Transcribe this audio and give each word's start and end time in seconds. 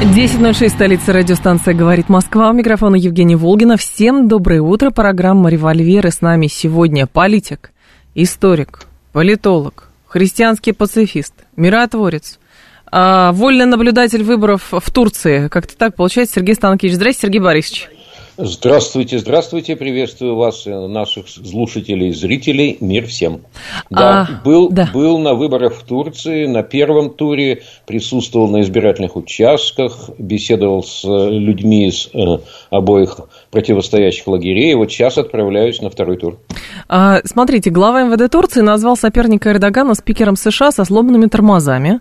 10.06, 0.00 0.68
столица 0.68 1.12
радиостанция 1.12 1.74
«Говорит 1.74 2.08
Москва». 2.08 2.50
У 2.50 2.52
микрофона 2.52 2.96
Евгения 2.96 3.36
Волгина. 3.36 3.76
Всем 3.76 4.26
доброе 4.28 4.62
утро. 4.62 4.90
Программа 4.90 5.50
«Револьвер». 5.50 6.06
И 6.06 6.10
с 6.10 6.20
нами 6.20 6.46
сегодня 6.46 7.06
политик, 7.06 7.72
историк, 8.14 8.84
политолог, 9.12 9.88
христианский 10.06 10.72
пацифист, 10.72 11.34
миротворец, 11.56 12.38
а, 12.90 13.32
вольный 13.32 13.66
наблюдатель 13.66 14.22
выборов 14.22 14.72
в 14.72 14.90
Турции. 14.90 15.48
Как-то 15.48 15.76
так 15.76 15.94
получается. 15.94 16.36
Сергей 16.36 16.54
Станкевич. 16.54 16.94
Здравствуйте, 16.94 17.26
Сергей 17.26 17.40
Борисович. 17.40 17.88
Здравствуйте, 18.38 19.18
здравствуйте, 19.18 19.76
приветствую 19.76 20.36
вас, 20.36 20.64
наших 20.64 21.28
слушателей 21.28 22.08
и 22.08 22.12
зрителей, 22.12 22.78
мир 22.80 23.06
всем. 23.06 23.42
Да, 23.90 24.22
а, 24.22 24.42
был, 24.42 24.70
да. 24.70 24.88
был 24.90 25.18
на 25.18 25.34
выборах 25.34 25.74
в 25.74 25.82
Турции, 25.82 26.46
на 26.46 26.62
первом 26.62 27.10
туре, 27.10 27.62
присутствовал 27.86 28.48
на 28.48 28.62
избирательных 28.62 29.16
участках, 29.16 30.08
беседовал 30.16 30.82
с 30.82 31.04
людьми 31.04 31.88
из 31.88 32.08
э, 32.14 32.38
обоих 32.70 33.20
противостоящих 33.50 34.26
лагерей, 34.26 34.74
вот 34.76 34.90
сейчас 34.90 35.18
отправляюсь 35.18 35.82
на 35.82 35.90
второй 35.90 36.16
тур. 36.16 36.38
А, 36.88 37.20
смотрите, 37.26 37.68
глава 37.68 38.04
МВД 38.04 38.32
Турции 38.32 38.62
назвал 38.62 38.96
соперника 38.96 39.50
Эрдогана 39.50 39.94
спикером 39.94 40.36
США 40.36 40.72
со 40.72 40.86
сломанными 40.86 41.26
тормозами. 41.26 42.00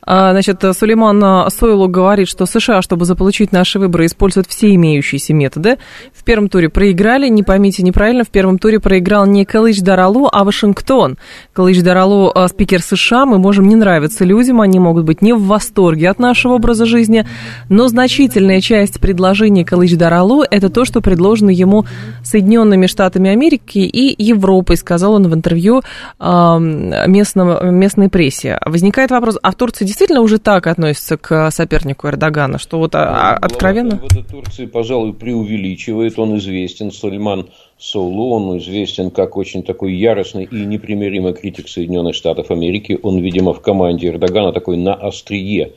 А, 0.00 0.30
значит, 0.30 0.62
Сулейман 0.78 1.50
Сойлу 1.50 1.88
говорит, 1.88 2.28
что 2.28 2.46
США, 2.46 2.82
чтобы 2.82 3.04
заполучить 3.04 3.50
наши 3.50 3.80
выборы, 3.80 4.06
используют 4.06 4.46
все 4.46 4.72
имеющиеся 4.76 5.34
методы 5.34 5.71
в 6.12 6.24
первом 6.24 6.48
туре 6.48 6.68
проиграли, 6.68 7.28
не 7.28 7.42
поймите 7.42 7.82
неправильно, 7.82 8.24
в 8.24 8.30
первом 8.30 8.58
туре 8.58 8.80
проиграл 8.80 9.26
не 9.26 9.44
Калыч 9.44 9.80
Даралу, 9.80 10.28
а 10.30 10.44
Вашингтон. 10.44 11.18
Калыч 11.52 11.82
Даралу 11.82 12.32
э, 12.34 12.48
спикер 12.48 12.82
США, 12.82 13.26
мы 13.26 13.38
можем 13.38 13.68
не 13.68 13.76
нравиться 13.76 14.24
людям, 14.24 14.60
они 14.60 14.78
могут 14.78 15.04
быть 15.04 15.22
не 15.22 15.32
в 15.32 15.42
восторге 15.44 16.10
от 16.10 16.18
нашего 16.18 16.54
образа 16.54 16.86
жизни, 16.86 17.26
но 17.68 17.88
значительная 17.88 18.60
часть 18.60 19.00
предложений 19.00 19.64
Калыч 19.64 19.96
Даралу– 19.96 20.42
это 20.50 20.68
то, 20.68 20.84
что 20.84 21.00
предложено 21.00 21.50
ему 21.50 21.84
Соединенными 22.22 22.86
Штатами 22.86 23.30
Америки 23.30 23.78
и 23.78 24.22
Европой, 24.22 24.76
сказал 24.76 25.14
он 25.14 25.28
в 25.28 25.34
интервью 25.34 25.82
местном, 26.20 27.74
местной 27.76 28.08
прессе. 28.08 28.58
Возникает 28.64 29.10
вопрос, 29.10 29.38
а 29.42 29.50
в 29.50 29.54
Турции 29.54 29.84
действительно 29.84 30.20
уже 30.20 30.38
так 30.38 30.66
относятся 30.66 31.16
к 31.16 31.50
сопернику 31.50 32.08
Эрдогана, 32.08 32.58
что 32.58 32.78
вот 32.78 32.94
а, 32.94 33.34
откровенно? 33.34 34.00
Турции, 34.30 34.66
пожалуй, 34.66 35.12
преувеличивает 35.12 35.61
преувеличивает, 35.62 36.18
он 36.18 36.36
известен, 36.38 36.90
Сульман 36.90 37.48
Соулу, 37.78 38.34
он 38.34 38.58
известен 38.58 39.10
как 39.10 39.36
очень 39.36 39.62
такой 39.62 39.94
яростный 39.94 40.44
и 40.44 40.64
непримиримый 40.64 41.34
критик 41.34 41.68
Соединенных 41.68 42.14
Штатов 42.14 42.50
Америки. 42.50 42.98
Он, 43.02 43.18
видимо, 43.18 43.52
в 43.52 43.60
команде 43.60 44.08
Эрдогана 44.08 44.52
такой 44.52 44.76
на 44.76 44.94
острие 44.94 45.72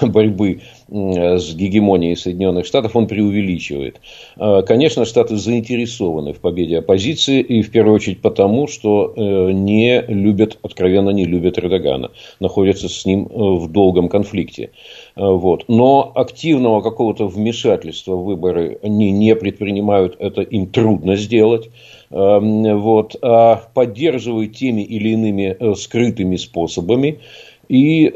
борьбы 0.00 0.60
с 0.88 1.54
гегемонией 1.54 2.16
Соединенных 2.16 2.66
Штатов, 2.66 2.96
он 2.96 3.06
преувеличивает. 3.06 4.00
А, 4.36 4.62
конечно, 4.62 5.04
Штаты 5.04 5.36
заинтересованы 5.36 6.32
в 6.32 6.40
победе 6.40 6.78
оппозиции, 6.78 7.40
и 7.40 7.62
в 7.62 7.70
первую 7.70 7.94
очередь 7.94 8.20
потому, 8.20 8.66
что 8.66 9.12
э, 9.16 9.52
не 9.52 10.02
любят, 10.02 10.58
откровенно 10.62 11.10
не 11.10 11.24
любят 11.24 11.58
Эрдогана, 11.58 12.10
находятся 12.40 12.88
с 12.88 13.06
ним 13.06 13.26
э, 13.26 13.34
в 13.34 13.70
долгом 13.70 14.08
конфликте. 14.08 14.70
Вот. 15.16 15.64
Но 15.68 16.12
активного 16.14 16.80
какого-то 16.80 17.26
вмешательства 17.26 18.14
в 18.14 18.24
выборы 18.24 18.78
они 18.82 19.10
не 19.10 19.34
предпринимают, 19.36 20.16
это 20.18 20.42
им 20.42 20.66
трудно 20.66 21.16
сделать. 21.16 21.70
А, 22.10 22.38
вот. 22.38 23.16
А 23.22 23.62
поддерживают 23.74 24.56
теми 24.56 24.82
или 24.82 25.10
иными 25.10 25.56
э, 25.58 25.74
скрытыми 25.74 26.36
способами. 26.36 27.20
И 27.68 28.12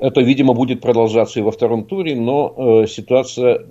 это, 0.00 0.20
видимо, 0.20 0.54
будет 0.54 0.80
продолжаться 0.80 1.40
и 1.40 1.42
во 1.42 1.50
втором 1.50 1.84
туре, 1.84 2.16
но 2.16 2.86
ситуация 2.86 3.64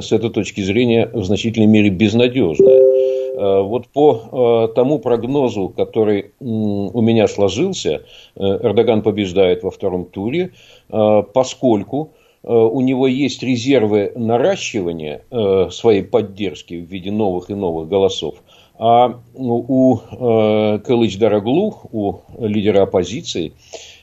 с 0.00 0.12
этой 0.12 0.30
точки 0.30 0.60
зрения 0.60 1.10
в 1.12 1.24
значительной 1.24 1.66
мере 1.66 1.90
безнадежная. 1.90 3.62
Вот 3.64 3.88
по 3.88 4.68
тому 4.76 5.00
прогнозу, 5.00 5.68
который 5.68 6.32
у 6.38 7.00
меня 7.00 7.26
сложился, 7.26 8.02
Эрдоган 8.36 9.02
побеждает 9.02 9.64
во 9.64 9.70
втором 9.70 10.04
туре. 10.04 10.52
Э, 10.90 11.22
поскольку 11.32 12.12
э, 12.42 12.52
у 12.52 12.80
него 12.80 13.06
есть 13.06 13.42
резервы 13.42 14.12
наращивания 14.14 15.22
э, 15.30 15.68
своей 15.70 16.02
поддержки 16.02 16.74
в 16.74 16.90
виде 16.90 17.10
новых 17.10 17.50
и 17.50 17.54
новых 17.54 17.88
голосов, 17.88 18.36
а 18.76 19.20
у 19.34 19.96
Кылыч 19.98 21.16
Дараглу, 21.18 21.76
у 21.92 22.14
лидера 22.40 22.82
оппозиции, 22.82 23.52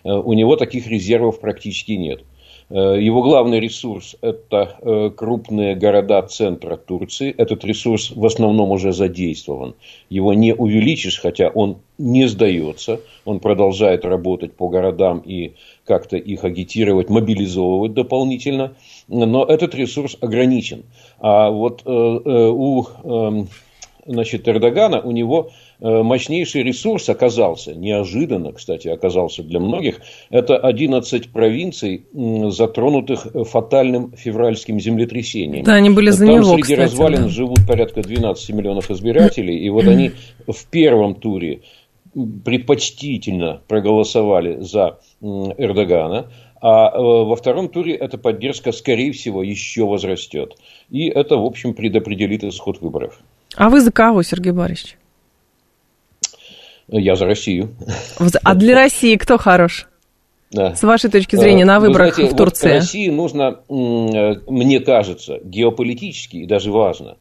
у 0.04 0.34
него 0.34 0.56
таких 0.56 0.88
резервов 0.88 1.40
практически 1.40 1.94
нет. 1.94 2.24
Э, 2.72 2.98
его 2.98 3.22
главный 3.22 3.60
ресурс– 3.60 4.16
это 4.22 4.78
э, 4.82 5.10
крупные 5.16 5.76
города 5.76 6.22
центра 6.22 6.78
Турции. 6.78 7.34
Этот 7.38 7.66
ресурс 7.66 8.12
в 8.16 8.26
основном 8.26 8.72
уже 8.72 8.94
задействован. 8.94 9.76
Его 10.10 10.34
не 10.34 10.56
увеличишь, 10.56 11.20
хотя 11.20 11.50
он 11.50 11.80
не 11.98 12.28
сдается. 12.28 13.02
Он 13.26 13.42
продолжает 13.42 14.06
работать 14.06 14.54
по 14.54 14.70
городам 14.70 15.20
и 15.20 15.54
как-то 15.86 16.16
их 16.16 16.46
агитировать, 16.46 17.10
мобилизовывать 17.10 17.94
дополнительно. 17.94 18.74
Но 19.10 19.44
этот 19.44 19.76
ресурс 19.76 20.18
ограничен. 20.22 20.84
А 21.20 21.50
вот 21.50 21.82
э, 21.86 21.90
у 21.90 22.86
эм, 23.04 23.50
значит, 24.06 24.48
Эрдогана, 24.48 25.02
у 25.02 25.12
него 25.12 25.52
Э, 25.52 25.71
мощнейший 25.82 26.64
ресурс 26.64 27.10
оказался, 27.10 27.74
неожиданно, 27.74 28.54
кстати, 28.54 28.88
оказался 28.88 29.44
для 29.44 29.60
многих, 29.60 30.00
это 30.30 30.58
11 30.58 31.32
провинций, 31.32 32.06
затронутых 32.14 33.28
фатальным 33.50 34.14
февральским 34.16 34.80
землетрясением. 34.80 35.64
Да, 35.64 35.74
они 35.74 35.90
были 35.90 36.12
за 36.12 36.26
Там 36.26 36.36
него, 36.36 36.46
среди 36.54 36.62
кстати, 36.62 36.80
развалин 36.80 37.24
да. 37.24 37.30
живут 37.30 37.60
порядка 37.68 38.02
12 38.02 38.50
миллионов 38.52 38.92
избирателей, 38.92 39.58
и 39.58 39.70
вот 39.70 39.88
они 39.88 40.12
в 40.48 40.66
первом 40.70 41.16
туре 41.16 41.62
предпочтительно 42.14 43.62
проголосовали 43.68 44.60
за 44.60 45.00
Эрдогана, 45.22 46.28
а 46.62 46.92
э, 46.92 47.00
во 47.00 47.36
втором 47.36 47.70
туре 47.70 47.96
эта 47.96 48.18
поддержка, 48.18 48.72
скорее 48.72 49.12
всего, 49.14 49.42
еще 49.42 49.86
возрастет. 49.86 50.56
И 50.90 51.08
это, 51.08 51.38
в 51.38 51.46
общем, 51.46 51.74
предопределит 51.74 52.44
исход 52.44 52.82
выборов. 52.82 53.20
А 53.56 53.70
вы 53.70 53.82
за 53.82 53.92
кого, 53.92 54.22
Сергей 54.22 54.52
Борисович? 54.52 54.98
Я 56.92 57.16
за 57.16 57.26
Россию. 57.26 57.70
А 58.44 58.54
для 58.54 58.76
России 58.76 59.16
кто 59.16 59.38
хорош? 59.38 59.88
Да. 60.52 60.76
С 60.76 60.84
вашей 60.84 61.10
точки 61.10 61.38
зрения, 61.38 61.64
на 61.64 61.80
выборах 61.80 62.16
знаете, 62.16 62.36
в 62.36 62.38
Турции? 62.38 62.68
Вот 62.68 62.76
России 62.76 63.10
нужно, 63.10 63.60
мне 63.70 64.80
кажется, 64.82 65.40
геополитически 65.44 66.38
и 66.38 66.46
даже 66.46 66.72
важно 66.72 67.18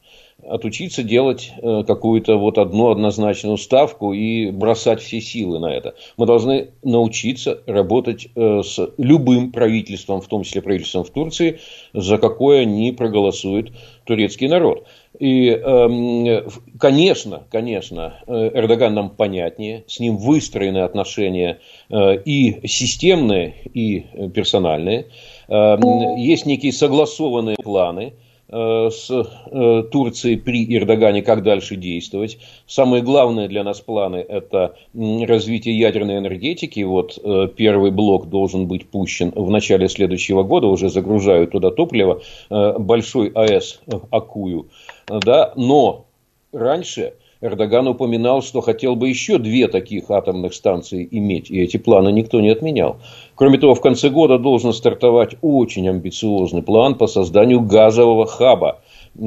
отучиться 0.51 1.03
делать 1.03 1.53
э, 1.57 1.83
какую-то 1.87 2.35
вот 2.35 2.57
одну 2.57 2.91
однозначную 2.91 3.57
ставку 3.57 4.11
и 4.11 4.51
бросать 4.51 5.01
все 5.01 5.21
силы 5.21 5.59
на 5.59 5.73
это. 5.73 5.95
Мы 6.17 6.25
должны 6.25 6.71
научиться 6.83 7.61
работать 7.65 8.27
э, 8.35 8.61
с 8.63 8.79
любым 8.97 9.51
правительством, 9.51 10.21
в 10.21 10.27
том 10.27 10.43
числе 10.43 10.61
правительством 10.61 11.05
в 11.05 11.09
Турции, 11.09 11.59
за 11.93 12.17
какое 12.17 12.65
не 12.65 12.91
проголосует 12.91 13.71
турецкий 14.03 14.49
народ. 14.49 14.85
И, 15.19 15.49
эм, 15.49 16.49
конечно, 16.79 17.43
конечно, 17.49 18.15
э, 18.27 18.51
Эрдоган 18.53 18.93
нам 18.93 19.09
понятнее, 19.09 19.85
с 19.87 19.99
ним 19.99 20.17
выстроены 20.17 20.79
отношения 20.79 21.59
и 21.89 22.67
системные, 22.67 23.53
и 23.73 24.05
персональные. 24.33 25.07
Эм, 25.47 26.15
есть 26.17 26.45
некие 26.45 26.73
согласованные 26.73 27.55
планы– 27.55 28.13
с 28.51 29.09
э, 29.09 29.83
Турцией 29.91 30.37
при 30.37 30.75
Эрдогане, 30.75 31.21
как 31.21 31.43
дальше 31.43 31.75
действовать. 31.75 32.37
Самые 32.67 33.01
главные 33.01 33.47
для 33.47 33.63
нас 33.63 33.79
планы– 33.79 34.17
это 34.29 34.75
развитие 34.93 35.77
ядерной 35.77 36.17
энергетики. 36.17 36.81
Вот 36.83 37.17
э, 37.23 37.47
первый 37.55 37.91
блок 37.91 38.29
должен 38.29 38.67
быть 38.67 38.89
пущен 38.89 39.31
в 39.35 39.49
начале 39.49 39.87
следующего 39.87 40.43
года, 40.43 40.67
уже 40.67 40.89
загружают 40.89 41.51
туда 41.51 41.71
топливо, 41.71 42.21
большой 42.49 43.29
АЭС 43.29 43.81
Акую. 44.09 44.67
Да? 45.07 45.53
Но 45.55 46.05
раньше 46.51 47.13
Эрдоган 47.41 47.87
упоминал, 47.87 48.43
что 48.43 48.61
хотел 48.61 48.95
бы 48.95 49.09
еще 49.09 49.39
две 49.39 49.67
таких 49.67 50.11
атомных 50.11 50.53
станции 50.53 51.07
иметь, 51.09 51.49
и 51.49 51.59
эти 51.59 51.77
планы 51.77 52.11
никто 52.11 52.39
не 52.39 52.49
отменял. 52.49 52.97
Кроме 53.33 53.57
того, 53.57 53.73
в 53.73 53.81
конце 53.81 54.09
года 54.09 54.37
должен 54.37 54.73
стартовать 54.73 55.35
очень 55.41 55.89
амбициозный 55.89 56.61
план 56.61 56.95
по 56.95 57.07
созданию 57.07 57.61
газового 57.61 58.27
хаба 58.27 58.81
э, 59.15 59.19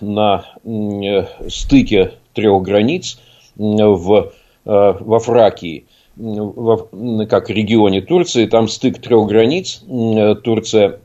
на 0.00 0.44
э, 0.64 1.24
стыке 1.48 2.12
трех 2.34 2.62
границ 2.62 3.18
в, 3.56 4.32
во 4.66 5.18
Фракии, 5.18 5.86
как 6.16 7.48
регионе 7.48 8.02
Турции, 8.02 8.44
там 8.44 8.68
стык 8.68 9.00
трех 9.00 9.26
границ, 9.26 9.82
Турция, 10.44 11.00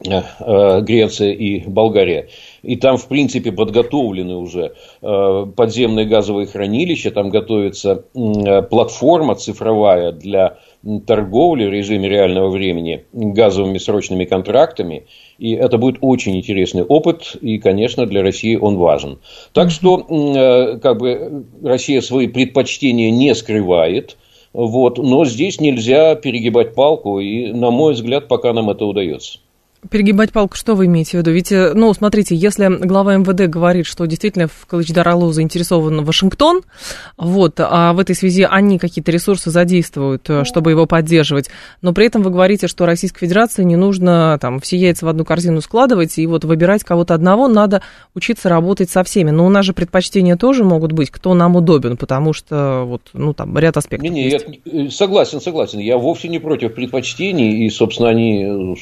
Греция 0.00 1.30
и 1.30 1.68
Болгария 1.68 2.28
и 2.62 2.76
там, 2.76 2.96
в 2.96 3.08
принципе, 3.08 3.52
подготовлены 3.52 4.36
уже 4.36 4.74
э, 5.02 5.46
подземные 5.56 6.06
газовые 6.06 6.46
хранилища, 6.46 7.10
там 7.10 7.30
готовится 7.30 8.04
э, 8.14 8.62
платформа 8.62 9.34
цифровая 9.34 10.12
для 10.12 10.58
торговли 11.06 11.66
в 11.66 11.70
режиме 11.70 12.08
реального 12.08 12.50
времени 12.50 13.04
газовыми 13.12 13.78
срочными 13.78 14.24
контрактами. 14.24 15.06
И 15.38 15.52
это 15.52 15.78
будет 15.78 15.98
очень 16.00 16.36
интересный 16.36 16.82
опыт, 16.82 17.36
и, 17.40 17.58
конечно, 17.58 18.06
для 18.06 18.22
России 18.22 18.56
он 18.56 18.76
важен. 18.76 19.18
Так 19.52 19.70
что, 19.70 19.98
э, 20.08 20.78
как 20.78 20.98
бы, 20.98 21.44
Россия 21.62 22.00
свои 22.00 22.28
предпочтения 22.28 23.10
не 23.10 23.34
скрывает, 23.34 24.16
вот, 24.52 24.98
но 24.98 25.24
здесь 25.24 25.60
нельзя 25.60 26.14
перегибать 26.14 26.74
палку, 26.74 27.18
и, 27.20 27.52
на 27.52 27.70
мой 27.70 27.94
взгляд, 27.94 28.28
пока 28.28 28.52
нам 28.52 28.70
это 28.70 28.84
удается. 28.84 29.38
Перегибать 29.90 30.30
палку, 30.30 30.54
что 30.56 30.76
вы 30.76 30.86
имеете 30.86 31.10
в 31.10 31.14
виду? 31.14 31.32
Ведь, 31.32 31.50
э, 31.50 31.72
ну, 31.74 31.92
смотрите, 31.92 32.36
если 32.36 32.68
глава 32.68 33.16
МВД 33.16 33.50
говорит, 33.50 33.84
что 33.84 34.06
действительно 34.06 34.46
в 34.46 34.64
Калыч-Даралу 34.70 35.32
заинтересован 35.32 36.04
Вашингтон, 36.04 36.62
вот, 37.16 37.54
а 37.58 37.92
в 37.92 37.98
этой 37.98 38.14
связи 38.14 38.46
они 38.48 38.78
какие-то 38.78 39.10
ресурсы 39.10 39.50
задействуют, 39.50 40.30
э, 40.30 40.44
чтобы 40.44 40.70
его 40.70 40.86
поддерживать, 40.86 41.50
но 41.80 41.92
при 41.92 42.06
этом 42.06 42.22
вы 42.22 42.30
говорите, 42.30 42.68
что 42.68 42.86
Российской 42.86 43.26
Федерации 43.26 43.64
не 43.64 43.74
нужно 43.74 44.38
там 44.40 44.60
все 44.60 44.76
яйца 44.76 45.04
в 45.04 45.08
одну 45.08 45.24
корзину 45.24 45.60
складывать 45.60 46.16
и 46.16 46.28
вот 46.28 46.44
выбирать 46.44 46.84
кого-то 46.84 47.14
одного, 47.14 47.48
надо 47.48 47.82
учиться 48.14 48.48
работать 48.48 48.88
со 48.88 49.02
всеми. 49.02 49.30
Но 49.30 49.44
у 49.44 49.48
нас 49.48 49.64
же 49.64 49.72
предпочтения 49.72 50.36
тоже 50.36 50.62
могут 50.62 50.92
быть, 50.92 51.10
кто 51.10 51.34
нам 51.34 51.56
удобен, 51.56 51.96
потому 51.96 52.32
что 52.34 52.84
вот, 52.86 53.10
ну, 53.14 53.34
там 53.34 53.58
ряд 53.58 53.76
аспектов 53.76 54.08
не, 54.08 54.10
не, 54.10 54.30
есть. 54.30 54.46
Я, 54.64 54.84
э, 54.84 54.90
согласен, 54.90 55.40
согласен. 55.40 55.80
Я 55.80 55.98
вовсе 55.98 56.28
не 56.28 56.38
против 56.38 56.72
предпочтений, 56.72 57.66
и, 57.66 57.70
собственно, 57.70 58.10
они, 58.10 58.76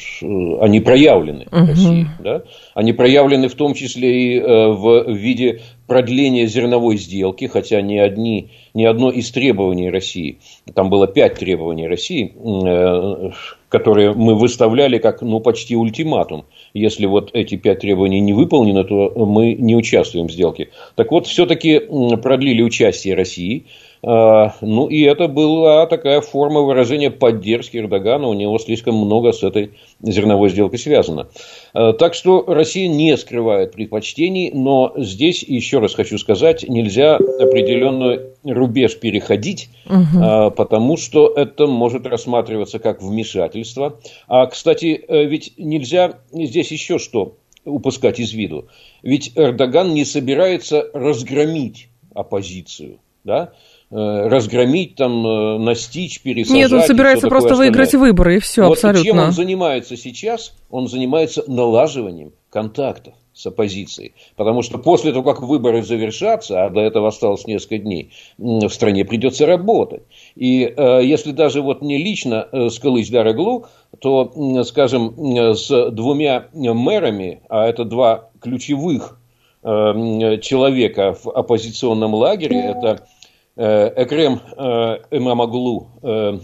они 0.60 0.80
проявлены 0.90 1.46
в 1.50 1.68
России. 1.68 2.06
Да? 2.18 2.42
Они 2.74 2.92
проявлены 2.92 3.48
в 3.48 3.54
том 3.54 3.74
числе 3.74 4.08
и 4.10 4.40
э, 4.40 4.68
в 4.68 5.12
виде 5.12 5.60
продления 5.86 6.46
зерновой 6.46 6.96
сделки, 6.96 7.46
хотя 7.46 7.80
ни, 7.80 7.96
одни, 7.96 8.50
ни 8.74 8.84
одно 8.84 9.10
из 9.10 9.30
требований 9.30 9.90
России, 9.90 10.38
там 10.74 10.90
было 10.90 11.06
пять 11.06 11.38
требований 11.38 11.86
России, 11.86 12.32
э, 12.34 13.30
которые 13.68 14.12
мы 14.14 14.34
выставляли 14.34 14.98
как 14.98 15.22
ну, 15.22 15.38
почти 15.40 15.76
ультиматум. 15.76 16.44
Если 16.74 17.06
вот 17.06 17.30
эти 17.34 17.56
пять 17.56 17.80
требований 17.80 18.20
не 18.20 18.32
выполнены, 18.32 18.82
то 18.84 19.12
мы 19.26 19.54
не 19.54 19.76
участвуем 19.76 20.26
в 20.26 20.32
сделке. 20.32 20.70
Так 20.96 21.12
вот, 21.12 21.26
все-таки 21.26 21.80
продлили 22.20 22.62
участие 22.62 23.14
России– 23.14 23.66
ну, 24.02 24.86
и 24.88 25.02
это 25.02 25.28
была 25.28 25.86
такая 25.86 26.20
форма 26.20 26.60
выражения 26.60 27.10
поддержки 27.10 27.76
Эрдогана. 27.76 28.28
У 28.28 28.32
него 28.32 28.58
слишком 28.58 28.94
много 28.94 29.32
с 29.32 29.42
этой 29.42 29.72
зерновой 30.02 30.48
сделкой 30.48 30.78
связано. 30.78 31.28
А, 31.74 31.92
так 31.92 32.14
что 32.14 32.44
Россия 32.46 32.88
не 32.88 33.16
скрывает 33.16 33.72
предпочтений, 33.72 34.50
но 34.52 34.92
здесь, 34.96 35.42
еще 35.42 35.80
раз 35.80 35.94
хочу 35.94 36.18
сказать, 36.18 36.66
нельзя 36.68 37.16
определенный 37.16 38.20
рубеж 38.44 38.98
переходить, 38.98 39.68
угу. 39.86 40.50
потому 40.56 40.96
что 40.96 41.28
это 41.28 41.66
может 41.66 42.06
рассматриваться 42.06 42.78
как 42.78 43.02
вмешательство. 43.02 44.00
А, 44.28 44.46
кстати, 44.46 45.04
э, 45.06 45.24
ведь 45.24 45.52
нельзя 45.58 46.14
здесь 46.32 46.70
еще 46.72 46.98
что 46.98 47.36
упускать 47.64 48.18
из 48.18 48.32
виду. 48.32 48.68
Ведь 49.02 49.32
Эрдоган 49.36 49.92
не 49.92 50.04
собирается 50.04 50.88
разгромить 50.94 51.88
оппозицию. 52.14 52.98
Да? 53.24 53.52
Э, 53.92 54.28
разгромить, 54.28 54.94
там, 54.94 55.26
э, 55.26 55.58
настичь, 55.58 56.22
пересажать. 56.22 56.56
Нет, 56.56 56.72
он 56.72 56.82
собирается 56.82 57.26
просто 57.26 57.56
выиграть 57.56 57.92
выборы, 57.92 58.36
и 58.36 58.38
все, 58.38 58.62
вот 58.62 58.74
абсолютно. 58.74 59.02
чем 59.04 59.18
он 59.18 59.32
занимается 59.32 59.96
сейчас? 59.96 60.54
Он 60.70 60.86
занимается 60.86 61.42
налаживанием 61.48 62.30
контактов 62.50 63.14
с 63.32 63.46
оппозицией. 63.46 64.14
Потому 64.36 64.62
что 64.62 64.78
после 64.78 65.10
того, 65.10 65.24
как 65.24 65.42
выборы 65.42 65.82
завершатся, 65.82 66.66
а 66.66 66.70
до 66.70 66.82
этого 66.82 67.08
осталось 67.08 67.48
несколько 67.48 67.78
дней, 67.78 68.12
в 68.38 68.68
стране 68.68 69.04
придется 69.04 69.44
работать. 69.44 70.02
И 70.36 70.62
э, 70.64 71.00
если 71.02 71.32
даже 71.32 71.60
вот 71.60 71.82
не 71.82 71.98
лично 71.98 72.46
э, 72.52 72.68
с 72.68 72.78
Кылыч-Дароглу, 72.78 73.66
то, 73.98 74.32
э, 74.36 74.62
скажем, 74.62 75.16
с 75.56 75.90
двумя 75.90 76.46
мэрами, 76.52 77.42
а 77.48 77.66
это 77.66 77.84
два 77.84 78.30
ключевых 78.40 79.18
э, 79.64 80.38
человека 80.42 81.16
в 81.20 81.28
оппозиционном 81.30 82.14
лагере, 82.14 82.60
это 82.60 83.00
Э, 83.00 83.19
Экрем 83.60 84.40
э, 84.56 85.00
Эмамаглу, 85.10 85.88
э, 86.02 86.38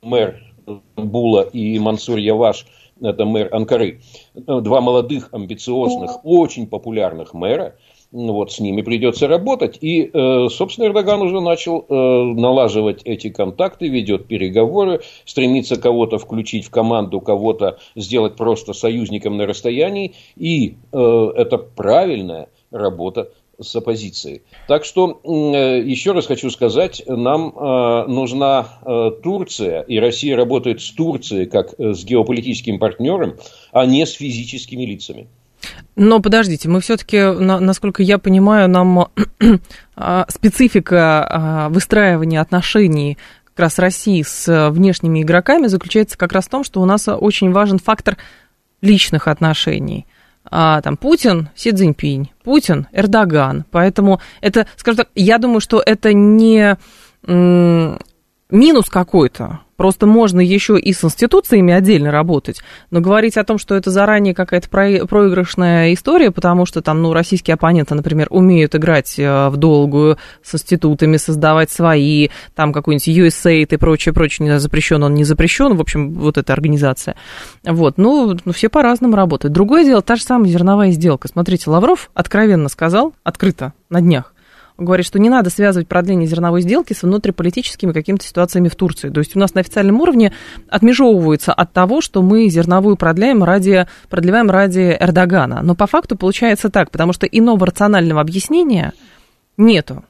мэр 0.00 0.42
Була 0.96 1.42
и 1.42 1.78
Мансур 1.78 2.16
Яваш, 2.16 2.64
это 3.02 3.26
мэр 3.26 3.54
Анкары, 3.54 4.00
два 4.34 4.80
молодых, 4.80 5.28
амбициозных, 5.32 6.24
очень 6.24 6.66
популярных 6.66 7.34
мэра, 7.34 7.76
вот 8.10 8.52
с 8.52 8.58
ними 8.58 8.80
придется 8.80 9.28
работать. 9.28 9.76
И, 9.82 10.10
собственно, 10.50 10.86
Эрдоган 10.86 11.20
уже 11.20 11.40
начал 11.40 11.84
налаживать 11.88 13.02
эти 13.04 13.28
контакты, 13.28 13.88
ведет 13.88 14.28
переговоры, 14.28 15.00
стремится 15.24 15.76
кого-то 15.76 16.18
включить 16.18 16.64
в 16.66 16.70
команду, 16.70 17.20
кого-то 17.20 17.78
сделать 17.96 18.36
просто 18.36 18.72
союзником 18.72 19.36
на 19.36 19.46
расстоянии. 19.46 20.14
И 20.36 20.76
это 20.92 21.58
правильная 21.58 22.48
работа 22.70 23.30
с 23.60 23.74
оппозицией. 23.76 24.42
Так 24.68 24.84
что, 24.84 25.20
э, 25.24 25.82
еще 25.82 26.12
раз 26.12 26.26
хочу 26.26 26.50
сказать, 26.50 27.02
нам 27.06 27.54
э, 27.54 28.06
нужна 28.08 28.66
э, 28.84 29.10
Турция, 29.22 29.82
и 29.82 29.98
Россия 29.98 30.36
работает 30.36 30.80
с 30.80 30.90
Турцией 30.90 31.46
как 31.46 31.74
с 31.78 32.04
геополитическим 32.04 32.78
партнером, 32.78 33.36
а 33.72 33.86
не 33.86 34.06
с 34.06 34.12
физическими 34.12 34.84
лицами. 34.84 35.28
Но 35.94 36.20
подождите, 36.20 36.68
мы 36.68 36.80
все-таки, 36.80 37.18
насколько 37.20 38.02
я 38.02 38.18
понимаю, 38.18 38.68
нам 38.68 39.08
а, 39.94 40.26
специфика 40.28 41.26
а, 41.28 41.68
выстраивания 41.68 42.40
отношений 42.40 43.18
как 43.44 43.60
раз 43.60 43.78
России 43.78 44.22
с 44.26 44.70
внешними 44.70 45.22
игроками 45.22 45.66
заключается 45.66 46.18
как 46.18 46.32
раз 46.32 46.46
в 46.46 46.48
том, 46.48 46.64
что 46.64 46.80
у 46.80 46.84
нас 46.84 47.06
очень 47.06 47.52
важен 47.52 47.78
фактор 47.78 48.16
личных 48.80 49.28
отношений 49.28 50.06
а, 50.44 50.80
там 50.82 50.96
Путин, 50.96 51.48
Си 51.54 51.72
Цзиньпинь, 51.72 52.30
Путин, 52.44 52.88
Эрдоган. 52.92 53.64
Поэтому 53.70 54.20
это, 54.40 54.66
скажем 54.76 54.98
так, 54.98 55.08
я 55.14 55.38
думаю, 55.38 55.60
что 55.60 55.82
это 55.84 56.12
не 56.12 56.76
минус 57.24 58.88
какой-то 58.88 59.60
Просто 59.82 60.06
можно 60.06 60.38
еще 60.38 60.78
и 60.78 60.92
с 60.92 61.02
институциями 61.02 61.74
отдельно 61.74 62.12
работать, 62.12 62.60
но 62.92 63.00
говорить 63.00 63.36
о 63.36 63.42
том, 63.42 63.58
что 63.58 63.74
это 63.74 63.90
заранее 63.90 64.32
какая-то 64.32 64.68
проигрышная 64.68 65.92
история, 65.92 66.30
потому 66.30 66.66
что 66.66 66.82
там, 66.82 67.02
ну, 67.02 67.12
российские 67.12 67.54
оппоненты, 67.54 67.96
например, 67.96 68.28
умеют 68.30 68.76
играть 68.76 69.18
э, 69.18 69.48
в 69.48 69.56
долгую 69.56 70.18
с 70.40 70.54
институтами, 70.54 71.16
создавать 71.16 71.72
свои, 71.72 72.28
там 72.54 72.72
какой-нибудь 72.72 73.08
USAID 73.08 73.74
и 73.74 73.76
прочее, 73.76 74.12
прочее, 74.12 74.44
не 74.44 74.50
знаю, 74.50 74.60
запрещен 74.60 75.02
он, 75.02 75.14
не 75.14 75.24
запрещен, 75.24 75.74
в 75.74 75.80
общем, 75.80 76.12
вот 76.12 76.38
эта 76.38 76.52
организация. 76.52 77.16
Вот, 77.64 77.98
ну, 77.98 78.38
ну 78.44 78.52
все 78.52 78.68
по-разному 78.68 79.16
работают. 79.16 79.52
Другое 79.52 79.82
дело, 79.82 80.00
та 80.00 80.14
же 80.14 80.22
самая 80.22 80.48
зерновая 80.48 80.92
сделка. 80.92 81.26
Смотрите, 81.26 81.68
Лавров 81.68 82.12
откровенно 82.14 82.68
сказал, 82.68 83.14
открыто, 83.24 83.72
на 83.90 84.00
днях, 84.00 84.31
говорит, 84.82 85.06
что 85.06 85.18
не 85.18 85.30
надо 85.30 85.50
связывать 85.50 85.88
продление 85.88 86.26
зерновой 86.26 86.62
сделки 86.62 86.92
с 86.92 87.02
внутриполитическими 87.02 87.92
какими-то 87.92 88.24
ситуациями 88.24 88.68
в 88.68 88.76
Турции. 88.76 89.08
То 89.08 89.20
есть 89.20 89.36
у 89.36 89.38
нас 89.38 89.54
на 89.54 89.60
официальном 89.60 90.00
уровне 90.00 90.32
отмежевывается 90.68 91.52
от 91.52 91.72
того, 91.72 92.00
что 92.00 92.22
мы 92.22 92.48
зерновую 92.48 92.96
продляем 92.96 93.44
ради, 93.44 93.86
продлеваем 94.08 94.50
ради 94.50 94.96
Эрдогана. 94.98 95.62
Но 95.62 95.74
по 95.74 95.86
факту 95.86 96.16
получается 96.16 96.70
так, 96.70 96.90
потому 96.90 97.12
что 97.12 97.26
иного 97.26 97.66
рационального 97.66 98.20
объяснения 98.20 98.92
нету. 99.56 100.04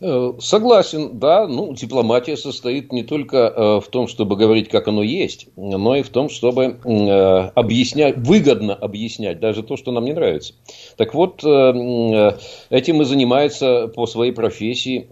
Э, 0.00 0.32
согласен, 0.38 1.18
да. 1.18 1.46
Ну, 1.46 1.74
дипломатия 1.74 2.36
состоит 2.36 2.92
не 2.92 3.02
только 3.02 3.36
э, 3.36 3.80
в 3.80 3.88
том, 3.88 4.08
чтобы 4.08 4.36
говорить, 4.36 4.68
как 4.68 4.88
оно 4.88 5.02
есть, 5.02 5.48
но 5.56 5.96
и 5.96 6.02
в 6.02 6.08
том, 6.08 6.28
чтобы 6.28 6.78
э, 6.84 7.50
объяснять, 7.54 8.16
выгодно 8.18 8.74
объяснять 8.74 9.40
даже 9.40 9.62
то, 9.62 9.76
что 9.76 9.92
нам 9.92 10.04
не 10.04 10.12
нравится. 10.12 10.54
Так 10.96 11.14
вот, 11.14 11.38
этим 11.38 13.02
и 13.02 13.04
занимается 13.04 13.88
по 13.88 14.06
своей 14.06 14.32
профессии 14.32 15.08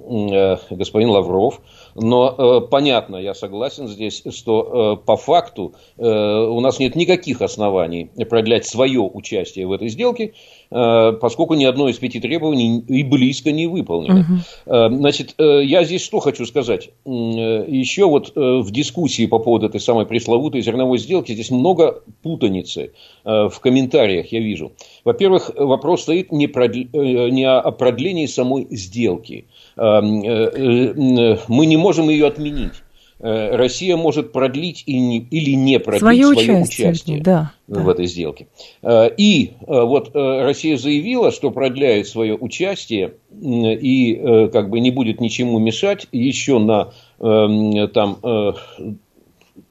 господин 0.71 1.11
Лавров. 1.11 1.61
Но 1.95 2.35
э, 2.37 2.67
понятно, 2.69 3.17
я 3.17 3.35
согласен 3.35 3.89
здесь, 3.89 4.23
что 4.31 4.99
э, 5.01 5.07
по 5.07 5.17
факту 5.17 5.75
э, 5.97 6.07
у 6.07 6.61
нас 6.61 6.79
нет 6.79 6.95
никаких 6.95 7.41
оснований 7.41 8.11
продлять 8.29 8.67
свое 8.67 9.01
участие 9.01 9.67
в 9.67 9.73
этой 9.73 9.89
сделке, 9.89 10.35
поскольку 10.71 11.55
ни 11.55 11.65
одно 11.65 11.89
из 11.89 11.99
пяти 11.99 12.21
требований 12.21 12.81
и 12.81 13.03
близко 13.03 13.53
не 13.53 13.67
выполнено. 13.67 14.21
Угу. 14.21 14.97
Значит, 14.97 15.35
я 15.39 15.85
здесь 15.85 16.03
что 16.03 16.21
хочу 16.21 16.47
сказать. 16.47 16.91
Еще 17.05 18.07
вот 18.07 18.33
в 18.35 18.71
дискуссии 18.71 19.27
по 19.27 19.39
поводу 19.39 19.67
этой 19.67 19.81
самой 19.81 20.07
пресловутой 20.07 20.61
зерновой 20.63 20.99
сделки 20.99 21.33
здесь 21.33 21.51
много 21.51 22.03
путаницы 22.23 22.93
в 23.25 23.55
комментариях, 23.61 24.33
я 24.33 24.41
вижу. 24.41 24.73
Во-первых, 25.05 25.51
вопрос 25.57 26.03
стоит 26.03 26.33
не, 26.33 26.47
продл... 26.47 26.81
не 26.93 27.45
о 27.49 27.71
продлении 27.71 28.27
самой 28.27 28.67
сделки. 28.71 29.45
Мы 29.77 31.67
не 31.67 31.77
можем 31.77 32.09
ее 32.09 32.27
отменить. 32.27 32.73
Э, 33.19 33.57
Россия 33.57 33.97
может 33.97 34.33
продлить 34.33 34.83
и 34.87 34.99
не, 34.99 35.19
или 35.19 35.53
не 35.53 35.79
продлить 35.79 36.01
свое, 36.01 36.23
свое 36.25 36.59
участие, 36.59 36.91
участие 36.91 37.23
да, 37.23 37.53
в 37.67 37.85
да. 37.85 37.93
этой 37.93 38.07
сделке. 38.07 38.49
Э, 38.83 39.09
и 39.17 39.53
э, 39.61 39.65
вот 39.67 40.11
Россия 40.15 40.77
заявила, 40.77 41.33
что 41.33 41.51
продляет 41.51 42.09
свое 42.09 42.37
участие 42.37 43.15
и 43.33 44.49
как 44.53 44.71
бы 44.71 44.81
не 44.81 44.91
будет 44.91 45.21
ничему 45.21 45.59
мешать 45.59 46.07
еще 46.13 46.59
на 46.59 46.93
там 47.19 48.19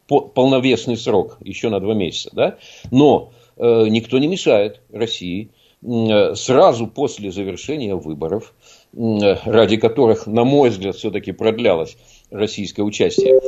полновесный 0.08 0.98
срок, 0.98 1.38
еще 1.42 1.70
на 1.70 1.80
два 1.80 1.94
месяца, 1.94 2.30
да? 2.34 2.58
Но 2.92 3.32
никто 3.58 4.20
не 4.20 4.28
мешает 4.28 4.82
России 4.92 5.50
сразу 5.82 6.88
после 6.88 7.32
завершения 7.32 7.96
выборов, 7.96 8.54
ради 8.94 9.78
которых, 9.78 10.28
на 10.28 10.44
мой 10.44 10.70
взгляд, 10.70 10.96
все-таки 10.96 11.32
продлялось 11.32 11.98
российское 12.32 12.84
участие, 12.84 13.40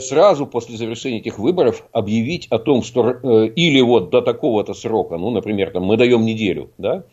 сразу 0.00 0.46
после 0.46 0.76
завершения 0.76 1.18
этих 1.18 1.38
выборов 1.38 1.86
объявить 1.92 2.46
о 2.50 2.58
том, 2.58 2.82
что 2.82 3.10
э, 3.10 3.46
или 3.56 3.80
вот 3.80 4.10
до 4.10 4.20
такого-то 4.20 4.74
срока, 4.74 5.16
ну, 5.16 5.30
например, 5.30 5.70
там, 5.70 5.84
мы 5.84 5.96
даем 5.96 6.24
неделю, 6.24 6.70
да, 6.78 7.04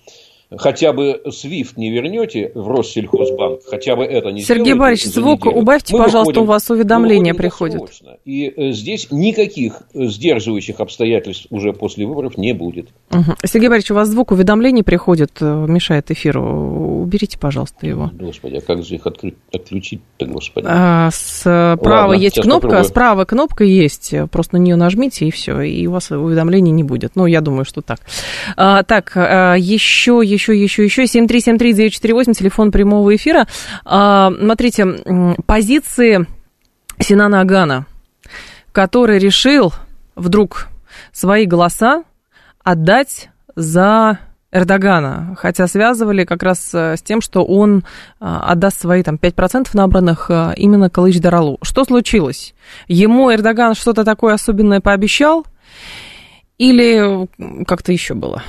хотя 0.58 0.94
бы 0.94 1.22
SWIFT 1.26 1.74
не 1.78 1.92
вернете 1.92 2.52
в 2.56 2.68
Россельхозбанк, 2.68 3.62
хотя 3.66 3.96
бы 3.96 4.04
это 4.04 4.30
не 4.30 4.42
Сергей 4.42 4.74
Борисович, 4.74 5.14
звук 5.14 5.46
неделю, 5.46 5.62
убавьте, 5.62 5.94
пожалуйста, 5.94 6.20
выходим, 6.20 6.42
у 6.42 6.46
вас 6.46 6.70
уведомления 6.70 7.34
приходят. 7.34 7.82
И 8.26 8.48
э, 8.48 8.72
здесь 8.72 9.08
никаких 9.12 9.84
сдерживающих 9.94 10.80
обстоятельств 10.80 11.48
уже 11.52 11.74
после 11.74 12.08
выборов 12.08 12.38
не 12.38 12.54
будет. 12.54 12.90
Угу. 13.12 13.36
Сергей 13.46 13.70
Борисович, 13.70 13.92
у 13.92 13.96
вас 13.96 14.10
звук 14.10 14.32
уведомлений 14.32 14.84
приходит, 14.84 15.32
э, 15.40 15.66
мешает 15.68 16.10
эфиру. 16.10 17.02
Уберите, 17.04 17.38
пожалуйста, 17.38 17.86
его. 17.86 18.10
Господи, 18.14 18.56
а 18.56 18.62
как 18.62 18.84
же 18.84 18.96
их 18.96 19.06
отключить-то, 19.06 20.26
господи? 20.26 20.66
А, 20.68 21.10
справа 21.12 22.10
Ладно, 22.10 22.14
есть 22.14 22.42
кнопка, 22.42 22.68
попробую. 22.68 22.84
справа 22.86 23.26
кнопка 23.26 23.64
есть, 23.64 24.14
просто 24.32 24.58
на 24.58 24.62
нее 24.62 24.76
нажмите, 24.76 25.28
и 25.28 25.32
все, 25.32 25.62
и 25.62 25.86
у 25.86 25.92
вас 25.92 26.10
уведомлений 26.12 26.72
не 26.72 26.84
будет. 26.84 27.16
Ну, 27.16 27.26
я 27.26 27.42
думаю, 27.42 27.66
что 27.66 27.82
так. 27.82 28.00
А, 28.58 28.84
так, 28.84 29.16
еще, 29.16 30.22
еще 30.24 30.39
еще, 30.40 30.62
еще, 30.62 30.84
еще. 30.86 31.04
7373948, 31.04 32.34
телефон 32.34 32.72
прямого 32.72 33.16
эфира. 33.16 33.48
А, 33.84 34.32
смотрите, 34.32 34.86
позиции 35.46 36.26
Синана 37.00 37.42
Агана, 37.42 37.86
который 38.72 39.20
решил 39.20 39.74
вдруг 40.16 40.68
свои 41.12 41.46
голоса 41.46 42.04
отдать 42.64 43.30
за 43.56 44.20
Эрдогана, 44.52 45.36
хотя 45.38 45.68
связывали 45.68 46.26
как 46.26 46.42
раз 46.42 46.72
э, 46.74 46.98
с 46.98 47.04
тем, 47.04 47.22
что 47.22 47.46
он 47.46 47.80
э, 47.80 47.82
отдаст 48.20 48.82
свои 48.82 49.04
там 49.04 49.16
5% 49.16 49.70
набранных 49.74 50.32
э, 50.32 50.54
именно 50.58 50.90
Калыч 50.90 51.20
Даралу. 51.20 51.60
Что 51.62 51.86
случилось? 51.86 52.56
Ему 52.88 53.32
Эрдоган 53.32 53.76
что-то 53.76 54.04
такое 54.04 54.34
особенное 54.34 54.82
пообещал 54.82 55.46
или 56.58 57.28
как-то 57.66 57.92
еще 57.92 58.16
было? 58.16 58.42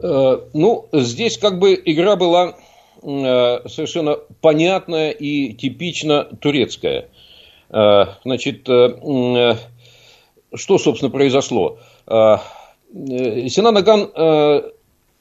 Э, 0.00 0.40
ну, 0.52 0.88
здесь 0.92 1.38
как 1.38 1.58
бы 1.58 1.80
игра 1.84 2.16
была 2.16 2.54
э, 3.02 3.68
совершенно 3.68 4.16
понятная 4.40 5.10
и 5.10 5.52
типично 5.54 6.24
турецкая. 6.24 7.08
Э, 7.70 8.04
значит, 8.24 8.62
что, 10.54 10.78
собственно, 10.78 11.10
произошло? 11.10 11.78
Синан 12.06 13.76
Аган 13.76 14.72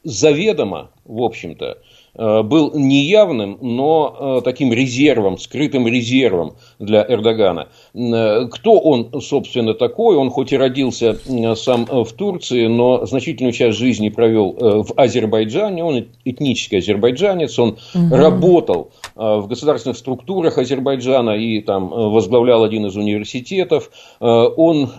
заведомо, 0.04 0.90
в 1.04 1.22
общем-то, 1.22 1.80
был 2.18 2.72
неявным, 2.74 3.60
но 3.62 4.40
э, 4.40 4.42
таким 4.44 4.74
резервом, 4.74 5.38
скрытым 5.38 5.88
резервом 5.88 6.56
для 6.80 7.06
Эрдогана. 7.08 7.68
Э, 7.94 8.48
кто 8.50 8.80
он, 8.80 9.22
собственно, 9.22 9.76
такой? 9.76 10.16
Он 10.16 10.32
хоть 10.32 10.52
и 10.52 10.58
родился 10.58 11.18
сам 11.56 11.86
в 11.86 12.12
Турции, 12.14 12.66
но 12.68 13.06
значительную 13.06 13.54
часть 13.54 13.78
жизни 13.78 14.10
провел 14.10 14.56
в 14.60 14.94
Азербайджане. 14.96 15.84
Он 15.84 16.06
этнический 16.26 16.80
азербайджанец, 16.80 17.60
он 17.60 17.78
угу. 17.94 18.16
работал 18.16 18.92
в 19.16 19.48
государственных 19.48 19.98
структурах 19.98 20.58
Азербайджана 20.58 21.32
и 21.32 21.62
там 21.62 21.90
возглавлял 21.90 22.64
один 22.64 22.86
из 22.88 22.96
университетов. 22.96 23.92
Он 24.20 24.90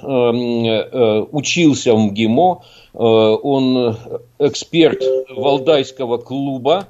учился 1.33 1.95
в 1.95 1.99
МГИМО, 1.99 2.63
он 2.95 3.97
эксперт 4.39 5.03
Валдайского 5.31 6.19
клуба, 6.19 6.87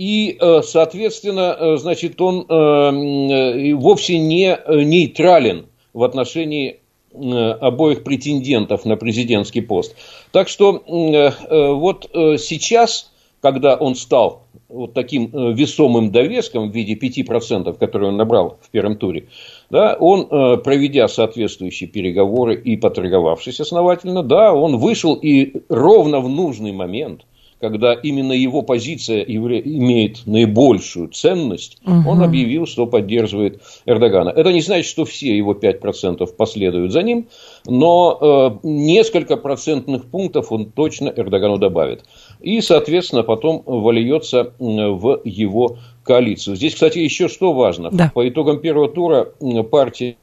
и, 0.00 0.38
э, 0.40 0.62
соответственно, 0.62 1.54
э, 1.60 1.76
значит, 1.76 2.18
он 2.22 2.46
э, 2.48 3.74
вовсе 3.74 4.18
не 4.18 4.58
нейтрален 4.66 5.66
в 5.92 6.02
отношении 6.02 6.78
обоих 7.12 8.02
претендентов 8.02 8.86
на 8.86 8.96
президентский 8.96 9.60
пост. 9.60 9.96
Так 10.30 10.48
что 10.48 10.80
вот 10.86 12.08
сейчас, 12.38 13.10
когда 13.42 13.74
он 13.74 13.96
стал 13.96 14.44
вот 14.68 14.94
таким 14.94 15.52
весомым 15.52 16.12
довеском 16.12 16.70
в 16.70 16.72
виде 16.72 16.94
5%, 16.94 17.76
которые 17.78 18.10
он 18.10 18.16
набрал 18.16 18.58
в 18.62 18.70
первом 18.70 18.94
туре, 18.94 19.26
да, 19.70 19.96
он, 19.98 20.28
проведя 20.62 21.08
соответствующие 21.08 21.88
переговоры 21.88 22.54
и 22.54 22.76
поторговавшись 22.76 23.58
основательно, 23.58 24.22
да, 24.22 24.54
он 24.54 24.76
вышел 24.76 25.14
и 25.14 25.54
ровно 25.68 26.20
в 26.20 26.28
нужный 26.28 26.70
момент– 26.70 27.22
когда 27.60 27.92
именно 27.92 28.32
его 28.32 28.62
позиция 28.62 29.22
имеет 29.22 30.26
наибольшую 30.26 31.08
ценность, 31.08 31.78
угу. 31.84 32.10
он 32.10 32.22
объявил, 32.22 32.66
что 32.66 32.86
поддерживает 32.86 33.60
Эрдогана. 33.84 34.30
Это 34.30 34.52
не 34.52 34.62
значит, 34.62 34.86
что 34.86 35.04
все 35.04 35.36
его 35.36 35.52
5% 35.52 36.26
последуют 36.34 36.92
за 36.92 37.02
ним, 37.02 37.28
но 37.66 38.60
э, 38.62 38.66
несколько 38.66 39.36
процентных 39.36 40.06
пунктов 40.06 40.50
он 40.52 40.72
точно 40.72 41.12
Эрдогану 41.14 41.58
добавит. 41.58 42.04
И, 42.40 42.60
соответственно, 42.62 43.22
потом 43.22 43.62
вольется 43.66 44.54
в 44.58 45.20
его 45.24 45.76
коалицию. 46.02 46.56
Здесь, 46.56 46.74
кстати, 46.74 46.98
еще 46.98 47.28
что 47.28 47.52
важно. 47.52 47.90
Да. 47.92 48.10
По 48.14 48.26
итогам 48.28 48.60
первого 48.60 48.88
тура 48.88 49.32
партия 49.70 50.16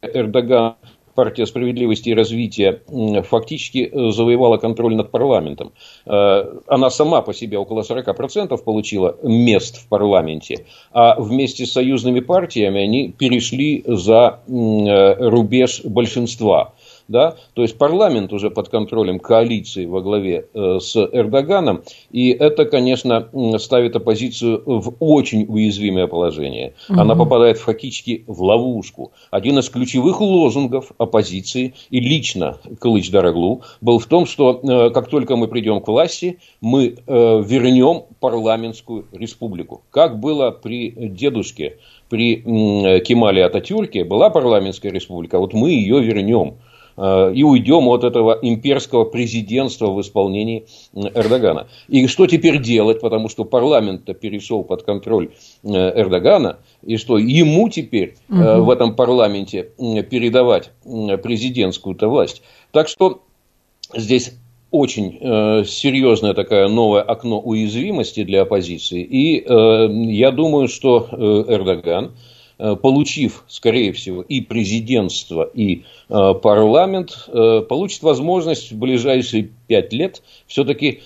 Эрдоган 0.00 0.76
партия 1.14 1.46
справедливости 1.46 2.10
и 2.10 2.14
развития 2.14 2.82
фактически 3.22 3.90
э, 3.92 4.10
завоевала 4.10 4.56
контроль 4.56 4.94
над 4.94 5.10
парламентом. 5.10 5.72
Э, 6.06 6.44
она 6.66 6.90
сама 6.90 7.22
по 7.22 7.34
себе 7.34 7.58
около 7.58 7.82
40% 7.82 8.56
получила 8.64 9.16
мест 9.22 9.76
в 9.76 9.88
парламенте, 9.88 10.66
а 10.92 11.20
вместе 11.20 11.66
с 11.66 11.72
союзными 11.72 12.20
партиями 12.20 12.80
они 12.80 13.12
перешли 13.12 13.84
за 13.86 14.40
э, 14.46 15.28
рубеж 15.28 15.82
большинства 15.84 16.72
да, 17.12 17.36
то 17.54 17.62
есть 17.62 17.78
парламент 17.78 18.32
уже 18.32 18.50
под 18.50 18.68
контролем 18.68 19.20
коалиции 19.20 19.86
во 19.86 20.00
главе 20.00 20.46
э, 20.52 20.78
с 20.80 20.96
Эрдоганом, 20.96 21.82
и 22.10 22.30
это, 22.30 22.64
конечно, 22.64 23.28
ставит 23.58 23.94
оппозицию 23.94 24.62
в 24.66 24.94
очень 24.98 25.44
уязвимое 25.48 26.08
положение. 26.08 26.74
Угу. 26.88 27.00
Она 27.00 27.14
попадает 27.14 27.58
фактически 27.58 28.24
в 28.26 28.42
ловушку. 28.42 29.12
Один 29.30 29.58
из 29.58 29.68
ключевых 29.68 30.20
лозунгов 30.20 30.92
оппозиции 30.98 31.74
и 31.90 32.00
лично 32.00 32.58
Кылыч 32.80 33.10
Дороглу 33.10 33.62
был 33.80 33.98
в 33.98 34.06
том, 34.06 34.26
что 34.26 34.60
э, 34.62 34.90
как 34.90 35.08
только 35.08 35.36
мы 35.36 35.46
придем 35.46 35.80
к 35.80 35.88
власти, 35.88 36.38
мы 36.60 36.96
э, 37.06 37.42
вернем 37.46 38.04
парламентскую 38.20 39.06
республику. 39.12 39.82
Как 39.90 40.18
было 40.18 40.50
при 40.50 40.90
дедушке, 40.90 41.78
при 42.08 42.36
Кемале 43.00 43.44
Ататюрке, 43.44 44.04
была 44.04 44.30
парламентская 44.30 44.92
республика, 44.92 45.38
вот 45.38 45.52
мы 45.54 45.70
ее 45.70 46.00
вернем. 46.00 46.56
Э, 46.96 47.32
и 47.34 47.42
уйдем 47.42 47.88
от 47.88 48.04
этого 48.04 48.38
имперского 48.40 49.04
президентства 49.04 49.90
в 49.90 50.00
исполнении 50.00 50.66
Эрдогана. 50.94 51.68
И 51.88 52.06
что 52.06 52.26
теперь 52.26 52.60
делать, 52.60 53.00
потому 53.00 53.28
что 53.28 53.44
парламент-то 53.44 54.14
перешел 54.14 54.64
под 54.64 54.82
контроль 54.82 55.30
э, 55.62 55.68
Эрдогана, 55.68 56.58
и 56.82 56.96
что 56.96 57.18
ему 57.18 57.68
теперь 57.68 58.16
угу. 58.28 58.64
в 58.64 58.70
этом 58.70 58.94
парламенте 58.94 59.70
передавать 60.10 60.70
президентскую-то 60.84 62.08
власть. 62.08 62.42
Так 62.72 62.88
что 62.88 63.22
здесь 63.94 64.32
очень 64.70 65.18
э, 65.20 65.64
серьезное 65.64 66.34
такое 66.34 66.66
новое 66.68 67.02
окно 67.02 67.38
уязвимости 67.38 68.24
для 68.24 68.42
оппозиции. 68.42 69.02
И 69.02 69.40
э, 69.40 69.88
я 70.10 70.30
думаю, 70.30 70.68
что 70.68 71.08
э, 71.10 71.44
Эрдоган 71.54 72.06
Э, 72.06 72.31
получив, 72.74 73.44
скорее 73.48 73.92
всего, 73.92 74.22
и 74.22 74.40
президентство, 74.40 75.42
и 75.42 75.84
э, 76.08 76.34
парламент, 76.42 77.28
э, 77.28 77.62
получит 77.68 78.02
возможность 78.02 78.72
в 78.72 78.78
ближайшие 78.78 79.50
пять 79.66 79.92
лет 79.92 80.22
все-таки 80.46 81.00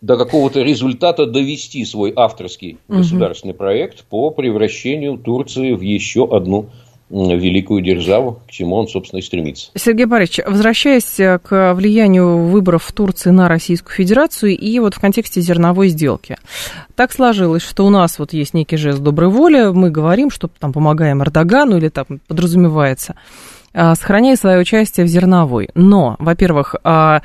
до 0.00 0.16
какого-то 0.16 0.62
результата 0.62 1.26
довести 1.26 1.84
свой 1.84 2.12
авторский 2.14 2.78
государственный 2.88 3.52
угу. 3.52 3.58
проект 3.58 4.04
по 4.04 4.30
превращению 4.30 5.18
Турции 5.18 5.72
в 5.72 5.80
еще 5.80 6.28
одну 6.30 6.70
великую 7.08 7.82
державу, 7.82 8.40
к 8.48 8.50
чему 8.50 8.76
он, 8.76 8.88
собственно, 8.88 9.20
и 9.20 9.22
стремится. 9.22 9.70
Сергей 9.76 10.06
Борисович, 10.06 10.40
возвращаясь 10.46 11.20
э, 11.20 11.38
к 11.38 11.74
влиянию 11.74 12.46
выборов 12.46 12.82
в 12.84 12.92
Турции 12.92 13.30
на 13.30 13.48
Российскую 13.48 13.94
Федерацию 13.94 14.56
и 14.56 14.78
вот 14.80 14.94
в 14.94 15.00
контексте 15.00 15.40
зерновой 15.40 15.88
сделки. 15.88 16.36
Так 16.96 17.12
сложилось, 17.12 17.62
что 17.62 17.86
у 17.86 17.90
нас 17.90 18.18
вот 18.18 18.32
есть 18.32 18.54
некий 18.54 18.76
жест 18.76 18.98
доброй 18.98 19.28
воли, 19.28 19.70
мы 19.72 19.90
говорим, 19.90 20.30
что 20.30 20.48
там 20.48 20.72
помогаем 20.72 21.22
Эрдогану 21.22 21.76
или 21.76 21.90
там 21.90 22.06
подразумевается, 22.26 23.14
а, 23.72 23.94
сохраняя 23.94 24.36
свое 24.36 24.58
участие 24.58 25.06
в 25.06 25.08
зерновой. 25.08 25.68
Но, 25.74 26.16
во-первых, 26.18 26.74
а, 26.82 27.22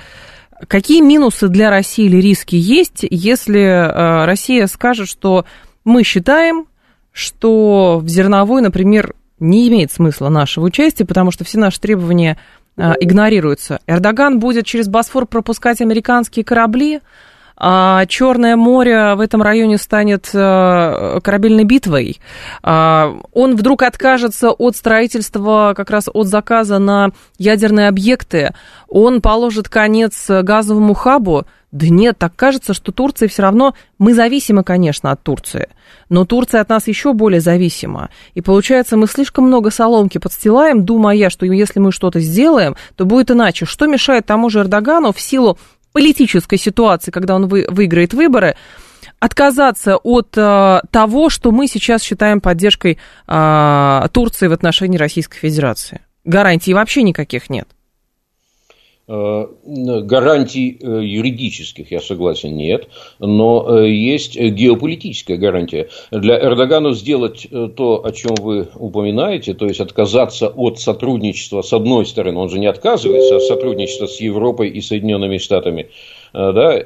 какие 0.68 1.02
минусы 1.02 1.48
для 1.48 1.72
России 1.72 2.06
или 2.06 2.18
риски 2.18 2.56
есть, 2.56 3.04
если 3.10 3.64
а, 3.64 4.26
Россия 4.28 4.68
скажет, 4.68 5.08
что 5.08 5.46
мы 5.86 6.04
считаем, 6.04 6.68
что 7.12 8.00
в 8.00 8.08
зерновой, 8.08 8.62
например, 8.62 9.16
не 9.42 9.68
имеет 9.68 9.92
смысла 9.92 10.30
нашего 10.30 10.66
участия, 10.66 11.04
потому 11.04 11.32
что 11.32 11.44
все 11.44 11.58
наши 11.58 11.82
требования 11.82 12.38
а, 12.78 12.94
игнорируются. 13.00 13.80
Эрдоган 13.88 14.40
будет 14.40 14.66
через 14.66 14.88
Босфор 14.88 15.26
пропускать 15.26 15.82
американские 15.82 16.46
корабли, 16.46 17.02
а 17.56 18.06
Черное 18.06 18.56
море 18.56 19.16
в 19.16 19.20
этом 19.20 19.42
районе 19.42 19.78
станет 19.78 20.30
а, 20.34 21.20
корабельной 21.22 21.64
битвой. 21.64 22.20
А, 22.64 23.18
он 23.34 23.56
вдруг 23.56 23.84
откажется 23.84 24.52
от 24.52 24.76
строительства, 24.76 25.74
как 25.76 25.90
раз 25.90 26.10
от 26.12 26.28
заказа 26.28 26.80
на 26.80 27.12
ядерные 27.38 27.88
объекты. 27.88 28.54
Он 28.88 29.22
положит 29.22 29.70
конец 29.70 30.28
газовому 30.30 30.94
хабу. 30.94 31.46
Да 31.72 31.88
нет, 31.88 32.18
так 32.18 32.36
кажется, 32.36 32.74
что 32.74 32.92
Турция 32.92 33.30
все 33.30 33.44
равно... 33.44 33.74
Мы 33.98 34.14
зависимы, 34.14 34.64
конечно, 34.64 35.12
от 35.12 35.22
Турции, 35.22 35.70
но 36.10 36.26
Турция 36.26 36.62
от 36.62 36.70
нас 36.70 36.88
еще 36.88 37.14
более 37.14 37.40
зависима. 37.40 38.10
И 38.34 38.42
получается, 38.42 38.98
мы 38.98 39.08
слишком 39.08 39.46
много 39.46 39.70
соломки 39.70 40.18
подстилаем, 40.18 40.84
думая, 40.84 41.30
что 41.30 41.46
если 41.46 41.80
мы 41.80 41.92
что-то 41.92 42.20
сделаем, 42.20 42.76
то 42.96 43.06
будет 43.06 43.30
иначе. 43.30 43.66
Что 43.66 43.86
мешает 43.86 44.26
тому 44.26 44.50
же 44.50 44.62
Эрдогану 44.62 45.14
в 45.14 45.22
силу 45.22 45.60
политической 45.92 46.58
ситуации, 46.58 47.12
когда 47.12 47.36
он 47.36 47.48
вы, 47.48 47.66
выиграет 47.70 48.14
выборы, 48.14 48.56
отказаться 49.20 49.98
от 49.98 50.36
э, 50.36 50.82
того, 50.90 51.30
что 51.30 51.52
мы 51.52 51.68
сейчас 51.68 52.02
считаем 52.02 52.42
поддержкой 52.42 52.98
э, 53.28 54.08
Турции 54.12 54.48
в 54.48 54.54
отношении 54.54 54.98
Российской 54.98 55.38
Федерации? 55.38 56.02
Гарантий 56.24 56.74
вообще 56.74 57.04
никаких 57.04 57.50
нет. 57.50 57.68
Э, 59.14 59.48
гарантий 60.04 60.78
э, 60.80 61.02
юридических, 61.04 61.92
я 61.92 62.00
согласен, 62.00 62.56
нет, 62.56 62.88
но 63.20 63.66
э, 63.68 63.90
есть 63.90 64.40
геополитическая 64.40 65.36
гарантия. 65.36 65.90
Для 66.12 66.40
Эрдогана 66.40 66.94
сделать 66.94 67.46
то, 67.76 68.06
о 68.06 68.12
чем 68.14 68.36
вы 68.36 68.70
упоминаете, 68.74 69.54
то 69.54 69.66
есть 69.66 69.82
отказаться 69.82 70.48
от 70.48 70.80
сотрудничества 70.80 71.62
с 71.62 71.74
одной 71.74 72.06
стороны, 72.06 72.40
он 72.40 72.50
же 72.50 72.58
не 72.58 72.68
отказывается 72.68 73.36
от 73.36 73.44
сотрудничества 73.44 74.06
с 74.06 74.22
Европой 74.22 74.70
и 74.70 74.80
Соединенными 74.80 75.40
Штатами, 75.40 75.90
да, 76.34 76.78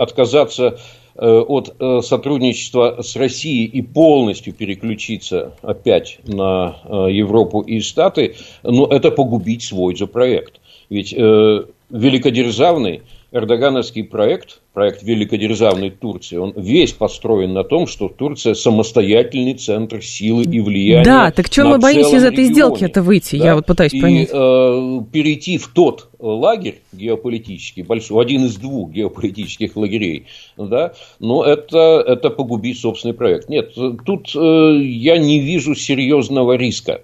отказаться 0.00 0.78
от 1.14 1.74
сотрудничества 2.04 3.02
с 3.02 3.16
Россией 3.16 3.66
и 3.66 3.82
полностью 3.82 4.54
переключиться 4.54 5.52
опять 5.62 6.20
на 6.26 6.76
Европу 7.10 7.60
и 7.60 7.80
Штаты, 7.80 8.36
но 8.62 8.86
это 8.86 9.10
погубить 9.10 9.62
свой 9.62 9.94
же 9.94 10.06
проект. 10.06 10.60
Ведь 10.88 11.12
э, 11.16 11.64
великодержавный 11.90 13.02
эрдогановский 13.32 14.04
проект, 14.04 14.60
проект 14.72 15.02
великодержавной 15.02 15.90
Турции, 15.90 16.36
он 16.36 16.52
весь 16.56 16.92
построен 16.92 17.52
на 17.52 17.64
том, 17.64 17.86
что 17.86 18.08
Турция 18.08 18.54
самостоятельный 18.54 19.54
центр 19.54 20.02
силы 20.02 20.44
и 20.44 20.60
влияния. 20.60 21.04
Да, 21.04 21.30
так 21.30 21.46
что 21.46 21.64
мы 21.64 21.78
боимся 21.78 22.16
из 22.16 22.24
этой 22.24 22.46
регионе. 22.46 22.52
сделки 22.52 22.84
это 22.84 23.02
выйти? 23.02 23.36
Да? 23.36 23.44
Я 23.44 23.54
вот 23.56 23.66
пытаюсь 23.66 23.94
и, 23.94 24.00
понять. 24.00 24.30
Э, 24.32 25.00
перейти 25.12 25.58
в 25.58 25.68
тот 25.68 26.08
лагерь 26.18 26.80
геополитический, 26.92 27.82
большой, 27.82 28.22
один 28.22 28.44
из 28.46 28.56
двух 28.56 28.90
геополитических 28.90 29.76
лагерей, 29.76 30.26
да, 30.56 30.94
но 31.18 31.44
это, 31.44 32.02
это 32.06 32.30
погубить 32.30 32.78
собственный 32.78 33.14
проект. 33.14 33.48
Нет, 33.48 33.74
тут 33.74 34.34
э, 34.34 34.78
я 34.80 35.18
не 35.18 35.40
вижу 35.40 35.74
серьезного 35.74 36.52
риска. 36.56 37.02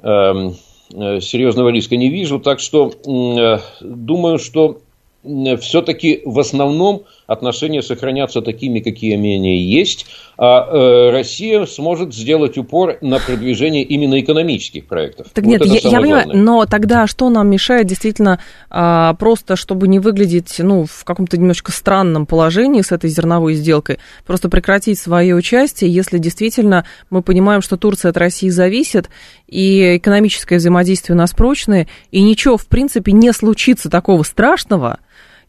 Эм, 0.00 0.56
серьезного 0.92 1.70
риска 1.70 1.96
не 1.96 2.08
вижу. 2.08 2.38
Так 2.38 2.60
что 2.60 2.92
э, 2.92 3.58
думаю, 3.80 4.38
что 4.38 4.80
все-таки 5.24 6.22
в 6.24 6.38
основном 6.38 7.04
отношения 7.26 7.82
сохранятся 7.82 8.42
такими, 8.42 8.80
какие 8.80 9.14
они 9.14 9.62
есть, 9.62 10.06
а 10.38 10.66
э, 10.66 11.10
Россия 11.10 11.64
сможет 11.66 12.14
сделать 12.14 12.58
упор 12.58 12.98
на 13.00 13.18
продвижение 13.18 13.82
именно 13.82 14.20
экономических 14.20 14.86
проектов. 14.86 15.28
Так 15.32 15.44
вот 15.44 15.50
нет, 15.50 15.64
я, 15.66 15.90
я 15.90 16.00
понимаю, 16.00 16.30
но 16.34 16.66
тогда 16.66 17.06
что 17.06 17.30
нам 17.30 17.48
мешает 17.48 17.86
действительно 17.86 18.40
а, 18.70 19.14
просто, 19.14 19.56
чтобы 19.56 19.88
не 19.88 19.98
выглядеть 19.98 20.56
ну, 20.58 20.86
в 20.86 21.04
каком-то 21.04 21.36
немножко 21.36 21.72
странном 21.72 22.26
положении 22.26 22.82
с 22.82 22.92
этой 22.92 23.10
зерновой 23.10 23.54
сделкой, 23.54 23.98
просто 24.26 24.48
прекратить 24.48 24.98
свое 24.98 25.34
участие, 25.34 25.92
если 25.92 26.18
действительно 26.18 26.86
мы 27.10 27.22
понимаем, 27.22 27.62
что 27.62 27.76
Турция 27.76 28.10
от 28.10 28.16
России 28.16 28.48
зависит, 28.48 29.08
и 29.46 29.98
экономическое 29.98 30.56
взаимодействие 30.56 31.14
у 31.14 31.18
нас 31.18 31.32
прочное, 31.32 31.86
и 32.10 32.22
ничего, 32.22 32.56
в 32.56 32.66
принципе, 32.66 33.12
не 33.12 33.32
случится 33.32 33.90
такого 33.90 34.22
страшного, 34.22 34.98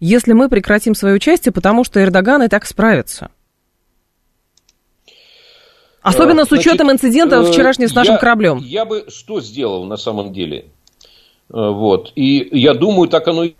если 0.05 0.33
мы 0.33 0.49
прекратим 0.49 0.95
свое 0.95 1.15
участие, 1.15 1.53
потому 1.53 1.85
что 1.85 2.03
Эрдоган 2.03 2.43
и 2.43 2.49
так 2.49 2.65
справится. 2.65 3.31
Особенно 6.01 6.43
с 6.43 6.51
учетом 6.51 6.87
Значит, 6.87 7.05
инцидента 7.05 7.37
э, 7.37 7.51
вчерашнего 7.51 7.87
с 7.87 7.95
нашим 7.95 8.15
я, 8.15 8.19
кораблем. 8.19 8.57
Я 8.57 8.83
бы 8.83 9.05
что 9.07 9.39
сделал 9.39 9.85
на 9.85 9.95
самом 9.95 10.33
деле? 10.33 10.65
Э, 11.49 11.69
вот. 11.69 12.11
И 12.15 12.49
я 12.51 12.73
думаю, 12.73 13.07
так 13.07 13.25
оно 13.29 13.45
и 13.45 13.55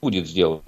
будет 0.00 0.28
сделано. 0.28 0.62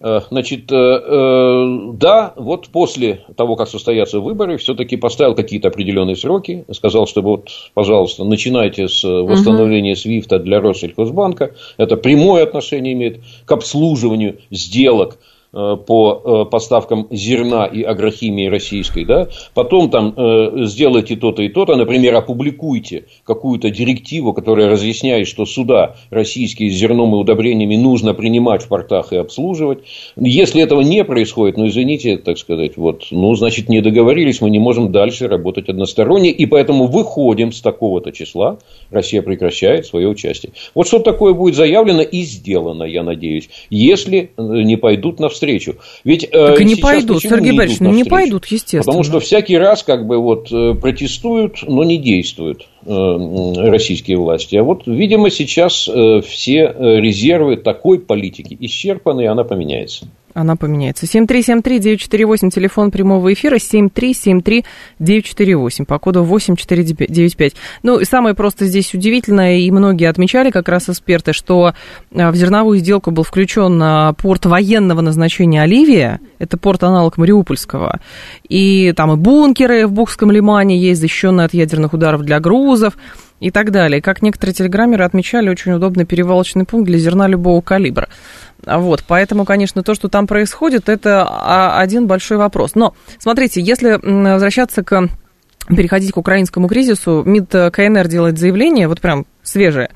Э, 0.00 0.20
значит, 0.30 0.66
да, 0.66 2.32
вот 2.36 2.68
после 2.68 3.24
того, 3.36 3.56
как 3.56 3.68
состоятся 3.68 4.20
выборы, 4.20 4.56
все-таки 4.56 4.96
поставил 4.96 5.34
какие-то 5.34 5.68
определенные 5.68 6.16
сроки, 6.16 6.64
сказал, 6.72 7.06
что 7.06 7.22
вот, 7.22 7.50
пожалуйста, 7.74 8.24
начинайте 8.24 8.88
с 8.88 9.04
восстановления 9.04 9.96
Свифта 9.96 10.38
для 10.38 10.60
Россельхозбанка. 10.60 11.54
Это 11.76 11.96
прямое 11.96 12.42
отношение 12.42 12.94
имеет 12.94 13.20
к 13.44 13.52
обслуживанию 13.52 14.38
сделок 14.50 15.18
Э, 15.20 15.39
по 15.52 16.44
э, 16.46 16.50
поставкам 16.50 17.08
зерна 17.10 17.64
и 17.66 17.82
агрохимии 17.82 18.46
российской, 18.46 19.04
да, 19.04 19.28
потом 19.54 19.90
там 19.90 20.14
э, 20.16 20.64
сделайте 20.66 21.16
то-то 21.16 21.42
и 21.42 21.48
то-то, 21.48 21.74
например, 21.74 22.14
опубликуйте 22.14 23.06
какую-то 23.24 23.70
директиву, 23.70 24.32
которая 24.32 24.68
разъясняет, 24.68 25.26
что 25.26 25.46
суда 25.46 25.96
российские 26.10 26.70
с 26.70 26.74
зерном 26.74 27.14
и 27.14 27.18
удобрениями 27.18 27.74
нужно 27.74 28.14
принимать 28.14 28.62
в 28.62 28.68
портах 28.68 29.12
и 29.12 29.16
обслуживать. 29.16 29.80
Если 30.16 30.62
этого 30.62 30.82
не 30.82 31.02
происходит, 31.02 31.56
ну, 31.56 31.66
извините, 31.66 32.16
так 32.18 32.38
сказать, 32.38 32.76
вот, 32.76 33.06
ну, 33.10 33.34
значит, 33.34 33.68
не 33.68 33.80
договорились, 33.80 34.40
мы 34.40 34.50
не 34.50 34.60
можем 34.60 34.92
дальше 34.92 35.26
работать 35.26 35.68
односторонне, 35.68 36.30
и 36.30 36.46
поэтому 36.46 36.86
выходим 36.86 37.50
с 37.50 37.60
такого-то 37.60 38.12
числа, 38.12 38.58
Россия 38.90 39.22
прекращает 39.22 39.86
свое 39.86 40.08
участие. 40.08 40.52
Вот 40.74 40.86
что 40.86 41.00
такое 41.00 41.34
будет 41.34 41.56
заявлено 41.56 42.02
и 42.02 42.22
сделано, 42.22 42.84
я 42.84 43.02
надеюсь, 43.02 43.48
если 43.68 44.30
не 44.36 44.76
пойдут 44.76 45.18
на. 45.18 45.28
Ведь, 46.04 46.24
э, 46.24 46.28
так 46.30 46.60
и 46.60 46.64
не 46.64 46.76
пойдут, 46.76 47.22
Сергей 47.22 47.56
Борисович, 47.56 47.80
ну 47.80 47.92
не 47.92 48.04
пойдут, 48.04 48.46
естественно. 48.46 48.82
Потому 48.82 49.04
что 49.04 49.20
всякий 49.20 49.56
раз 49.56 49.82
как 49.82 50.06
бы 50.06 50.18
вот 50.18 50.52
э, 50.52 50.74
протестуют, 50.74 51.62
но 51.66 51.84
не 51.84 51.98
действуют 51.98 52.68
э, 52.84 53.70
российские 53.70 54.18
власти. 54.18 54.56
А 54.56 54.62
вот, 54.62 54.86
видимо, 54.86 55.30
сейчас 55.30 55.82
все 55.82 56.74
резервы 56.78 57.56
такой 57.56 57.98
политики 57.98 58.56
исчерпаны, 58.60 59.22
и 59.22 59.26
она 59.26 59.44
поменяется 59.44 60.08
она 60.34 60.56
поменяется. 60.56 61.06
7373948, 61.06 62.50
телефон 62.50 62.90
прямого 62.90 63.32
эфира, 63.32 63.56
7373948, 63.56 65.84
по 65.84 65.98
коду 65.98 66.24
8495. 66.24 67.54
Ну, 67.82 67.98
и 67.98 68.04
самое 68.04 68.34
просто 68.34 68.66
здесь 68.66 68.94
удивительное, 68.94 69.58
и 69.58 69.70
многие 69.70 70.08
отмечали, 70.08 70.50
как 70.50 70.68
раз 70.68 70.88
эксперты, 70.88 71.32
что 71.32 71.74
а, 72.14 72.30
в 72.30 72.36
зерновую 72.36 72.78
сделку 72.78 73.10
был 73.10 73.22
включен 73.22 73.80
а, 73.82 74.12
порт 74.14 74.46
военного 74.46 75.00
назначения 75.00 75.62
Оливия, 75.62 76.20
это 76.38 76.56
порт 76.56 76.82
аналог 76.82 77.18
Мариупольского, 77.18 78.00
и 78.48 78.92
там 78.96 79.12
и 79.12 79.16
бункеры 79.16 79.86
в 79.86 79.92
Бухском 79.92 80.30
лимане 80.30 80.78
есть, 80.78 81.00
защищенные 81.00 81.46
от 81.46 81.54
ядерных 81.54 81.92
ударов 81.92 82.22
для 82.22 82.40
грузов, 82.40 82.96
и 83.40 83.50
так 83.50 83.70
далее. 83.70 84.00
Как 84.00 84.22
некоторые 84.22 84.54
телеграммеры 84.54 85.04
отмечали, 85.04 85.48
очень 85.48 85.72
удобный 85.72 86.04
перевалочный 86.04 86.66
пункт 86.66 86.86
для 86.86 86.98
зерна 86.98 87.26
любого 87.26 87.60
калибра. 87.62 88.08
Вот, 88.66 89.04
поэтому, 89.06 89.44
конечно, 89.44 89.82
то, 89.82 89.94
что 89.94 90.08
там 90.08 90.26
происходит, 90.26 90.88
это 90.88 91.78
один 91.78 92.06
большой 92.06 92.38
вопрос. 92.38 92.74
Но, 92.74 92.94
смотрите, 93.18 93.60
если 93.60 93.98
возвращаться 94.02 94.82
к 94.82 95.08
переходить 95.68 96.12
к 96.12 96.16
украинскому 96.16 96.68
кризису, 96.68 97.22
МИД 97.24 97.72
КНР 97.72 98.08
делает 98.08 98.38
заявление, 98.38 98.88
вот 98.88 99.00
прям 99.00 99.26
свежее. 99.50 99.90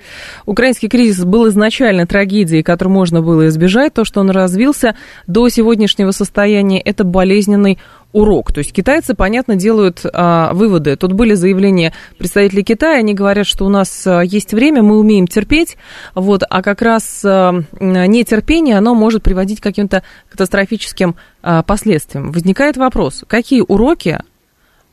Украинский 0.46 0.88
кризис 0.88 1.24
был 1.24 1.48
изначально 1.48 2.06
трагедией, 2.06 2.62
которую 2.62 2.94
можно 2.94 3.22
было 3.22 3.48
избежать. 3.48 3.94
То, 3.94 4.04
что 4.04 4.20
он 4.20 4.30
развился 4.30 4.96
до 5.26 5.48
сегодняшнего 5.48 6.10
состояния, 6.10 6.80
это 6.80 7.04
болезненный 7.04 7.78
урок. 8.14 8.52
То 8.52 8.58
есть 8.58 8.72
китайцы, 8.72 9.14
понятно, 9.14 9.56
делают 9.56 10.02
а, 10.10 10.52
выводы. 10.54 10.96
Тут 10.96 11.12
были 11.12 11.34
заявления 11.34 11.92
представителей 12.16 12.62
Китая, 12.62 12.98
они 12.98 13.12
говорят, 13.12 13.46
что 13.46 13.66
у 13.66 13.68
нас 13.68 14.06
а, 14.06 14.20
есть 14.20 14.54
время, 14.54 14.82
мы 14.82 14.98
умеем 14.98 15.26
терпеть, 15.26 15.76
вот, 16.14 16.44
а 16.48 16.62
как 16.62 16.80
раз 16.80 17.22
а, 17.24 17.52
нетерпение, 17.80 18.78
оно 18.78 18.94
может 18.94 19.22
приводить 19.24 19.60
к 19.60 19.64
каким-то 19.64 20.04
катастрофическим 20.30 21.16
а, 21.42 21.64
последствиям. 21.64 22.30
Возникает 22.30 22.76
вопрос, 22.76 23.24
какие 23.26 23.62
уроки 23.66 24.20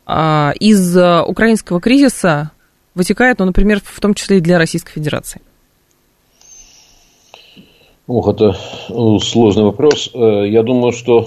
а, 0.05 0.53
из 0.59 0.97
а, 0.97 1.23
украинского 1.23 1.79
кризиса 1.79 2.51
вытекает, 2.95 3.39
ну, 3.39 3.45
например, 3.45 3.81
в 3.83 3.99
том 3.99 4.13
числе 4.13 4.37
и 4.37 4.41
для 4.41 4.57
Российской 4.57 4.93
Федерации? 4.93 5.41
Ох, 8.07 8.27
это 8.27 8.57
э, 8.89 9.17
сложный 9.21 9.63
вопрос. 9.63 10.09
Э, 10.13 10.45
я 10.47 10.63
думаю, 10.63 10.91
что 10.91 11.21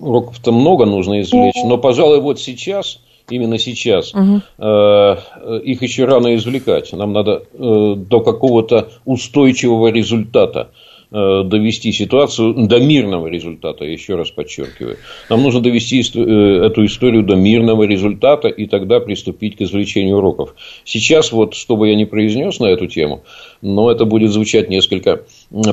э, 0.00 0.04
уроков-то 0.04 0.50
много 0.50 0.86
нужно 0.86 1.20
извлечь, 1.20 1.62
но, 1.64 1.78
пожалуй, 1.78 2.20
вот 2.20 2.40
сейчас, 2.40 2.98
именно 3.30 3.58
сейчас, 3.58 4.12
угу. 4.12 4.42
их 4.58 5.82
еще 5.82 6.06
рано 6.06 6.34
извлекать. 6.34 6.92
Нам 6.92 7.12
надо 7.12 7.44
до 7.56 8.20
какого-то 8.20 8.88
устойчивого 9.04 9.92
результата 9.92 10.70
довести 11.12 11.92
ситуацию 11.92 12.54
до 12.66 12.80
мирного 12.80 13.26
результата, 13.26 13.84
еще 13.84 14.14
раз 14.14 14.30
подчеркиваю. 14.30 14.96
Нам 15.28 15.42
нужно 15.42 15.60
довести 15.60 16.00
э, 16.00 16.66
эту 16.66 16.86
историю 16.86 17.22
до 17.22 17.34
мирного 17.34 17.82
результата 17.82 18.48
и 18.48 18.66
тогда 18.66 18.98
приступить 18.98 19.56
к 19.56 19.60
извлечению 19.60 20.16
уроков. 20.16 20.54
Сейчас 20.84 21.30
вот, 21.32 21.54
что 21.54 21.76
бы 21.76 21.88
я 21.88 21.96
ни 21.96 22.04
произнес 22.04 22.60
на 22.60 22.66
эту 22.66 22.86
тему, 22.86 23.24
но 23.60 23.90
это 23.90 24.06
будет 24.06 24.30
звучать 24.30 24.70
несколько 24.70 25.22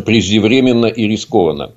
преждевременно 0.06 0.88
и 0.88 1.08
рискованно. 1.08 1.72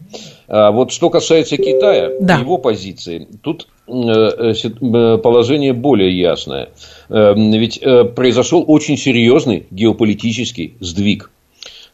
А 0.49 0.71
вот 0.73 0.93
что 0.93 1.09
касается 1.09 1.57
Китая, 1.57 2.11
да. 2.21 2.39
его 2.41 2.59
позиции, 2.59 3.29
тут 3.43 3.69
э, 3.87 5.19
положение 5.19 5.73
более 5.73 6.19
ясное. 6.19 6.71
Ведь 7.09 7.81
произошел 8.15 8.65
очень 8.67 8.97
серьезный 8.97 9.67
геополитический 9.71 10.75
сдвиг 10.81 11.31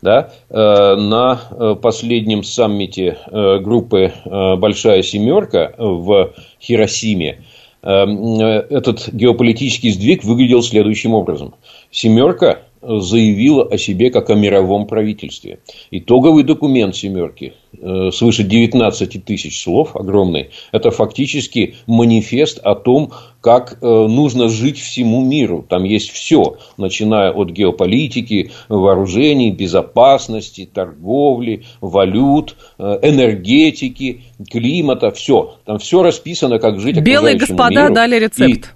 да, 0.00 0.30
э, 0.48 0.54
на 0.54 1.40
э, 1.50 1.74
последнем 1.80 2.42
саммите 2.42 3.18
э, 3.26 3.58
группы 3.58 4.12
«Большая 4.24 5.02
семерка» 5.02 5.74
в 5.78 6.32
Хиросиме 6.60 7.42
этот 7.80 9.08
геополитический 9.12 9.92
сдвиг 9.92 10.24
выглядел 10.24 10.64
следующим 10.64 11.14
образом. 11.14 11.54
Семерка 11.92 12.58
заявила 12.82 13.64
о 13.64 13.78
себе 13.78 14.10
как 14.10 14.30
о 14.30 14.34
мировом 14.34 14.86
правительстве. 14.86 15.60
Итоговый 15.90 16.44
документ 16.44 16.94
«семерки» 16.96 17.54
э, 17.80 18.10
свыше 18.12 18.44
19 18.44 19.24
тысяч 19.24 19.62
слов, 19.62 19.96
огромный, 19.96 20.50
это 20.72 20.90
фактически 20.90 21.74
манифест 21.86 22.58
о 22.58 22.74
том, 22.74 23.12
как 23.40 23.78
э, 23.80 23.86
нужно 23.86 24.48
жить 24.48 24.78
всему 24.78 25.24
миру. 25.24 25.64
Там 25.68 25.84
есть 25.84 26.10
все, 26.10 26.56
начиная 26.76 27.30
от 27.32 27.50
геополитики, 27.50 28.50
вооружений, 28.68 29.50
безопасности, 29.50 30.68
торговли, 30.72 31.64
валют, 31.80 32.56
э, 32.78 32.98
энергетики, 33.02 34.22
климата, 34.50 35.10
все. 35.10 35.56
Там 35.64 35.78
все 35.78 36.02
расписано, 36.02 36.58
как 36.58 36.80
жить 36.80 37.00
Белые 37.00 37.36
господа 37.36 37.82
миру. 37.82 37.94
дали 37.94 38.18
рецепт. 38.18 38.74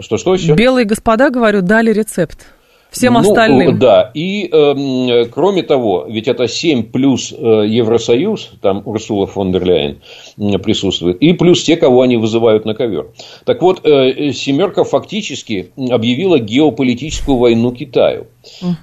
Что, 0.00 0.18
что 0.18 0.34
еще? 0.34 0.54
Белые 0.54 0.84
господа, 0.84 1.30
говорю, 1.30 1.62
дали 1.62 1.92
рецепт. 1.92 2.46
Всем 2.90 3.14
ну, 3.14 3.20
остальным. 3.20 3.78
Да, 3.78 4.10
и 4.14 4.48
э, 4.52 5.24
кроме 5.26 5.62
того, 5.62 6.06
ведь 6.08 6.26
это 6.26 6.48
7 6.48 6.82
плюс 6.84 7.32
э, 7.32 7.36
Евросоюз, 7.68 8.50
там 8.60 8.82
Урсула 8.84 9.26
фон 9.28 9.52
дер 9.52 9.64
Ляйен 9.64 10.00
присутствует, 10.60 11.18
и 11.18 11.32
плюс 11.32 11.62
те, 11.62 11.76
кого 11.76 12.02
они 12.02 12.16
вызывают 12.16 12.64
на 12.64 12.74
ковер. 12.74 13.10
Так 13.44 13.62
вот, 13.62 13.86
э, 13.86 14.32
семерка 14.32 14.82
фактически 14.82 15.70
объявила 15.76 16.40
геополитическую 16.40 17.38
войну 17.38 17.70
Китаю. 17.70 18.26
Угу. 18.62 18.74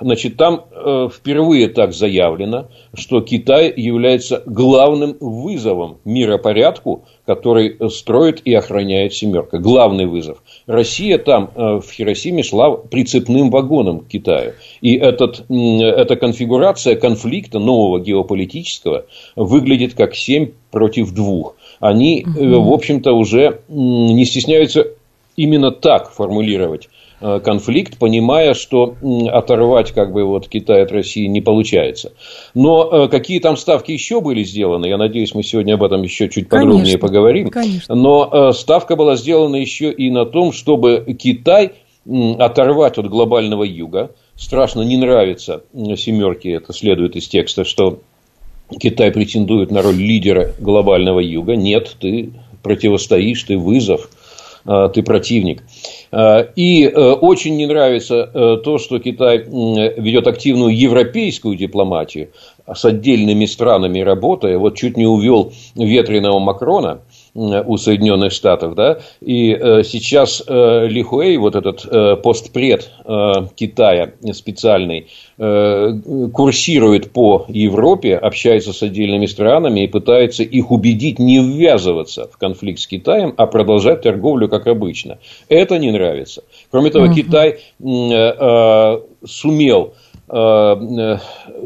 Значит, 0.00 0.36
там 0.36 0.64
э, 0.70 1.08
впервые 1.12 1.68
так 1.68 1.92
заявлено, 1.92 2.68
что 2.94 3.20
Китай 3.20 3.72
является 3.76 4.42
главным 4.46 5.16
вызовом 5.20 5.98
миропорядку, 6.04 7.04
который 7.26 7.76
строит 7.90 8.40
и 8.44 8.54
охраняет 8.54 9.12
семерка. 9.12 9.58
Главный 9.58 10.06
вызов. 10.06 10.42
Россия 10.66 11.18
там 11.18 11.50
э, 11.54 11.80
в 11.84 11.90
Хиросиме 11.90 12.42
шла 12.42 12.70
прицепным 12.76 13.50
вагоном 13.50 14.00
к 14.00 14.08
Китаю. 14.08 14.52
И 14.80 14.94
этот, 14.94 15.44
эта 15.50 16.16
конфигурация 16.16 16.96
конфликта 16.96 17.58
нового 17.58 18.00
геополитического 18.00 19.06
выглядит 19.34 19.94
как 19.94 20.14
7 20.14 20.52
против 20.70 21.12
2. 21.12 21.52
Они, 21.80 22.24
угу. 22.26 22.62
в 22.62 22.72
общем-то, 22.72 23.12
уже 23.12 23.60
не 23.68 24.24
стесняются 24.24 24.86
именно 25.36 25.70
так 25.70 26.10
формулировать 26.10 26.88
конфликт, 27.20 27.98
понимая, 27.98 28.54
что 28.54 28.96
оторвать 29.28 29.92
как 29.92 30.12
бы 30.12 30.24
вот 30.24 30.48
Китай 30.48 30.82
от 30.82 30.92
России 30.92 31.26
не 31.26 31.40
получается. 31.40 32.12
Но 32.54 32.88
э, 32.90 33.08
какие 33.08 33.40
там 33.40 33.56
ставки 33.56 33.92
еще 33.92 34.20
были 34.20 34.44
сделаны, 34.44 34.86
я 34.86 34.98
надеюсь, 34.98 35.34
мы 35.34 35.42
сегодня 35.42 35.74
об 35.74 35.84
этом 35.84 36.02
еще 36.02 36.28
чуть 36.28 36.48
подробнее 36.48 36.78
конечно, 36.80 36.98
поговорим. 36.98 37.48
Конечно. 37.48 37.94
Но 37.94 38.30
э, 38.30 38.52
ставка 38.52 38.96
была 38.96 39.16
сделана 39.16 39.56
еще 39.56 39.90
и 39.90 40.10
на 40.10 40.26
том, 40.26 40.52
чтобы 40.52 41.16
Китай 41.18 41.72
оторвать 42.38 42.98
от 42.98 43.08
глобального 43.08 43.64
юга. 43.64 44.12
Страшно 44.36 44.82
не 44.82 44.96
нравится 44.96 45.64
семерке, 45.74 46.52
это 46.52 46.72
следует 46.72 47.16
из 47.16 47.26
текста, 47.26 47.64
что 47.64 48.00
Китай 48.78 49.10
претендует 49.10 49.70
на 49.70 49.82
роль 49.82 49.96
лидера 49.96 50.52
глобального 50.58 51.20
юга. 51.20 51.56
Нет, 51.56 51.96
ты 52.00 52.32
противостоишь, 52.62 53.44
ты 53.44 53.56
вызов, 53.56 54.10
ты 54.66 55.02
противник. 55.02 55.62
Э, 56.12 56.46
и 56.56 56.84
э, 56.84 57.12
очень 57.12 57.56
не 57.56 57.66
нравится 57.66 58.30
э, 58.32 58.56
то, 58.64 58.78
что 58.78 58.98
Китай 58.98 59.38
ведет 59.38 60.26
активную 60.26 60.76
европейскую 60.76 61.56
дипломатию 61.56 62.30
с 62.72 62.84
отдельными 62.84 63.46
странами 63.46 64.00
работая. 64.00 64.58
Вот 64.58 64.76
чуть 64.76 64.96
не 64.96 65.06
увел 65.06 65.52
ветреного 65.74 66.38
Макрона 66.38 67.00
у 67.36 67.76
Соединенных 67.76 68.32
Штатов, 68.32 68.74
да, 68.74 68.98
и 69.20 69.52
э, 69.52 69.82
сейчас 69.84 70.42
э, 70.46 70.86
Ли 70.88 71.02
Хуэй, 71.02 71.36
вот 71.36 71.54
этот 71.54 71.84
э, 71.84 72.16
постпред 72.16 72.90
э, 73.04 73.32
Китая 73.54 74.12
специальный, 74.32 75.08
э, 75.36 75.92
курсирует 76.32 77.12
по 77.12 77.44
Европе, 77.48 78.16
общается 78.16 78.72
с 78.72 78.82
отдельными 78.82 79.26
странами 79.26 79.84
и 79.84 79.86
пытается 79.86 80.42
их 80.42 80.70
убедить 80.70 81.18
не 81.18 81.40
ввязываться 81.40 82.28
в 82.32 82.38
конфликт 82.38 82.80
с 82.80 82.86
Китаем, 82.86 83.34
а 83.36 83.46
продолжать 83.46 84.02
торговлю 84.02 84.48
как 84.48 84.66
обычно. 84.66 85.18
Это 85.48 85.78
не 85.78 85.90
нравится. 85.90 86.42
Кроме 86.70 86.90
того, 86.90 87.06
угу. 87.06 87.14
Китай 87.14 87.58
э, 87.80 87.84
э, 87.84 89.00
сумел 89.26 89.92
Э, 90.28 91.18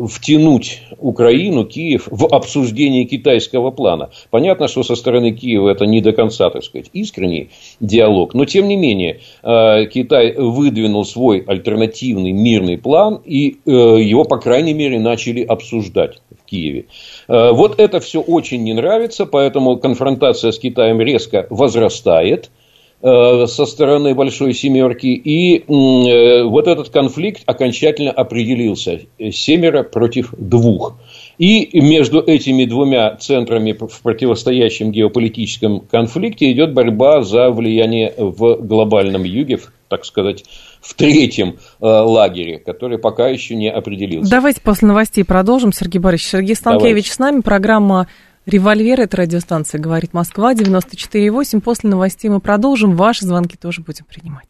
втянуть 0.06 0.82
Украину, 0.98 1.64
Киев 1.64 2.08
в 2.10 2.26
обсуждение 2.26 3.06
китайского 3.06 3.70
плана. 3.70 4.10
Понятно, 4.28 4.68
что 4.68 4.82
со 4.82 4.96
стороны 4.96 5.32
Киева 5.32 5.59
это 5.68 5.86
не 5.86 6.00
до 6.00 6.12
конца, 6.12 6.50
так 6.50 6.64
сказать, 6.64 6.90
искренний 6.92 7.50
диалог, 7.80 8.34
но 8.34 8.44
тем 8.44 8.68
не 8.68 8.76
менее 8.76 9.20
э, 9.42 9.86
Китай 9.86 10.34
выдвинул 10.36 11.04
свой 11.04 11.44
альтернативный 11.46 12.32
мирный 12.32 12.78
план 12.78 13.20
и 13.24 13.58
э, 13.64 13.70
его, 13.70 14.24
по 14.24 14.38
крайней 14.38 14.74
мере, 14.74 14.98
начали 14.98 15.42
обсуждать 15.42 16.20
в 16.30 16.44
Киеве. 16.48 16.86
Вот 17.28 17.78
это 17.78 18.00
все 18.00 18.20
очень 18.20 18.64
не 18.64 18.72
нравится, 18.72 19.24
поэтому 19.24 19.76
конфронтация 19.76 20.52
с 20.52 20.58
Китаем 20.58 21.00
резко 21.00 21.46
возрастает– 21.50 22.50
Э, 23.02 23.46
со 23.46 23.64
стороны 23.64 24.14
Большой 24.14 24.52
Семерки. 24.52 25.06
И 25.06 25.58
э, 25.58 26.42
вот 26.44 26.66
этот 26.68 26.90
конфликт 26.90 27.42
окончательно 27.46 28.10
определился. 28.10 29.00
Семеро 29.18 29.82
против 29.84 30.34
двух. 30.36 30.96
И 31.40 31.80
между 31.80 32.20
этими 32.20 32.66
двумя 32.66 33.16
центрами 33.16 33.72
в 33.72 34.02
противостоящем 34.02 34.92
геополитическом 34.92 35.80
конфликте 35.80 36.52
идет 36.52 36.74
борьба 36.74 37.22
за 37.22 37.50
влияние 37.50 38.12
в 38.18 38.56
глобальном 38.56 39.24
юге, 39.24 39.58
так 39.88 40.04
сказать, 40.04 40.44
в 40.82 40.92
третьем 40.92 41.56
э, 41.80 41.86
лагере, 41.86 42.58
который 42.58 42.98
пока 42.98 43.28
еще 43.28 43.56
не 43.56 43.70
определился. 43.70 44.30
Давайте 44.30 44.60
после 44.60 44.88
новостей 44.88 45.24
продолжим. 45.24 45.72
Сергей 45.72 45.98
Борисович, 45.98 46.30
Сергей 46.30 46.54
Станкевич 46.54 47.06
Давайте. 47.06 47.12
с 47.12 47.18
нами. 47.18 47.40
Программа 47.40 48.06
Револьвер, 48.44 49.00
это 49.00 49.16
радиостанция 49.16 49.80
«Говорит 49.80 50.12
Москва», 50.12 50.52
94,8. 50.52 51.62
После 51.62 51.88
новостей 51.88 52.28
мы 52.28 52.40
продолжим. 52.40 52.96
Ваши 52.96 53.24
звонки 53.24 53.56
тоже 53.56 53.80
будем 53.80 54.04
принимать. 54.04 54.46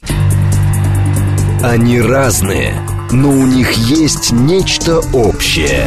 Они 1.63 2.01
разные, 2.01 2.75
но 3.13 3.29
у 3.29 3.47
них 3.47 3.71
есть 3.75 4.33
нечто 4.33 4.99
общее. 5.15 5.87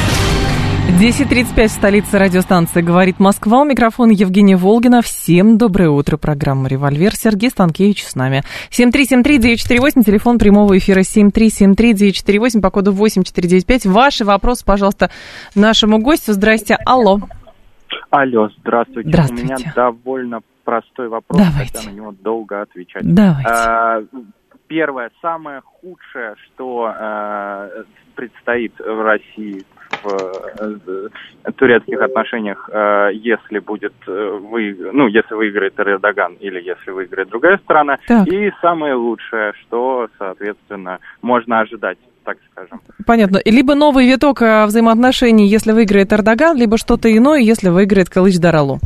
10.35 1.01 1.65
в 1.65 1.71
столице 1.71 2.19
радиостанции 2.19 2.83
«Говорит 2.83 3.19
Москва». 3.19 3.61
У 3.61 3.65
микрофона 3.65 4.11
Евгения 4.11 4.55
Волгина. 4.55 5.01
Всем 5.01 5.57
доброе 5.57 5.89
утро. 5.89 6.15
Программа 6.15 6.67
«Револьвер». 6.67 7.15
Сергей 7.15 7.49
Станкевич 7.49 8.03
с 8.03 8.13
нами. 8.13 8.43
7373948, 8.69 10.03
телефон 10.03 10.37
прямого 10.37 10.77
эфира 10.77 10.99
7373948, 10.99 12.61
по 12.61 12.69
коду 12.69 12.91
8495. 12.91 13.87
Ваши 13.87 14.25
вопросы, 14.25 14.63
пожалуйста, 14.63 15.09
нашему 15.55 15.97
гостю. 15.97 16.33
Здрасте. 16.33 16.77
Алло. 16.85 17.17
Алло, 18.11 18.49
здравствуйте. 18.59 19.09
Здравствуйте. 19.09 19.43
У 19.43 19.47
меня 19.47 19.73
довольно 19.75 20.41
простой 20.63 21.09
вопрос, 21.09 21.41
Давайте. 21.41 21.79
хотя 21.79 21.89
на 21.89 21.95
него 21.95 22.11
долго 22.11 22.61
отвечать. 22.61 23.01
Давайте. 23.03 23.49
А, 23.49 24.03
Первое, 24.67 25.09
самое 25.19 25.61
худшее, 25.61 26.35
что 26.45 26.93
э, 26.95 27.83
предстоит 28.15 28.73
в 28.79 29.01
России 29.01 29.65
в 30.03 30.07
э, 30.59 31.51
турецких 31.55 32.01
отношениях, 32.01 32.69
э, 32.71 33.09
если 33.13 33.59
будет 33.59 33.93
э, 34.07 34.39
вы, 34.41 34.75
ну, 34.93 35.07
если 35.07 35.33
выиграет 35.35 35.79
Эрдоган 35.79 36.35
или 36.39 36.61
если 36.61 36.91
выиграет 36.91 37.29
другая 37.29 37.57
страна. 37.57 37.97
Так. 38.07 38.27
И 38.27 38.51
самое 38.61 38.95
лучшее, 38.95 39.53
что, 39.61 40.07
соответственно, 40.17 40.99
можно 41.21 41.61
ожидать, 41.61 41.97
так 42.23 42.37
скажем. 42.51 42.81
Понятно. 43.05 43.39
Либо 43.45 43.75
новый 43.75 44.07
виток 44.07 44.41
э, 44.41 44.65
взаимоотношений, 44.65 45.47
если 45.47 45.71
выиграет 45.71 46.13
Эрдоган, 46.13 46.57
либо 46.57 46.77
что-то 46.77 47.15
иное, 47.15 47.39
если 47.39 47.69
выиграет 47.69 48.09
Калыч 48.09 48.39
Даралу. 48.39 48.79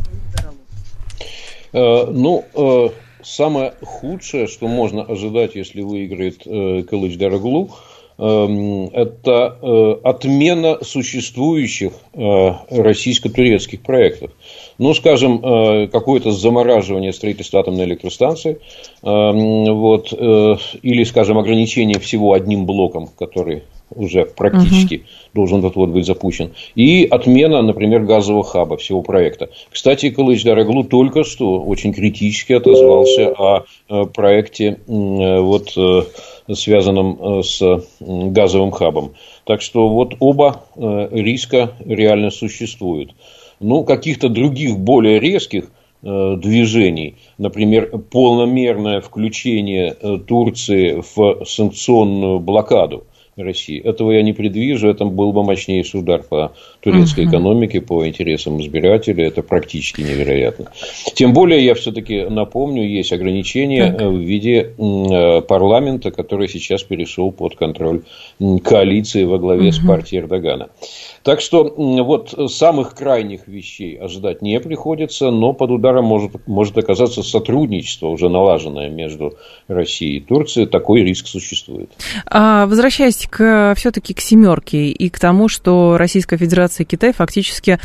Э, 1.72 2.06
Ну, 2.10 2.44
э, 2.54 2.88
самое 3.22 3.74
худшее, 3.82 4.46
что 4.46 4.68
можно 4.68 5.02
ожидать, 5.02 5.54
если 5.56 5.82
выиграет 5.82 6.46
э, 6.46 6.82
Кылыч 6.84 7.18
Дараглу, 7.18 7.62
эм, 7.64 7.70
это 8.18 9.58
э, 9.60 9.96
отмена 10.02 10.78
существующих 10.82 11.92
э, 12.14 12.50
российско-турецких 12.70 13.82
проектов. 13.82 14.30
Ну, 14.78 14.94
скажем, 14.94 15.44
э, 15.44 15.88
какое-то 15.88 16.32
замораживание 16.32 17.12
строительства 17.12 17.60
атомной 17.60 17.84
электростанции, 17.84 18.58
эм, 19.02 19.74
вот, 19.74 20.12
или, 20.12 21.04
скажем, 21.04 21.38
ограничение 21.38 21.98
всего 21.98 22.32
одним 22.32 22.64
блоком, 22.64 23.08
который 23.18 23.64
уже 23.94 24.24
практически 24.24 25.04
должен 25.34 25.60
вот-вот 25.60 25.90
быть 25.90 26.06
запущен. 26.06 26.52
И 26.74 27.04
отмена, 27.04 27.62
например, 27.62 28.02
газового 28.02 28.42
хаба 28.42 28.76
всего 28.76 29.02
проекта. 29.02 29.50
Кстати, 29.70 30.10
Кылыч 30.10 30.42
Дараглу 30.42 30.84
только 30.84 31.24
что 31.24 31.60
очень 31.60 31.92
критически 31.92 32.54
отозвался 32.54 33.28
о 33.38 33.64
э, 33.88 34.04
проекте, 34.06 34.78
э, 34.86 35.40
вот, 35.40 35.72
э, 35.76 36.02
связанном 36.54 37.42
с 37.42 37.60
газовым 38.00 38.70
хабом. 38.70 39.14
Так 39.44 39.62
что 39.62 39.88
вот 39.88 40.14
оба 40.20 40.64
риска 40.76 41.72
реально 41.84 42.30
существуют. 42.30 43.14
Ну, 43.58 43.82
каких-то 43.84 44.28
других 44.28 44.78
более 44.78 45.18
резких 45.18 45.70
движений, 46.02 47.16
например, 47.36 47.98
полномерное 48.10 49.00
включение 49.00 49.94
Турции 50.28 51.02
в 51.16 51.44
санкционную 51.44 52.38
блокаду 52.38 53.06
России. 53.36 53.80
Этого 53.80 54.12
я 54.12 54.22
не 54.22 54.32
предвижу, 54.32 54.88
это 54.88 55.04
был 55.04 55.32
бы 55.32 55.44
мощнейший 55.44 56.00
удар 56.00 56.22
по 56.22 56.52
турецкой 56.80 57.26
экономике, 57.26 57.80
по 57.82 58.06
интересам 58.06 58.60
избирателей, 58.62 59.24
это 59.24 59.42
практически 59.42 60.00
невероятно. 60.00 60.72
Тем 61.14 61.34
более, 61.34 61.64
я 61.64 61.74
все-таки 61.74 62.24
напомню, 62.24 62.88
есть 62.88 63.12
ограничения 63.12 63.92
Так. 63.92 64.00
э, 64.00 64.08
в 64.08 64.18
виде 64.18 64.72
э, 64.78 65.40
парламента, 65.42 66.10
который 66.10 66.48
сейчас 66.48 66.82
перешел 66.82 67.30
под 67.30 67.56
контроль 67.56 68.02
коалиции 68.64 69.24
во 69.24 69.38
главе 69.38 69.70
с 69.70 69.78
партией 69.78 70.22
Эрдогана. 70.22 70.68
Так 71.26 71.40
что 71.40 71.74
вот 71.76 72.52
самых 72.52 72.94
крайних 72.94 73.48
вещей 73.48 73.98
ожидать 73.98 74.42
не 74.42 74.60
приходится, 74.60 75.32
но 75.32 75.52
под 75.52 75.72
ударом 75.72 76.04
может, 76.04 76.46
может 76.46 76.78
оказаться 76.78 77.24
сотрудничество, 77.24 78.06
уже 78.06 78.28
налаженное 78.28 78.88
между 78.88 79.34
Россией 79.66 80.18
и 80.18 80.20
Турцией. 80.20 80.66
Такой 80.66 81.02
риск 81.02 81.26
существует. 81.26 81.90
А, 82.26 82.66
возвращаясь 82.66 83.26
к, 83.28 83.74
все-таки 83.76 84.14
к 84.14 84.20
семерке 84.20 84.86
и 84.90 85.08
к 85.08 85.18
тому, 85.18 85.48
что 85.48 85.96
Российская 85.98 86.36
Федерация 86.36 86.84
и 86.84 86.86
Китай 86.86 87.12
фактически 87.12 87.80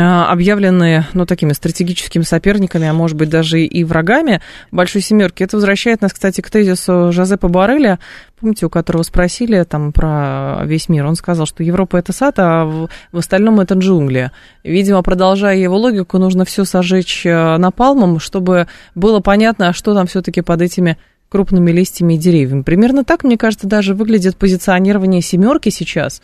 объявлены, 0.00 1.06
ну, 1.12 1.24
такими 1.24 1.52
стратегическими 1.52 2.24
соперниками, 2.24 2.88
а 2.88 2.92
может 2.92 3.16
быть, 3.16 3.28
даже 3.28 3.62
и 3.62 3.84
врагами 3.84 4.40
Большой 4.72 5.02
Семерки. 5.02 5.44
Это 5.44 5.56
возвращает 5.56 6.02
нас, 6.02 6.12
кстати, 6.12 6.40
к 6.40 6.50
тезису 6.50 7.12
Жозепа 7.12 7.46
Барреля, 7.46 8.00
помните, 8.40 8.66
у 8.66 8.70
которого 8.70 9.02
спросили 9.02 9.62
там 9.62 9.92
про 9.92 10.62
весь 10.64 10.88
мир. 10.88 11.06
Он 11.06 11.14
сказал, 11.14 11.46
что 11.46 11.62
Европа– 11.62 11.96
это 11.98 12.12
сад, 12.12 12.34
а 12.38 12.64
в, 12.64 12.88
остальном 13.16 13.60
это 13.60 13.74
джунгли. 13.74 14.32
Видимо, 14.64 15.02
продолжая 15.02 15.56
его 15.56 15.76
логику, 15.76 16.18
нужно 16.18 16.44
все 16.44 16.64
сожечь 16.64 17.24
э, 17.24 17.56
напалмом, 17.56 18.18
чтобы 18.18 18.66
было 18.96 19.20
понятно, 19.20 19.72
что 19.72 19.94
там 19.94 20.08
все-таки 20.08 20.40
под 20.40 20.60
этими 20.60 20.98
крупными 21.28 21.70
листьями 21.72 22.14
и 22.14 22.18
деревьями. 22.18 22.62
Примерно 22.62 23.04
так, 23.04 23.24
мне 23.24 23.36
кажется, 23.36 23.66
даже 23.66 23.94
выглядит 23.94 24.36
позиционирование 24.36 25.20
семерки 25.20 25.68
сейчас. 25.68 26.20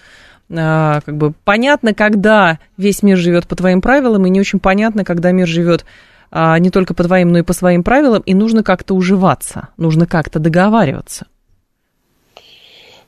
А, 0.57 1.01
как 1.01 1.17
бы 1.17 1.33
понятно, 1.45 1.95
когда 1.95 2.59
весь 2.77 3.03
мир 3.03 3.17
живет 3.17 3.47
по 3.47 3.57
твоим 3.57 3.81
правилам, 3.81 4.27
и 4.27 4.31
не 4.31 4.41
очень 4.41 4.59
понятно, 4.59 5.05
когда 5.05 5.31
мир 5.33 5.47
живет 5.47 5.85
а, 6.31 6.59
не 6.59 6.71
только 6.71 6.95
по 6.95 7.05
твоим, 7.05 7.31
но 7.31 7.39
и 7.39 7.43
по 7.43 7.53
своим 7.53 7.83
правилам, 7.83 8.23
и 8.25 8.35
нужно 8.35 8.63
как-то 8.63 8.95
уживаться, 8.95 9.69
нужно 9.77 10.07
как-то 10.07 10.39
договариваться. 10.39 11.27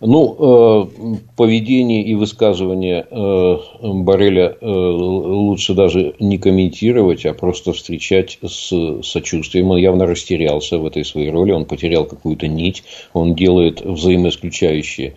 Ну, 0.04 0.34
э, 0.36 1.16
поведение 1.36 2.02
и 2.02 2.16
высказывание 2.16 3.06
э, 3.08 3.56
Барреля 3.82 4.56
э, 4.60 4.66
лучше 4.66 5.74
даже 5.74 6.16
не 6.18 6.38
комментировать, 6.38 7.24
а 7.24 7.34
просто 7.34 7.72
встречать 7.72 8.36
с 8.44 9.00
сочувствием. 9.04 9.70
Он 9.70 9.76
явно 9.76 10.06
растерялся 10.06 10.78
в 10.78 10.86
этой 10.86 11.04
своей 11.04 11.30
роли, 11.30 11.52
он 11.52 11.66
потерял 11.66 12.04
какую-то 12.04 12.48
нить, 12.48 12.82
он 13.12 13.36
делает 13.36 13.80
взаимоисключающие 13.80 15.14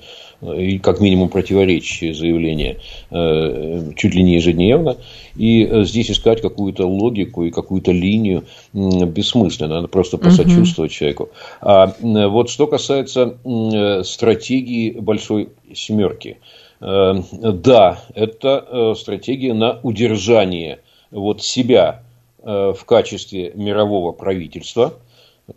и 0.53 0.77
как 0.79 0.99
минимум 0.99 1.29
противоречащие 1.29 2.13
заявления 2.13 2.77
э, 3.12 3.91
чуть 3.95 4.13
ли 4.15 4.23
не 4.23 4.36
ежедневно. 4.36 4.97
И 5.36 5.65
э, 5.65 5.84
здесь 5.84 6.12
искать 6.12 6.41
какую-то 6.41 6.88
логику 6.88 7.43
и 7.43 7.51
какую-то 7.51 7.91
линию 7.91 8.43
бессмысленно. 8.73 9.75
Надо 9.75 9.88
просто 9.88 10.17
посочувствовать 10.17 10.91
человеку. 10.91 11.29
А 11.62 11.93
м, 12.01 12.29
вот 12.31 12.49
что 12.49 12.67
касается 12.67 13.38
э, 13.43 14.03
стратегии 14.03 14.91
большой 14.91 15.49
семерки. 15.73 16.38
Э, 16.81 17.15
Да, 17.31 17.99
это 18.13 18.65
э, 18.69 18.93
стратегия 18.97 19.53
на 19.53 19.79
удержание 19.84 20.79
вот 21.12 21.41
себя 21.43 22.03
э, 22.43 22.73
в 22.77 22.86
качестве 22.86 23.51
мирового 23.55 24.12
правительства, 24.12 24.93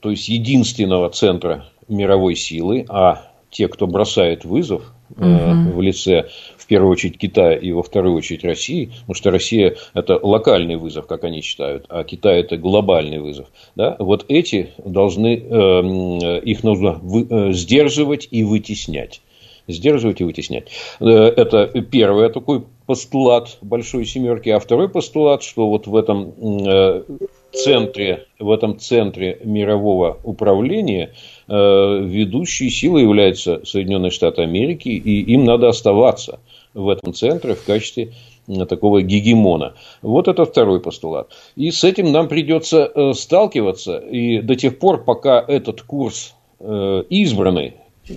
то 0.00 0.10
есть 0.10 0.28
единственного 0.28 1.10
центра 1.10 1.66
мировой 1.88 2.36
силы, 2.36 2.84
а 2.88 3.27
те, 3.50 3.68
кто 3.68 3.86
бросает 3.86 4.44
вызов 4.44 4.82
э, 5.16 5.70
в 5.72 5.80
лице, 5.80 6.28
в 6.56 6.66
первую 6.66 6.92
очередь, 6.92 7.18
Китая 7.18 7.56
и 7.56 7.72
во 7.72 7.82
вторую 7.82 8.14
очередь 8.14 8.44
России, 8.44 8.92
потому 9.00 9.14
что 9.14 9.30
Россия– 9.30 9.76
это 9.94 10.18
локальный 10.22 10.76
вызов, 10.76 11.06
как 11.06 11.24
они 11.24 11.40
считают, 11.40 11.86
а 11.88 12.04
Китай– 12.04 12.40
это 12.42 12.56
глобальный 12.56 13.18
вызов. 13.18 13.48
Да? 13.74 13.96
Вот 13.98 14.26
эти 14.28 14.70
должны, 14.84 15.36
э, 15.36 15.50
м, 15.50 16.18
их 16.40 16.62
нужно 16.64 16.98
вы- 17.02 17.26
э, 17.28 17.52
сдерживать 17.52 18.28
и 18.30 18.44
вытеснять. 18.44 19.22
Сдерживать 19.66 20.20
и 20.20 20.24
вытеснять. 20.24 20.68
Э, 21.00 21.04
Это 21.06 21.66
первый 21.82 22.30
такой 22.30 22.64
постулат 22.86 23.58
большой 23.60 24.06
семерки. 24.06 24.48
А 24.48 24.58
второй 24.58 24.88
постулат, 24.88 25.42
что 25.42 25.68
вот 25.68 25.86
в 25.86 25.94
этом 25.94 26.32
центре, 27.52 28.26
в 28.38 28.50
этом 28.50 28.78
центре 28.78 29.38
мирового 29.44 30.18
управления 30.24 31.12
ведущей 31.48 32.68
силой 32.68 33.02
являются 33.02 33.64
Соединенные 33.64 34.10
Штаты 34.10 34.42
Америки, 34.42 34.88
и 34.88 35.32
им 35.32 35.44
надо 35.44 35.68
оставаться 35.68 36.40
в 36.74 36.88
этом 36.88 37.14
центре 37.14 37.54
в 37.54 37.64
качестве 37.64 38.12
такого 38.68 39.02
гегемона. 39.02 39.74
Вот 40.02 40.28
это 40.28 40.44
второй 40.44 40.80
постулат. 40.80 41.30
И 41.56 41.70
с 41.70 41.84
этим 41.84 42.12
нам 42.12 42.28
придется 42.28 42.90
э, 42.94 43.12
сталкиваться. 43.14 43.98
И 43.98 44.40
до 44.40 44.56
тех 44.56 44.78
пор, 44.78 45.04
пока 45.04 45.44
этот 45.46 45.82
курс 45.82 46.34
э, 46.60 47.04
избранный 47.10 47.74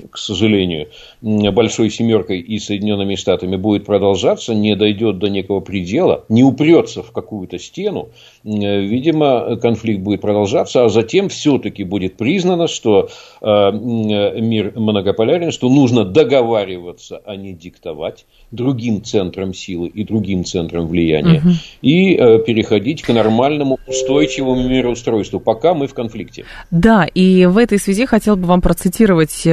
к 0.10 0.18
сожалению, 0.18 0.88
большой 1.22 1.90
семеркой 1.90 2.40
и 2.40 2.60
Соединенными 2.60 3.16
Штатами 3.16 3.56
будет 3.56 3.86
продолжаться, 3.86 4.54
не 4.54 4.76
дойдет 4.76 5.20
до 5.20 5.28
некого 5.28 5.60
предела, 5.60 6.26
не 6.30 6.44
упрется 6.44 7.04
в 7.04 7.12
какую-то 7.12 7.60
стену, 7.60 8.10
видимо, 8.44 9.58
конфликт 9.58 10.02
будет 10.02 10.22
продолжаться, 10.22 10.86
а 10.86 10.90
затем 10.90 11.30
все-таки 11.30 11.84
будет 11.84 12.18
признано, 12.18 12.68
что 12.68 13.10
э, 13.42 13.72
мир 13.72 14.74
многополярен, 14.76 15.52
что 15.52 15.70
нужно 15.70 16.06
договариваться, 16.06 17.22
а 17.26 17.36
не 17.36 17.54
диктовать 17.54 18.26
другим 18.52 19.04
центрам 19.04 19.54
силы 19.54 19.88
и 19.88 20.04
другим 20.04 20.44
центрам 20.44 20.88
влияния, 20.88 21.40
угу. 21.40 21.50
и 21.82 22.16
э, 22.16 22.40
переходить 22.46 23.02
к 23.02 23.14
нормальному 23.14 23.80
устойчивому 23.88 24.68
мироустройству, 24.68 25.40
пока 25.40 25.74
мы 25.74 25.88
в 25.88 25.94
конфликте. 25.94 26.46
Да, 26.70 27.06
и 27.06 27.46
в 27.46 27.58
этой 27.58 27.78
связи 27.78 28.06
хотел 28.06 28.36
бы 28.36 28.46
вам 28.48 28.62
процитировать 28.62 29.46
э, 29.46 29.52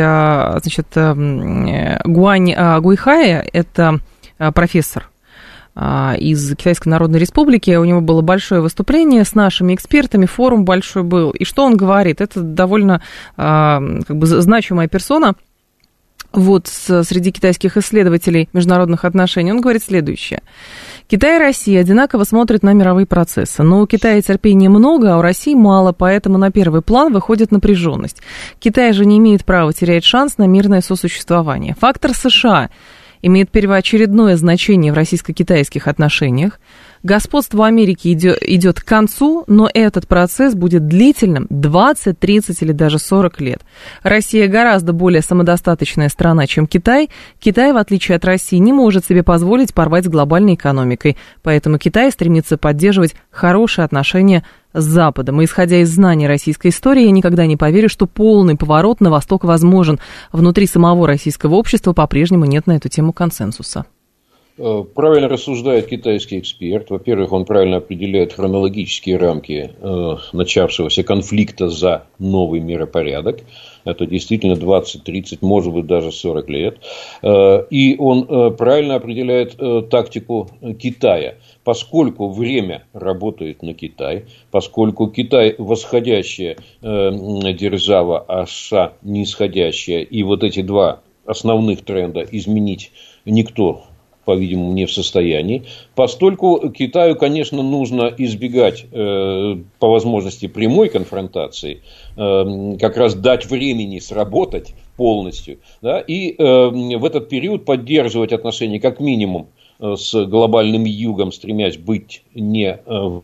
значит, 0.61 0.87
Гуань 2.05 2.81
Гуйхая, 2.81 3.47
это 3.53 4.01
профессор 4.55 5.09
а, 5.81 6.17
из 6.19 6.51
Китайской 6.57 6.89
Народной 6.89 7.21
Республики. 7.21 7.71
У 7.77 7.85
него 7.85 8.01
было 8.01 8.21
большое 8.21 8.61
выступление 8.61 9.25
с 9.25 9.37
нашими 9.37 9.77
экспертами, 9.77 10.27
форум 10.27 10.65
большой 10.65 11.05
был. 11.05 11.31
И 11.31 11.45
что 11.45 11.65
он 11.65 11.77
говорит? 11.77 12.21
Это 12.21 12.41
довольно 12.41 13.01
а, 13.37 13.81
как 14.07 14.17
бы, 14.17 14.27
значимая 14.27 14.89
персона 14.89 15.35
вот 16.33 16.67
среди 16.67 17.33
китайских 17.33 17.77
исследователей 17.77 18.49
международных 18.53 19.05
отношений. 19.05 19.53
Он 19.53 19.61
говорит 19.61 19.83
следующее. 19.83 20.43
Китай 21.07 21.37
и 21.37 21.39
Россия 21.39 21.81
одинаково 21.81 22.25
смотрят 22.25 22.63
на 22.63 22.75
мировые 22.75 23.07
процессы, 23.07 23.63
но 23.63 23.81
у 23.81 23.87
Китая 23.87 24.21
терпения 24.21 24.69
много, 24.69 25.15
а 25.15 25.19
у 25.19 25.23
России 25.23 25.55
мало, 25.55 25.93
поэтому 25.93 26.37
на 26.37 26.51
первый 26.51 26.83
план 26.83 27.13
выходит 27.13 27.51
напряженность. 27.51 28.21
Китай 28.61 28.93
же 28.93 29.07
не 29.07 29.19
имеет 29.19 29.45
права 29.45 29.73
терять 29.73 30.05
шанс 30.05 30.37
на 30.37 30.47
мирное 30.47 30.83
сосуществование. 30.83 31.75
Фактор 31.81 32.15
США– 32.15 32.69
имеет 33.23 33.51
первоочередное 33.51 34.37
значение 34.37 34.93
в 34.93 34.97
российско-китайских 34.97 35.89
отношениях. 35.89 36.61
Господство 37.03 37.67
Америки 37.67 38.13
идет, 38.13 38.39
идет 38.43 38.81
к 38.81 38.85
концу, 38.85 39.45
но 39.47 39.69
этот 39.73 40.09
процесс 40.09 40.55
будет 40.55 40.87
длительным 40.87 41.47
20, 41.51 42.19
30 42.19 42.63
или 42.63 42.73
даже 42.73 42.99
40 42.99 43.41
лет. 43.41 43.61
Россия 44.03 44.49
гораздо 44.49 44.93
более 44.93 45.23
самодостаточная 45.23 46.09
страна, 46.09 46.47
чем 46.47 46.67
Китай. 46.67 47.11
Китай, 47.39 47.73
в 47.73 47.77
отличие 47.77 48.17
от 48.17 48.25
России, 48.25 48.57
не 48.57 48.73
может 48.73 49.05
себе 49.05 49.23
позволить 49.23 49.75
порвать 49.75 50.05
с 50.05 50.09
глобальной 50.09 50.55
экономикой. 50.55 51.17
Поэтому 51.43 51.79
Китай 51.79 52.11
стремится 52.11 52.59
поддерживать 52.59 53.15
хорошие 53.31 53.85
отношения 53.85 54.45
с 54.73 54.85
Западом. 54.85 55.41
И 55.41 55.45
исходя 55.45 55.79
из 55.79 55.91
знаний 55.91 56.27
российской 56.27 56.69
истории, 56.69 57.05
я 57.05 57.11
никогда 57.11 57.47
не 57.47 57.57
поверю, 57.57 57.89
что 57.89 58.07
полный 58.07 58.57
поворот 58.57 59.01
на 59.01 59.11
восток 59.11 59.45
возможен. 59.45 59.99
Внутри 60.33 60.67
самого 60.67 61.07
российского 61.07 61.55
общества 61.55 61.93
по-прежнему 61.93 62.45
нет 62.45 62.67
на 62.67 62.73
эту 62.73 62.89
тему 62.89 63.13
консенсуса. 63.13 63.87
Э, 64.59 64.85
правильно 64.93 65.29
рассуждает 65.29 65.87
китайский 65.87 66.41
эксперт. 66.41 66.91
Во-первых, 66.91 67.33
он 67.33 67.45
правильно 67.45 67.77
определяет 67.77 68.33
хронологические 68.33 69.17
рамки 69.17 69.71
э, 69.79 70.17
начавшегося 70.33 71.05
конфликта 71.05 71.69
за 71.69 72.07
новый 72.19 72.61
миропорядок. 72.61 73.41
Это 73.85 74.05
действительно 74.05 74.57
20, 74.57 75.05
30, 75.05 75.43
может 75.43 75.73
быть, 75.73 75.87
даже 75.87 76.11
40 76.11 76.49
лет. 76.51 76.79
Э, 77.23 77.65
и 77.71 77.97
он 77.99 78.57
правильно 78.57 78.97
определяет 78.97 79.57
тактику 79.91 80.51
Китая. 80.79 81.37
Поскольку 81.63 82.29
время 82.29 82.85
работает 82.93 83.63
на 83.63 83.75
Китай, 83.75 84.25
поскольку 84.51 85.07
Китай 85.09 85.55
восходящая 85.57 86.57
э, 86.83 87.11
держава, 87.53 88.25
а 88.27 88.47
США 88.47 88.95
нисходящая, 89.03 90.01
и 90.01 90.23
вот 90.25 90.43
эти 90.43 90.63
два 90.63 91.01
основных 91.27 91.85
тренда 91.85 92.23
изменить 92.23 92.91
никто 93.25 93.85
по-видимому, 94.29 94.75
не 94.75 94.85
в 94.85 94.93
состоянии. 94.93 95.63
Постольку 95.95 96.69
Китаю, 96.69 97.17
конечно, 97.17 97.63
нужно 97.63 98.13
избегать 98.19 98.85
э, 98.93 99.57
по 99.79 99.89
возможности 99.89 100.49
прямой 100.49 100.91
конфронтации, 100.91 101.81
э, 102.15 102.77
как 102.79 102.99
раз 102.99 103.15
дать 103.15 103.47
времени 103.47 104.01
сработать 104.01 104.75
полностью, 104.99 105.61
да, 105.81 105.99
и 106.01 106.35
э, 106.37 106.45
в 106.99 107.05
этот 107.07 107.31
период 107.31 107.65
поддерживать 107.65 108.35
отношения 108.35 108.79
как 108.81 109.01
минимум 109.01 109.49
э, 109.81 109.95
с 109.97 110.27
глобальным 110.27 110.85
югом, 110.85 111.33
стремясь 111.33 111.79
быть 111.79 112.23
не 112.35 112.79
э, 112.85 113.21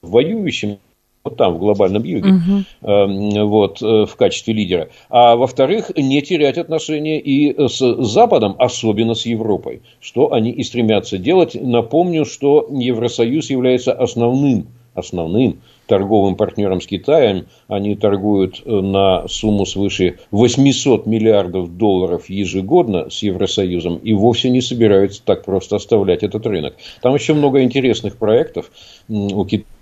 воюющим 0.00 0.78
вот 1.26 1.36
там, 1.36 1.54
в 1.54 1.58
глобальном 1.58 2.04
юге, 2.04 2.30
угу. 2.30 3.46
вот, 3.46 3.82
э, 3.82 4.06
в 4.06 4.16
качестве 4.16 4.54
лидера. 4.54 4.88
А 5.10 5.36
во-вторых, 5.36 5.90
не 5.96 6.22
терять 6.22 6.56
отношения 6.56 7.20
и 7.20 7.68
с 7.68 7.78
Западом, 8.04 8.54
особенно 8.58 9.14
с 9.14 9.26
Европой, 9.26 9.82
что 10.00 10.32
они 10.32 10.50
и 10.50 10.62
стремятся 10.62 11.18
делать. 11.18 11.56
Напомню, 11.60 12.24
что 12.24 12.68
Евросоюз 12.70 13.50
является 13.50 13.92
основным, 13.92 14.68
основным 14.94 15.58
торговым 15.86 16.36
партнером 16.36 16.80
с 16.80 16.86
Китаем. 16.86 17.46
Они 17.68 17.96
торгуют 17.96 18.62
э, 18.64 18.70
на 18.70 19.26
сумму 19.28 19.66
свыше 19.66 20.18
800 20.30 21.06
миллиардов 21.06 21.76
долларов 21.76 22.28
ежегодно 22.28 23.10
с 23.10 23.22
Евросоюзом 23.22 23.96
и 23.96 24.12
вовсе 24.12 24.50
не 24.50 24.60
собираются 24.60 25.22
так 25.24 25.44
просто 25.44 25.76
оставлять 25.76 26.22
этот 26.22 26.46
рынок. 26.46 26.74
Там 27.02 27.14
еще 27.14 27.34
много 27.34 27.62
интересных 27.62 28.16
проектов 28.16 28.70
у 29.08 29.44
Китая 29.44 29.75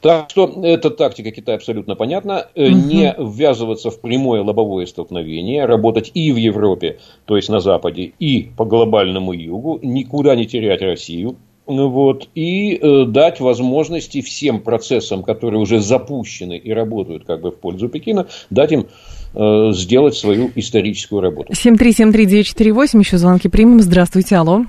так 0.00 0.30
что 0.30 0.60
эта 0.62 0.90
тактика 0.90 1.30
Китая 1.30 1.56
абсолютно 1.56 1.96
понятна. 1.96 2.46
Угу. 2.54 2.64
Не 2.64 3.14
ввязываться 3.18 3.90
в 3.90 4.00
прямое 4.00 4.42
лобовое 4.42 4.86
столкновение, 4.86 5.66
работать 5.66 6.10
и 6.14 6.32
в 6.32 6.36
Европе, 6.36 6.98
то 7.26 7.36
есть 7.36 7.48
на 7.48 7.60
Западе, 7.60 8.12
и 8.18 8.50
по 8.56 8.64
глобальному 8.64 9.32
югу, 9.32 9.80
никуда 9.82 10.34
не 10.34 10.46
терять 10.46 10.80
Россию. 10.82 11.36
Вот, 11.66 12.28
и 12.34 12.76
э, 12.76 13.04
дать 13.06 13.40
возможности 13.40 14.20
всем 14.20 14.60
процессам, 14.60 15.22
которые 15.22 15.60
уже 15.60 15.80
запущены 15.80 16.58
и 16.58 16.70
работают 16.74 17.24
как 17.24 17.40
бы 17.40 17.50
в 17.52 17.58
пользу 17.58 17.88
Пекина, 17.88 18.26
дать 18.50 18.72
им 18.72 18.86
э, 19.34 19.70
сделать 19.72 20.14
свою 20.14 20.50
историческую 20.56 21.22
работу. 21.22 21.54
7373948, 21.54 22.98
еще 22.98 23.16
звонки 23.16 23.48
примем. 23.48 23.80
Здравствуйте, 23.80 24.36
алло. 24.36 24.66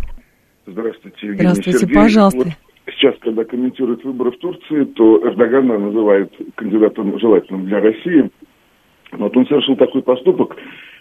Здравствуйте, 0.65 1.17
Евгений 1.21 1.49
Здравствуйте, 1.49 1.79
Сергей. 1.79 1.95
пожалуйста. 1.95 2.37
Вот 2.37 2.64
сейчас, 2.97 3.15
когда 3.19 3.43
комментируют 3.43 4.03
выборы 4.03 4.31
в 4.31 4.37
Турции, 4.37 4.85
то 4.95 5.21
Эрдогана 5.27 5.77
называют 5.77 6.33
кандидатом 6.55 7.17
желательным 7.19 7.65
для 7.65 7.79
России. 7.79 8.29
Вот 9.11 9.35
он 9.37 9.45
совершил 9.47 9.75
такой 9.75 10.01
поступок, 10.01 10.57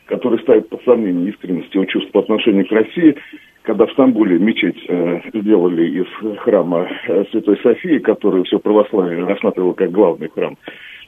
который 0.07 0.39
ставит 0.41 0.69
под 0.69 0.83
сомнение 0.85 1.31
искренность 1.31 1.75
его 1.75 1.85
чувств 1.87 2.11
по 2.13 2.21
отношению 2.21 2.67
к 2.67 2.73
России, 2.73 3.17
когда 3.63 3.87
в 3.87 3.93
Стамбуле 3.93 4.39
мечеть 4.39 4.85
э, 4.89 5.21
сделали 5.33 6.03
из 6.03 6.39
храма 6.41 6.89
э, 7.09 7.25
Святой 7.31 7.59
Софии, 7.63 7.99
который 7.99 8.45
все 8.45 8.59
православие 8.59 9.25
рассматривало 9.25 9.73
как 9.73 9.91
главный 9.91 10.29
храм 10.29 10.57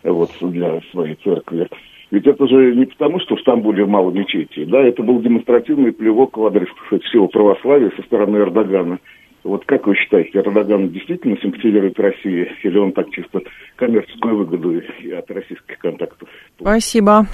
э, 0.03 0.11
вот, 0.11 0.31
для 0.41 0.81
своей 0.91 1.17
церкви. 1.17 1.69
Ведь 2.11 2.27
это 2.27 2.47
же 2.47 2.75
не 2.75 2.87
потому, 2.87 3.21
что 3.21 3.37
в 3.37 3.41
Стамбуле 3.41 3.85
мало 3.85 4.11
мечетей, 4.11 4.65
да, 4.65 4.81
это 4.81 5.03
был 5.03 5.21
демонстративный 5.21 5.93
плевок 5.93 6.39
в 6.39 6.47
адрес, 6.47 6.69
кстати, 6.85 7.03
всего 7.05 7.29
православия 7.29 7.91
со 7.97 8.03
стороны 8.03 8.37
Эрдогана. 8.39 8.99
Вот 9.47 9.65
как 9.65 9.87
вы 9.87 9.95
считаете, 9.95 10.39
Эрдоган 10.39 10.91
действительно 10.91 11.37
симпатизирует 11.41 11.99
России, 12.01 12.51
или 12.65 12.79
он 12.79 12.93
так 12.93 13.11
чисто 13.11 13.41
коммерческую 13.77 14.39
выгоду 14.39 14.83
от 15.17 15.31
российских 15.31 15.79
контактов? 15.79 16.29
Спасибо. 16.61 17.27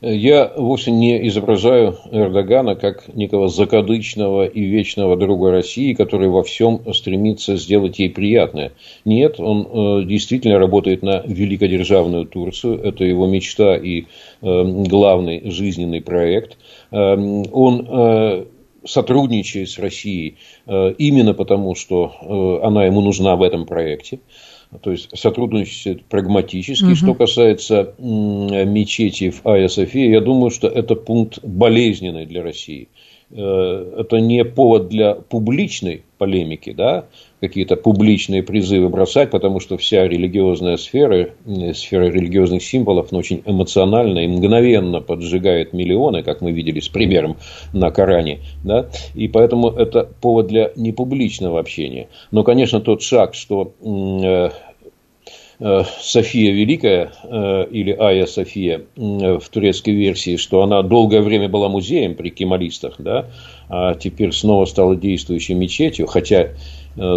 Я 0.00 0.50
вовсе 0.56 0.90
не 0.90 1.28
изображаю 1.28 1.94
Эрдогана 2.10 2.74
как 2.74 3.14
некого 3.14 3.48
закадычного 3.48 4.46
и 4.46 4.64
вечного 4.64 5.16
друга 5.16 5.52
России, 5.52 5.92
который 5.92 6.28
во 6.28 6.42
всем 6.42 6.80
стремится 6.92 7.56
сделать 7.56 8.00
ей 8.00 8.10
приятное. 8.10 8.72
Нет, 9.04 9.38
он 9.38 9.68
э, 10.00 10.04
действительно 10.04 10.58
работает 10.58 11.02
на 11.02 11.22
великодержавную 11.24 12.24
Турцию. 12.24 12.80
Это 12.82 13.04
его 13.04 13.28
мечта 13.28 13.76
и 13.76 14.00
э, 14.00 14.04
главный 14.40 15.48
жизненный 15.50 16.00
проект. 16.00 16.56
Э, 16.90 17.14
он 17.52 18.48
сотрудничает 18.84 19.70
с 19.70 19.78
Россией 19.78 20.36
э, 20.66 20.94
именно 20.98 21.34
потому, 21.34 21.74
что 21.74 22.60
э, 22.62 22.66
она 22.66 22.84
ему 22.84 23.00
нужна 23.00 23.36
в 23.36 23.42
этом 23.42 23.66
проекте. 23.66 24.20
То 24.80 24.90
есть 24.90 25.16
сотрудничает 25.16 26.04
прагматически. 26.06 26.84
Угу. 26.84 26.94
Что 26.94 27.14
касается 27.14 27.94
мечети 27.98 29.30
в 29.30 29.46
Айя 29.46 29.68
София, 29.68 30.10
я 30.10 30.20
думаю, 30.20 30.50
что 30.50 30.66
это 30.66 30.94
пункт 30.94 31.44
болезненный 31.44 32.24
для 32.24 32.42
России. 32.42 32.88
Э, 33.34 33.94
это 34.00 34.18
не 34.18 34.44
повод 34.44 34.88
для 34.88 35.14
публичной 35.14 36.02
полемики, 36.18 36.72
да, 36.72 37.06
какие-то 37.40 37.76
публичные 37.76 38.42
призывы 38.42 38.88
бросать, 38.90 39.30
потому 39.30 39.58
что 39.58 39.78
вся 39.78 40.06
религиозная 40.06 40.76
сфера, 40.76 41.30
сфера 41.74 42.04
религиозных 42.04 42.62
символов 42.62 43.10
ну, 43.10 43.18
очень 43.18 43.42
эмоционально 43.46 44.20
и 44.20 44.28
мгновенно 44.28 45.00
поджигает 45.00 45.72
миллионы, 45.72 46.22
как 46.22 46.42
мы 46.42 46.52
видели 46.52 46.80
с 46.80 46.88
примером 46.88 47.38
на 47.72 47.90
Коране. 47.90 48.40
Да? 48.64 48.90
И 49.14 49.28
поэтому 49.28 49.70
это 49.70 50.08
повод 50.20 50.48
для 50.48 50.70
непубличного 50.76 51.58
общения. 51.58 52.08
Но, 52.30 52.44
конечно, 52.44 52.80
тот 52.80 53.02
шаг, 53.02 53.34
что 53.34 53.72
э, 53.80 54.50
София 56.00 56.52
Великая 56.52 57.12
или 57.70 57.92
Ая 57.92 58.26
София 58.26 58.82
в 58.96 59.48
турецкой 59.48 59.94
версии, 59.94 60.36
что 60.36 60.62
она 60.62 60.82
долгое 60.82 61.20
время 61.20 61.48
была 61.48 61.68
музеем 61.68 62.16
при 62.16 62.30
кемалистах, 62.30 62.94
да, 62.98 63.26
а 63.68 63.94
теперь 63.94 64.32
снова 64.32 64.64
стала 64.64 64.96
действующей 64.96 65.54
мечетью, 65.54 66.08
хотя 66.08 66.48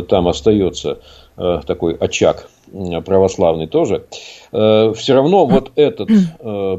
там 0.09 0.27
остается 0.27 0.99
такой 1.35 1.95
очаг 1.95 2.49
православный 3.05 3.67
тоже, 3.67 4.05
все 4.51 5.13
равно 5.13 5.45
вот 5.47 5.71
этот 5.75 6.09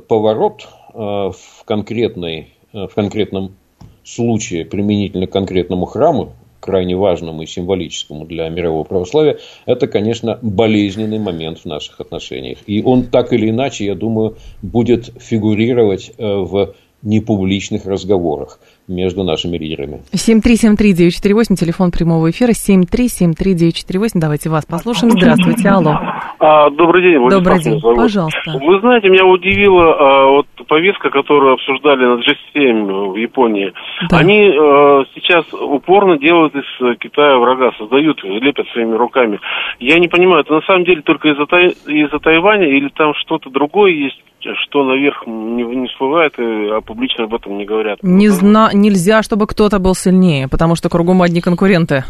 поворот 0.07 0.69
в, 0.95 1.35
конкретной, 1.65 2.55
в 2.73 2.91
конкретном 2.95 3.57
случае 4.05 4.65
применительно 4.65 5.27
к 5.27 5.33
конкретному 5.33 5.85
храму, 5.87 6.33
крайне 6.61 6.97
важному 6.97 7.43
и 7.43 7.47
символическому 7.47 8.25
для 8.27 8.49
мирового 8.49 8.85
православия, 8.85 9.39
это, 9.67 9.87
конечно, 9.87 10.39
болезненный 10.43 11.19
момент 11.19 11.59
в 11.61 11.65
наших 11.67 12.01
отношениях. 12.01 12.59
И 12.67 12.83
он 12.83 13.05
так 13.05 13.33
или 13.33 13.51
иначе, 13.51 13.85
я 13.85 13.95
думаю, 13.95 14.37
будет 14.63 15.13
фигурировать 15.19 16.13
э, 16.17 16.25
в 16.27 16.75
непубличных 17.03 17.87
разговорах 17.87 18.59
между 18.89 19.25
нашими 19.25 19.59
лидерами. 19.59 20.03
7373948, 20.13 21.57
телефон 21.57 21.91
прямого 21.91 22.31
эфира, 22.31 22.51
7373948. 22.51 24.11
Давайте 24.15 24.49
вас 24.51 24.65
послушаем. 24.67 25.13
Здравствуйте, 25.13 25.69
алло. 25.69 25.99
А, 26.39 26.71
добрый 26.71 27.03
день, 27.03 27.19
Владимир 27.19 27.43
Добрый 27.43 27.63
день, 27.63 27.81
зовут. 27.81 27.97
пожалуйста. 27.97 28.59
Вы 28.61 28.81
знаете, 28.81 29.09
меня 29.09 29.25
удивила 29.25 29.95
а, 29.95 30.27
вот 30.27 30.47
повестка, 30.69 31.11
которую 31.11 31.55
обсуждали 31.55 32.05
на 32.05 32.21
G7 32.21 33.13
в 33.13 33.17
Японии. 33.17 33.73
Да. 34.11 34.19
Они 34.19 34.51
а, 34.51 35.05
сейчас 35.15 35.45
упорно 35.53 36.19
делают 36.19 36.55
из 36.55 36.99
Китая 36.99 37.39
врага, 37.39 37.73
создают, 37.79 38.23
лепят 38.23 38.67
своими 38.69 38.95
руками. 38.95 39.41
Я 39.81 39.99
не 39.99 40.09
понимаю, 40.09 40.43
это 40.43 40.55
на 40.55 40.63
самом 40.63 40.85
деле 40.85 41.03
только 41.03 41.29
из-за 41.31 41.47
Тай... 41.47 41.69
из 41.87 42.11
Тайваня 42.21 42.69
или 42.69 42.89
там 42.91 43.15
что-то 43.15 43.51
другое 43.51 43.93
есть, 43.93 44.23
что 44.63 44.85
наверх 44.85 45.27
не, 45.27 45.63
не 45.63 45.89
всплывает, 45.89 46.35
а 46.39 46.81
публично 46.81 47.25
об 47.25 47.35
этом 47.35 47.59
не 47.59 47.65
говорят? 47.65 48.03
Не 48.03 48.29
знаю 48.29 48.77
нельзя, 48.77 49.23
чтобы 49.23 49.47
кто-то 49.47 49.79
был 49.79 49.95
сильнее, 49.95 50.49
потому 50.49 50.77
что 50.77 50.89
кругом 50.89 51.23
одни 51.23 51.41
конкуренты. 51.41 52.05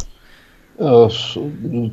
Э, 0.79 1.09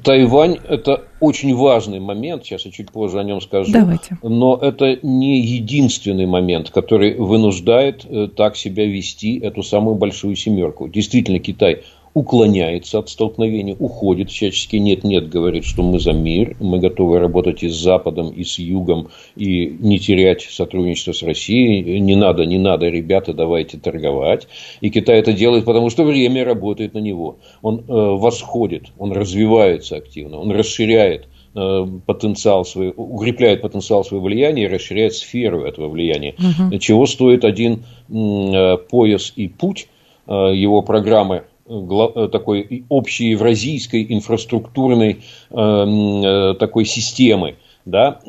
Тайвань– 0.04 0.58
это 0.68 1.04
очень 1.20 1.56
важный 1.56 2.00
момент, 2.00 2.44
сейчас 2.44 2.66
я 2.66 2.72
чуть 2.72 2.92
позже 2.92 3.20
о 3.20 3.24
нем 3.24 3.40
скажу. 3.40 3.72
Давайте. 3.72 4.18
Но 4.22 4.58
это 4.62 5.00
не 5.02 5.40
единственный 5.40 6.26
момент, 6.26 6.70
который 6.70 7.16
вынуждает 7.16 8.06
э, 8.06 8.28
так 8.36 8.58
себя 8.58 8.86
вести 8.86 9.40
эту 9.40 9.64
самую 9.64 9.96
большую 9.96 10.36
семерку. 10.36 10.90
Действительно, 10.90 11.40
Китай 11.40 11.84
уклоняется 12.14 13.00
от 13.00 13.10
столкновения, 13.10 13.76
уходит 13.78 14.30
всячески, 14.30 14.76
нет-нет, 14.76 15.30
говорит, 15.30 15.66
что 15.66 15.82
мы 15.82 16.00
за 16.00 16.14
мир, 16.14 16.56
мы 16.60 16.80
готовы 16.80 17.20
работать 17.20 17.64
и 17.64 17.70
с 17.70 17.76
Западом, 17.76 18.30
и 18.30 18.44
с 18.44 18.60
Югом, 18.60 19.10
и 19.36 19.76
не 19.80 20.00
терять 20.00 20.42
сотрудничество 20.42 21.14
с 21.14 21.24
Россией, 21.24 22.00
не 22.00 22.16
надо, 22.16 22.46
не 22.46 22.60
надо, 22.60 22.88
ребята, 22.88 23.34
давайте 23.34 23.80
торговать. 23.80 24.48
И 24.80 24.92
Китай 24.92 25.20
это 25.20 25.34
делает, 25.34 25.66
потому 25.66 25.90
что 25.90 26.04
время 26.04 26.46
работает 26.46 26.94
на 26.94 27.00
него. 27.00 27.38
Он 27.64 27.80
э, 27.80 27.84
восходит, 27.88 28.92
он 29.00 29.12
развивается 29.12 29.96
активно, 29.98 30.38
он 30.38 30.52
расширяет 30.52 31.28
э, 31.56 31.86
потенциал 32.06 32.64
свой, 32.64 32.94
укрепляет 32.96 33.62
потенциал 33.62 34.06
своего 34.06 34.26
влияния 34.26 34.66
и 34.66 34.68
расширяет 34.68 35.16
сферу 35.16 35.64
этого 35.64 35.90
влияния. 35.90 36.36
Угу. 36.38 36.78
Чего 36.78 37.08
стоит 37.08 37.44
один 37.44 37.86
э, 38.10 38.78
пояс 38.90 39.34
и 39.36 39.48
путь 39.48 39.88
его 40.26 40.82
программы 40.84 41.44
Э, 41.44 41.53
такой 41.66 42.86
общей 42.90 43.30
евразийской 43.30 44.06
инфраструктурной 44.10 45.22
э, 45.50 45.56
э, 45.56 46.54
такой 46.56 46.86
системы, 46.86 47.56
да, 47.86 48.20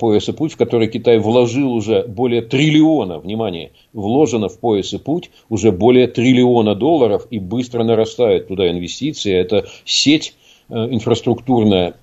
пояс 0.00 0.28
и 0.28 0.32
путь, 0.32 0.52
в 0.52 0.56
который 0.56 0.88
Китай 0.88 1.18
вложил 1.18 1.72
уже 1.72 2.02
более 2.02 2.42
триллиона, 2.42 3.18
внимание, 3.18 3.72
вложено 3.92 4.48
в 4.48 4.58
пояс 4.58 4.92
и 4.92 4.98
путь 4.98 5.30
уже 5.48 5.70
более 5.70 6.08
триллиона 6.08 6.74
долларов 6.74 7.26
и 7.30 7.38
быстро 7.38 7.84
нарастает 7.84 8.48
туда 8.48 8.68
инвестиции. 8.70 9.32
Это 9.32 9.66
сеть 9.84 10.34
инфраструктурная, 10.68 11.94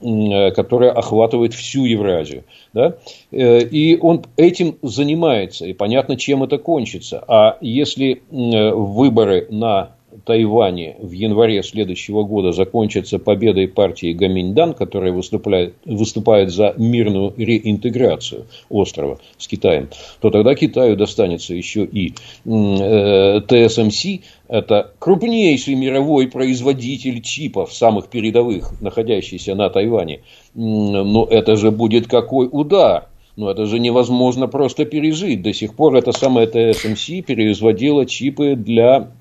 которая 0.51 0.91
охватывает 0.91 1.53
всю 1.53 1.83
Евразию. 1.85 2.45
Да? 2.73 2.95
И 3.29 3.99
он 4.01 4.23
этим 4.37 4.77
занимается, 4.81 5.65
и 5.65 5.73
понятно, 5.73 6.15
чем 6.15 6.43
это 6.43 6.57
кончится. 6.57 7.23
А 7.27 7.57
если 7.61 8.23
выборы 8.31 9.47
на 9.51 9.94
Тайване 10.25 10.95
в 10.99 11.11
январе 11.11 11.61
следующего 11.63 12.23
года 12.23 12.51
закончится 12.51 13.19
победой 13.19 13.67
партии 13.67 14.11
Гаминьдан, 14.11 14.73
которая 14.73 15.11
выступает, 15.11 15.75
выступает 15.85 16.51
за 16.51 16.73
мирную 16.77 17.33
реинтеграцию 17.37 18.45
острова 18.69 19.19
с 19.37 19.47
Китаем, 19.47 19.89
то 20.21 20.31
тогда 20.31 20.55
Китаю 20.55 20.95
достанется 20.95 21.53
еще 21.53 21.85
и 21.85 22.13
э, 22.45 23.41
ТСМС, 23.47 24.05
это 24.47 24.91
крупнейший 24.99 25.75
мировой 25.75 26.27
производитель 26.27 27.21
чипов, 27.21 27.71
самых 27.73 28.07
передовых, 28.07 28.81
находящийся 28.81 29.55
на 29.55 29.69
Тайване. 29.69 30.21
Но 30.55 31.25
это 31.29 31.55
же 31.55 31.71
будет 31.71 32.07
какой 32.07 32.49
удар! 32.51 33.07
Но 33.35 33.51
это 33.51 33.65
же 33.65 33.79
невозможно 33.79 34.47
просто 34.47 34.85
пережить. 34.85 35.41
До 35.41 35.53
сих 35.53 35.75
пор 35.75 35.95
эта 35.95 36.13
самая 36.13 36.47
ТСМС 36.47 37.05
переизводила 37.25 38.05
чипы 38.05 38.55
для 38.55 39.11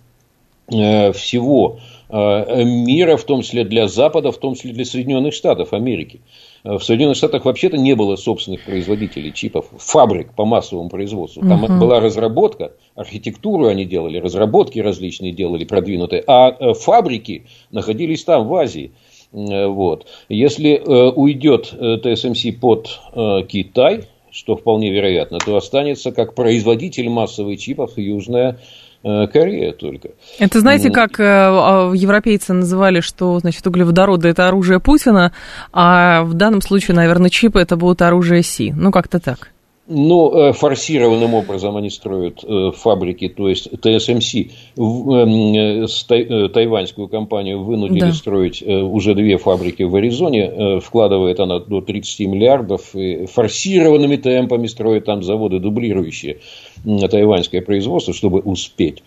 всего 0.69 1.79
э, 2.09 2.65
мира, 2.65 3.17
в 3.17 3.25
том 3.25 3.43
числе 3.43 3.65
для 3.65 3.87
Запада, 3.87 4.33
в 4.33 4.39
том 4.39 4.55
числе 4.55 4.73
для 4.73 4.85
Соединенных 4.85 5.35
Штатов 5.35 5.73
Америки. 5.73 6.21
Э, 6.65 6.79
в 6.79 6.85
Соединенных 6.85 7.17
Штатах 7.17 7.45
вообще-то 7.45 7.77
не 7.77 7.95
было 7.95 8.17
собственных 8.17 8.63
производителей 8.63 9.33
чипов, 9.33 9.67
фабрик 9.77 10.33
по 10.35 10.45
массовому 10.45 10.89
производству. 10.89 11.43
Там 11.43 11.65
uh-huh. 11.65 11.79
была 11.79 12.01
разработка, 12.01 12.73
архитектуру 12.95 13.67
они 13.67 13.85
делали, 13.85 14.19
разработки 14.19 14.79
различные 14.79 15.33
делали, 15.33 15.65
продвинутые, 15.65 16.25
а 16.27 16.73
фабрики 16.75 17.45
находились 17.71 18.25
там, 18.25 18.49
в 18.49 18.55
Азии. 18.55 18.93
Вот. 19.33 20.07
Если 20.29 20.79
уйдет 20.79 21.75
ТСМС 21.75 22.45
под 22.61 23.01
Китай, 23.49 24.05
что 24.31 24.55
вполне 24.57 24.93
вероятно, 24.93 25.39
то 25.39 25.57
останется 25.57 26.13
как 26.13 26.37
производитель 26.37 27.09
массовых 27.09 27.59
чипов 27.59 27.99
Южная 27.99 28.53
Э, 28.53 28.59
Корея 29.05 29.73
только. 29.73 30.11
Это 30.39 30.61
знаете, 30.61 30.91
как 30.91 31.21
э, 31.21 31.25
а, 31.25 31.93
европейцы 31.95 32.55
называли, 32.55 33.01
что 33.01 33.39
значит, 33.39 33.67
углеводороды 33.67 34.29
это 34.29 34.49
оружие 34.49 34.81
Путина, 34.81 35.33
а 35.73 36.23
в 36.23 36.33
данном 36.33 36.63
случае, 36.63 36.97
наверное, 36.97 37.29
чипы 37.29 37.61
это 37.61 37.77
будут 37.77 38.01
оружие 38.01 38.43
Си. 38.43 38.73
Ну, 38.75 38.91
как-то 38.91 39.21
так. 39.21 39.51
Ну, 39.87 40.33
э, 40.35 40.53
форсированным 40.55 41.35
образом 41.35 41.77
они 41.77 41.91
строят 41.91 42.43
э, 42.43 42.71
фабрики, 42.75 43.29
то 43.29 43.51
есть 43.51 43.69
ТСМС, 43.83 44.35
эм, 44.35 45.55
э, 45.55 46.49
тайваньскую 46.49 47.09
компанию 47.09 47.63
вынудили 47.63 48.01
да. 48.01 48.13
строить 48.13 48.63
уже 48.63 49.15
две 49.15 49.37
фабрики 49.37 49.83
в 49.83 49.95
Аризоне, 49.95 50.81
вкладывает 50.81 51.39
она 51.39 51.59
до 51.59 51.83
30 51.83 52.21
миллиардов, 52.21 52.95
и 52.95 53.27
форсированными 53.27 54.17
темпами 54.17 54.69
строит 54.69 55.05
там 55.05 55.23
заводы, 55.23 55.59
дублирующие 55.59 56.39
тайваньское 56.85 57.63
производство, 57.63 58.13
чтобы 58.13 58.41
успеть. 58.41 59.03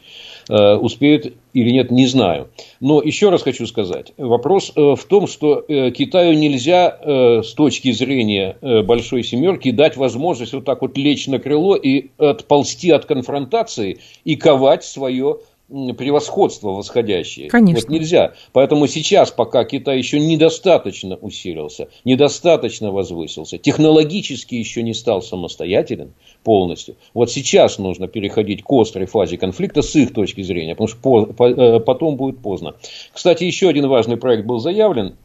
Э, 0.50 0.76
успеют 0.76 1.34
или 1.54 1.72
нет, 1.72 1.92
не 1.92 2.08
знаю. 2.08 2.50
Но 2.80 3.02
еще 3.02 3.30
раз 3.30 3.42
хочу 3.42 3.68
сказать, 3.68 4.14
вопрос 4.18 4.72
э, 4.76 4.96
в 4.96 5.04
том, 5.04 5.28
что 5.28 5.64
э, 5.68 5.92
Китаю 5.92 6.38
нельзя 6.38 6.98
с 7.44 7.54
точки 7.54 7.92
зрения 7.92 8.58
большой 8.84 9.24
семерки 9.24 9.72
дать 9.72 9.98
возможность 9.98 10.54
вот 10.54 10.66
так 10.66 10.82
вот 10.82 10.98
лечь 10.98 11.28
на 11.28 11.40
крыло 11.40 11.76
и 11.76 12.10
отползти 12.18 12.92
от 12.92 13.06
конфронтации 13.06 14.00
и 14.24 14.36
ковать 14.36 14.84
свое 14.84 15.40
превосходство 15.70 16.70
восходящее. 16.70 17.50
Конечно. 17.50 17.82
Вот 17.82 17.90
нельзя. 17.90 18.34
Поэтому 18.54 18.88
сейчас, 18.88 19.32
пока 19.32 19.66
Китай 19.66 19.98
еще 19.98 20.20
недостаточно 20.20 21.16
усилился, 21.16 21.90
недостаточно 22.06 22.92
возвысился, 22.92 23.58
технологически 23.58 24.56
еще 24.56 24.82
не 24.82 24.94
стал 24.94 25.22
самостоятелен 25.22 26.14
полностью, 26.44 26.96
вот 27.14 27.32
сейчас 27.32 27.80
нужно 27.80 28.08
переходить 28.08 28.64
к 28.64 28.72
острой 28.72 29.08
фазе 29.08 29.38
конфликта 29.38 29.82
с 29.82 29.94
их 29.96 30.14
точки 30.14 30.42
зрения, 30.42 30.74
потому 30.74 30.88
что 30.88 30.98
по, 31.00 31.26
по, 31.26 31.50
э, 31.50 31.80
потом 31.82 32.16
будет 32.16 32.40
поздно. 32.40 32.76
Кстати, 33.14 33.44
еще 33.44 33.68
один 33.68 33.88
важный 33.88 34.16
проект 34.16 34.46
был 34.46 34.60
заявлен 34.60 35.16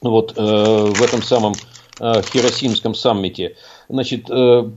вот 0.00 0.32
э, 0.36 0.40
в 0.40 1.02
этом 1.02 1.22
самом 1.22 1.52
э, 2.00 2.22
Хиросимском 2.32 2.94
саммите– 2.94 3.56
значит, 3.88 4.30
э, 4.30 4.70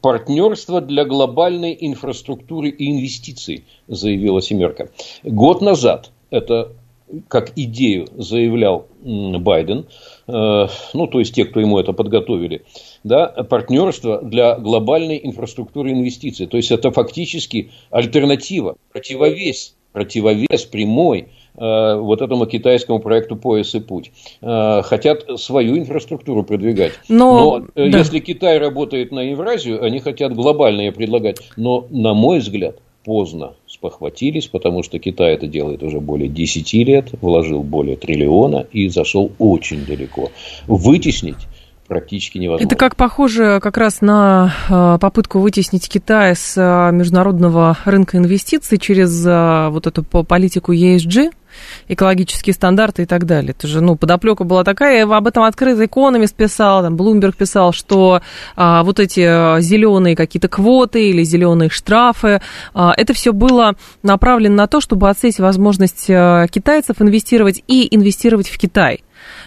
партнерство 0.00 0.80
для 0.80 1.04
глобальной 1.04 1.76
инфраструктуры 1.80 2.68
и 2.68 2.90
инвестиций, 2.90 3.64
заявила 3.88 4.42
«семерка». 4.42 4.88
Год 5.22 5.60
назад 5.60 6.10
это 6.30 6.72
как 7.28 7.52
идею 7.56 8.08
заявлял 8.16 8.86
Байден, 9.02 9.86
э, 10.26 10.66
ну, 10.92 11.06
то 11.06 11.18
есть 11.20 11.34
те, 11.34 11.44
кто 11.44 11.60
ему 11.60 11.78
это 11.78 11.92
подготовили, 11.92 12.64
да, 13.04 13.28
партнерство 13.28 14.20
для 14.22 14.56
глобальной 14.56 15.20
инфраструктуры 15.22 15.92
инвестиций. 15.92 16.46
То 16.46 16.56
есть 16.56 16.72
это 16.72 16.90
фактически 16.90 17.70
альтернатива, 17.90 18.76
противовес, 18.92 19.76
противовес 19.92 20.64
прямой 20.64 21.28
вот 21.56 22.22
этому 22.22 22.46
китайскому 22.46 23.00
проекту 23.00 23.36
«Пояс 23.36 23.74
и 23.74 23.80
путь». 23.80 24.12
Хотят 24.40 25.24
свою 25.40 25.78
инфраструктуру 25.78 26.44
продвигать. 26.44 26.92
Но, 27.08 27.58
Но 27.58 27.66
да. 27.74 27.98
если 27.98 28.18
Китай 28.18 28.58
работает 28.58 29.12
на 29.12 29.20
Евразию, 29.20 29.82
они 29.82 30.00
хотят 30.00 30.34
глобальное 30.34 30.92
предлагать. 30.92 31.38
Но, 31.56 31.86
на 31.90 32.14
мой 32.14 32.38
взгляд, 32.40 32.78
поздно 33.04 33.54
спохватились, 33.66 34.48
потому 34.48 34.82
что 34.82 34.98
Китай 34.98 35.34
это 35.34 35.46
делает 35.46 35.82
уже 35.82 36.00
более 36.00 36.28
10 36.28 36.72
лет, 36.74 37.10
вложил 37.20 37.62
более 37.62 37.96
триллиона 37.96 38.66
и 38.72 38.88
зашел 38.88 39.30
очень 39.38 39.86
далеко. 39.86 40.30
Вытеснить 40.66 41.46
практически 41.86 42.38
невозможно. 42.38 42.66
Это 42.66 42.76
как 42.76 42.96
похоже 42.96 43.60
как 43.62 43.76
раз 43.76 44.00
на 44.00 44.52
э, 44.68 44.98
попытку 45.00 45.38
вытеснить 45.38 45.88
Китай 45.88 46.34
с 46.34 46.54
э, 46.56 46.92
международного 46.92 47.76
рынка 47.84 48.18
инвестиций 48.18 48.78
через 48.78 49.24
э, 49.26 49.68
вот 49.70 49.86
эту 49.86 50.02
политику 50.02 50.72
ESG, 50.72 51.32
экологические 51.88 52.54
стандарты 52.54 53.02
и 53.02 53.06
так 53.06 53.24
далее. 53.24 53.54
Это 53.56 53.66
же, 53.66 53.80
ну, 53.80 53.96
подоплека 53.96 54.44
была 54.44 54.64
такая, 54.64 55.04
об 55.04 55.26
этом 55.26 55.44
открытый 55.44 55.86
экономист 55.86 56.34
писал, 56.34 56.82
там, 56.82 56.96
Блумберг 56.96 57.36
писал, 57.36 57.72
что 57.72 58.20
а, 58.56 58.82
вот 58.82 59.00
эти 59.00 59.60
зеленые 59.60 60.16
какие-то 60.16 60.48
квоты 60.48 61.08
или 61.08 61.22
зеленые 61.22 61.70
штрафы, 61.70 62.42
а, 62.74 62.92
это 62.94 63.14
все 63.14 63.32
было 63.32 63.74
направлено 64.02 64.54
на 64.54 64.66
то, 64.66 64.82
чтобы 64.82 65.08
отсеять 65.08 65.38
возможность 65.38 66.06
китайцев 66.06 67.00
инвестировать 67.00 67.62
и 67.66 67.94
инвестировать 67.94 68.48
в 68.48 68.58
Китай 68.58 69.02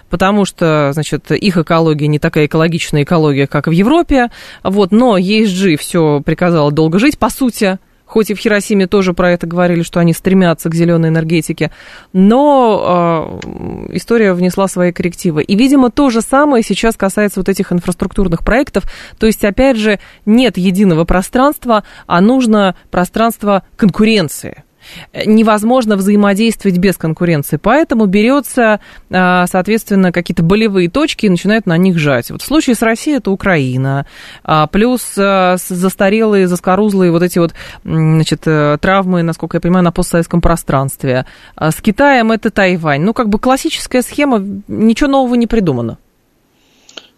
потому 0.10 0.45
что, 0.45 0.91
значит, 0.93 1.32
их 1.32 1.57
экология 1.57 2.07
не 2.07 2.20
такая 2.20 2.45
экологичная 2.45 3.03
экология, 3.03 3.47
как 3.47 3.68
в 3.68 3.72
Европе, 3.72 4.30
вот, 4.64 4.91
но 4.91 5.18
ESG 5.18 5.78
все 5.78 6.22
приказало 6.22 6.72
долго 6.72 6.99
жить, 6.99 7.18
по 7.18 7.30
сути, 7.30 7.80
хоть 8.10 8.32
и 8.32 8.34
в 8.34 8.39
Хиросиме 8.39 8.88
тоже 8.88 9.14
про 9.14 9.32
это 9.32 9.45
говорили, 9.45 9.84
что 9.84 9.99
они 9.99 10.14
стремятся 10.14 10.70
к 10.70 10.76
зеленой 10.76 11.10
энергетике, 11.10 11.72
но 12.12 13.39
э, 13.43 13.95
история 13.95 14.34
внесла 14.34 14.68
свои 14.68 14.91
коррективы. 14.91 15.43
И, 15.43 15.55
видимо, 15.55 15.91
то 15.91 16.10
же 16.10 16.22
самое 16.22 16.64
сейчас 16.64 16.95
касается 16.95 17.39
вот 17.39 17.49
этих 17.49 17.72
инфраструктурных 17.72 18.43
проектов. 18.43 18.86
То 19.20 19.28
есть, 19.28 19.45
опять 19.45 19.78
же, 19.78 19.99
нет 20.26 20.57
единого 20.57 21.05
пространства, 21.05 21.84
а 22.07 22.20
нужно 22.20 22.76
пространство 22.89 23.64
конкуренции 23.78 24.64
невозможно 25.13 25.95
взаимодействовать 25.95 26.77
без 26.77 26.97
конкуренции. 26.97 27.57
Поэтому 27.57 28.05
берется, 28.05 28.79
а, 29.09 29.47
соответственно, 29.47 30.11
какие-то 30.11 30.43
болевые 30.43 30.89
точки 30.89 31.25
и 31.25 31.29
начинают 31.29 31.65
на 31.65 31.77
них 31.77 31.97
жать. 31.97 32.31
Вот 32.31 32.41
в 32.41 32.45
случае 32.45 32.75
с 32.75 32.81
Россией 32.81 33.17
это 33.17 33.31
Украина, 33.31 34.05
а, 34.43 34.67
плюс 34.67 35.13
а, 35.17 35.57
застарелые, 35.57 36.47
заскорузлые 36.47 37.11
вот 37.11 37.23
эти 37.23 37.39
вот 37.39 37.53
значит, 37.83 38.41
э, 38.45 38.77
травмы, 38.79 39.23
насколько 39.23 39.57
я 39.57 39.61
понимаю, 39.61 39.83
на 39.83 39.91
постсоветском 39.91 40.41
пространстве. 40.41 41.25
С 41.59 41.75
Китаем 41.81 42.31
это 42.31 42.51
Тайвань. 42.51 43.01
Ну, 43.01 43.13
как 43.13 43.29
бы 43.29 43.39
классическая 43.39 44.01
схема, 44.01 44.39
ничего 44.67 45.09
нового 45.09 45.35
не 45.35 45.47
придумано. 45.47 45.97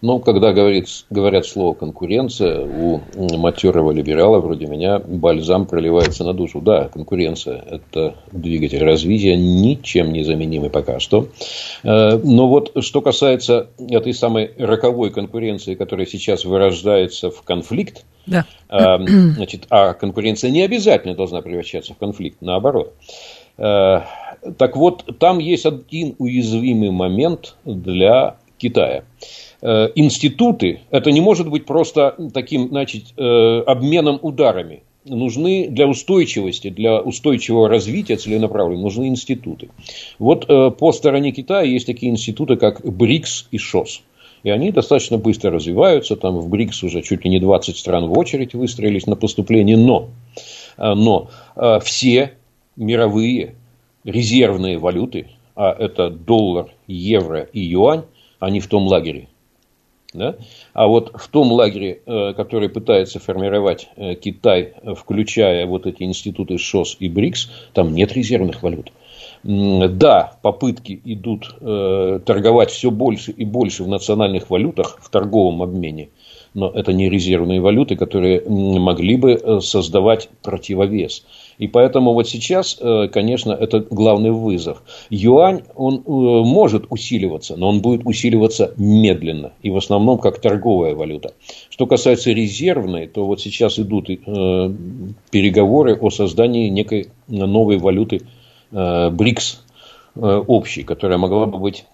Но 0.02 0.18
когда 0.18 0.52
говорит, 0.52 0.88
говорят 1.12 1.46
слово 1.46 1.76
конкуренция, 1.76 2.66
у 2.66 3.02
матерого 3.38 3.92
либерала 3.92 4.40
вроде 4.40 4.66
меня 4.66 4.98
бальзам 4.98 5.68
проливается 5.68 6.24
на 6.24 6.34
душу. 6.34 6.60
Да, 6.60 6.90
конкуренция– 6.90 7.64
это 7.70 8.16
двигатель 8.32 8.84
развития, 8.84 9.36
ничем 9.36 10.12
не 10.12 10.24
заменимый 10.24 10.72
пока 10.72 11.00
что. 11.00 11.28
Э, 11.84 12.18
но 12.18 12.48
вот 12.48 12.72
что 12.84 13.02
касается 13.02 13.68
этой 13.78 14.16
самой 14.16 14.52
роковой 14.58 15.12
конкуренции, 15.12 15.76
которая 15.76 16.08
сейчас 16.08 16.46
вырождается 16.46 17.30
в 17.30 17.44
конфликт, 17.44 18.04
да. 18.26 18.46
Э, 18.70 18.98
значит, 19.06 19.68
а 19.70 19.94
конкуренция 19.94 20.50
не 20.50 20.64
обязательно 20.64 21.14
должна 21.14 21.42
превращаться 21.42 21.94
в 21.94 21.98
конфликт, 21.98 22.38
наоборот. 22.42 22.94
Э, 23.60 24.02
так 24.58 24.76
вот, 24.76 25.20
там 25.20 25.38
есть 25.38 25.68
один 25.68 26.16
уязвимый 26.18 26.90
момент 26.90 27.56
для 27.66 28.38
Китая– 28.58 29.04
Э, 29.62 29.90
институты, 29.94 30.82
это 30.90 31.12
не 31.12 31.22
может 31.22 31.48
быть 31.48 31.66
просто 31.66 32.16
таким, 32.34 32.70
значит, 32.70 33.14
э, 33.16 33.62
обменом 33.68 34.18
ударами. 34.22 34.82
Нужны 35.06 35.68
для 35.70 35.88
устойчивости, 35.88 36.70
для 36.70 37.00
устойчивого 37.00 37.70
развития 37.70 38.18
целенаправленно, 38.18 38.82
нужны 38.82 39.08
институты. 39.08 39.70
Вот 40.18 40.46
э, 40.48 40.72
по 40.72 40.92
стороне 40.92 41.32
Китая 41.32 41.62
есть 41.62 41.86
такие 41.86 42.12
институты, 42.12 42.56
как 42.56 42.82
БРИКС 42.84 43.50
и 43.52 43.60
ШОС. 43.60 44.02
И 44.44 44.50
они 44.50 44.72
достаточно 44.72 45.20
быстро 45.20 45.52
развиваются. 45.52 46.16
Там 46.16 46.40
в 46.40 46.50
БРИКС 46.50 46.84
уже 46.84 47.04
чуть 47.04 47.24
ли 47.24 47.30
не 47.30 47.40
20 47.40 47.78
стран 47.78 48.08
в 48.08 48.18
очередь 48.18 48.56
выстроились 48.56 49.06
на 49.06 49.16
поступление. 49.16 49.78
Но, 49.78 50.10
но 50.78 51.30
все 51.84 52.34
мировые 52.76 53.54
резервные 54.04 54.80
валюты, 54.80 55.28
а 55.56 55.72
это 55.72 56.10
доллар, 56.10 56.74
евро 56.88 57.42
и 57.54 57.60
юань, 57.60 58.06
они 58.40 58.60
в 58.60 58.68
том 58.68 58.88
лагере. 58.88 59.28
Да? 60.14 60.36
А 60.74 60.88
вот 60.88 61.14
в 61.16 61.28
том 61.30 61.52
лагере, 61.54 62.02
э, 62.06 62.34
который 62.34 62.68
пытается 62.68 63.20
формировать 63.20 63.88
э, 63.96 64.16
Китай, 64.16 64.74
включая 64.98 65.66
вот 65.66 65.86
эти 65.86 66.04
институты 66.04 66.58
ШОС 66.58 66.98
и 67.00 67.08
БРИКС, 67.08 67.50
там 67.74 67.94
нет 67.94 68.12
резервных 68.14 68.62
валют. 68.62 68.92
Да, 69.44 70.34
попытки 70.42 71.00
идут 71.06 71.56
э, 71.62 72.20
торговать 72.26 72.72
все 72.72 72.92
больше 72.92 73.32
и 73.32 73.46
больше 73.46 73.84
в 73.84 73.88
национальных 73.88 74.50
валютах, 74.50 75.00
в 75.02 75.10
торговом 75.10 75.64
обмене, 75.64 76.10
но 76.54 76.70
это 76.70 76.94
не 76.94 77.10
резервные 77.10 77.62
валюты, 77.62 77.96
которые 77.96 78.44
могли 78.48 79.16
бы 79.16 79.62
создавать 79.62 80.30
противовес. 80.44 81.26
И 81.62 81.68
поэтому 81.68 82.14
вот 82.14 82.28
сейчас, 82.28 82.76
э, 82.82 83.08
конечно, 83.14 83.52
это 83.52 83.82
главный 83.82 84.32
вызов. 84.32 84.82
Юань, 85.12 85.62
он 85.76 85.98
э, 85.98 86.02
может 86.08 86.86
усиливаться, 86.90 87.56
но 87.56 87.70
он 87.70 87.82
будет 87.82 88.02
усиливаться 88.04 88.74
медленно. 88.78 89.54
И 89.62 89.70
в 89.70 89.78
основном 89.78 90.18
как 90.18 90.42
торговая 90.42 90.96
валюта. 90.96 91.36
Что 91.70 91.86
касается 91.86 92.32
резервной, 92.32 93.06
то 93.06 93.28
вот 93.28 93.42
сейчас 93.42 93.78
идут 93.78 94.10
э, 94.10 94.16
переговоры 95.30 95.96
о 95.96 96.10
создании 96.10 96.68
некой 96.68 97.10
новой 97.28 97.78
валюты 97.78 98.22
БРИКС 98.72 99.64
общей, 100.16 100.82
которая 100.82 101.20
могла 101.20 101.46
бы 101.46 101.60
быть 101.60 101.86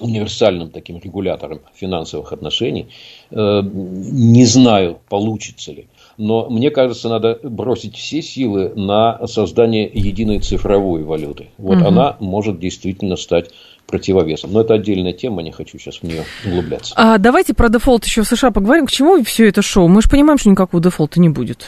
универсальным 0.00 0.70
таким 0.70 0.98
регулятором 0.98 1.60
финансовых 1.74 2.32
отношений. 2.32 2.88
Не 3.30 4.44
знаю, 4.44 4.98
получится 5.08 5.72
ли 5.72 5.86
но 6.18 6.50
мне 6.50 6.70
кажется, 6.70 7.08
надо 7.08 7.38
бросить 7.42 7.96
все 7.96 8.20
силы 8.20 8.72
на 8.74 9.26
создание 9.26 9.88
единой 9.92 10.40
цифровой 10.40 11.04
валюты. 11.04 11.50
Вот 11.56 11.78
угу. 11.78 11.86
она 11.86 12.16
может 12.18 12.58
действительно 12.58 13.16
стать 13.16 13.50
противовесом. 13.86 14.52
Но 14.52 14.60
это 14.60 14.74
отдельная 14.74 15.12
тема, 15.12 15.42
не 15.42 15.52
хочу 15.52 15.78
сейчас 15.78 15.98
в 15.98 16.02
нее 16.02 16.24
углубляться. 16.44 16.92
А 16.96 17.18
давайте 17.18 17.54
про 17.54 17.68
дефолт 17.68 18.04
еще 18.04 18.22
в 18.22 18.26
США 18.26 18.50
поговорим. 18.50 18.86
К 18.86 18.90
чему 18.90 19.22
все 19.24 19.48
это 19.48 19.62
шоу? 19.62 19.88
Мы 19.88 20.02
же 20.02 20.10
понимаем, 20.10 20.38
что 20.38 20.50
никакого 20.50 20.82
дефолта 20.82 21.20
не 21.20 21.28
будет. 21.28 21.66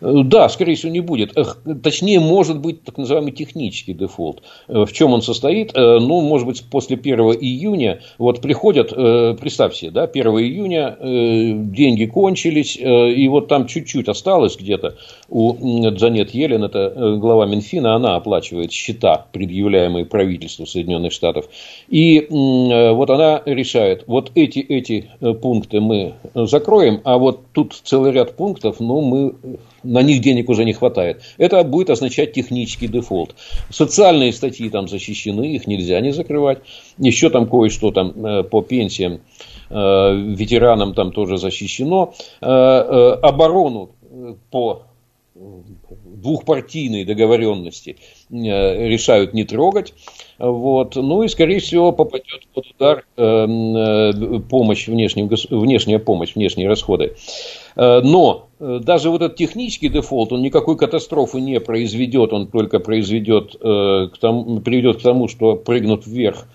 Да, 0.00 0.48
скорее 0.48 0.76
всего, 0.76 0.92
не 0.92 1.00
будет. 1.00 1.36
Точнее, 1.82 2.20
может 2.20 2.60
быть 2.60 2.84
так 2.84 2.96
называемый 2.96 3.32
технический 3.32 3.92
дефолт. 3.92 4.42
Э, 4.68 4.84
в 4.84 4.92
чем 4.92 5.12
он 5.12 5.22
состоит? 5.22 5.72
Э, 5.74 5.98
ну, 6.00 6.20
может 6.22 6.46
быть, 6.46 6.64
после 6.70 6.96
1 6.96 7.20
июня, 7.40 8.00
вот 8.18 8.40
приходят, 8.40 8.92
э, 8.96 9.36
представь 9.38 9.74
себе, 9.74 9.90
да, 9.90 10.06
1 10.06 10.26
июня 10.38 10.96
деньги 11.00 12.06
кончились, 12.06 12.76
и 12.76 13.28
вот 13.28 13.48
там 13.48 13.66
чуть-чуть 13.66 14.08
осталось 14.08 14.56
где-то 14.56 14.96
у 15.28 15.54
Джанет 15.90 16.30
Елен, 16.30 16.64
это 16.64 17.16
глава 17.18 17.46
Минфина, 17.46 17.94
она 17.94 18.16
оплачивает 18.16 18.72
счета, 18.72 19.26
предъявляемые 19.32 20.04
правительству 20.04 20.66
Соединенных 20.66 21.12
Штатов. 21.12 21.48
И 21.88 22.26
вот 22.30 23.10
она 23.10 23.42
решает, 23.44 24.04
вот 24.06 24.32
эти, 24.34 24.60
эти 24.60 25.10
пункты 25.42 25.80
мы 25.80 26.14
закроем, 26.34 27.00
а 27.04 27.18
вот 27.18 27.40
тут 27.52 27.80
целый 27.84 28.12
ряд 28.12 28.36
пунктов, 28.36 28.80
ну, 28.80 29.00
мы 29.00 29.34
на 29.82 30.02
них 30.02 30.20
денег 30.20 30.48
уже 30.48 30.64
не 30.64 30.72
хватает. 30.72 31.22
Это 31.38 31.62
будет 31.64 31.90
означать 31.90 32.32
технический 32.32 32.88
дефолт. 32.88 33.34
Социальные 33.70 34.32
статьи 34.32 34.68
там 34.70 34.88
защищены, 34.88 35.54
их 35.54 35.66
нельзя 35.66 36.00
не 36.00 36.12
закрывать. 36.12 36.58
Еще 36.98 37.30
там 37.30 37.46
кое-что 37.48 37.90
там 37.90 38.24
э, 38.24 38.42
по 38.44 38.62
пенсиям 38.62 39.20
э, 39.70 39.74
ветеранам 39.74 40.94
там 40.94 41.12
тоже 41.12 41.38
защищено. 41.38 42.14
Э, 42.40 43.18
оборону 43.22 43.90
по 44.50 44.82
двухпартийной 46.04 47.04
договоренности 47.04 47.96
решают 48.30 49.32
не 49.32 49.44
трогать. 49.44 49.94
Вот. 50.38 50.96
Ну 50.96 51.22
и, 51.22 51.28
скорее 51.28 51.60
всего, 51.60 51.92
попадет 51.92 52.46
под 52.52 52.66
удар 52.66 53.04
помощь 53.16 54.86
внешним, 54.88 55.28
внешняя 55.50 55.98
помощь, 55.98 56.34
внешние 56.34 56.68
расходы. 56.68 57.16
Но 57.76 58.48
даже 58.58 59.10
вот 59.10 59.22
этот 59.22 59.36
технический 59.38 59.88
дефолт, 59.88 60.32
он 60.32 60.42
никакой 60.42 60.76
катастрофы 60.76 61.40
не 61.40 61.58
произведет, 61.60 62.32
он 62.32 62.46
только 62.48 62.78
произведет, 62.78 63.52
к 63.52 64.10
приведет 64.20 64.98
к 64.98 65.02
тому, 65.02 65.28
что 65.28 65.56
прыгнут 65.56 66.06
вверх 66.06 66.46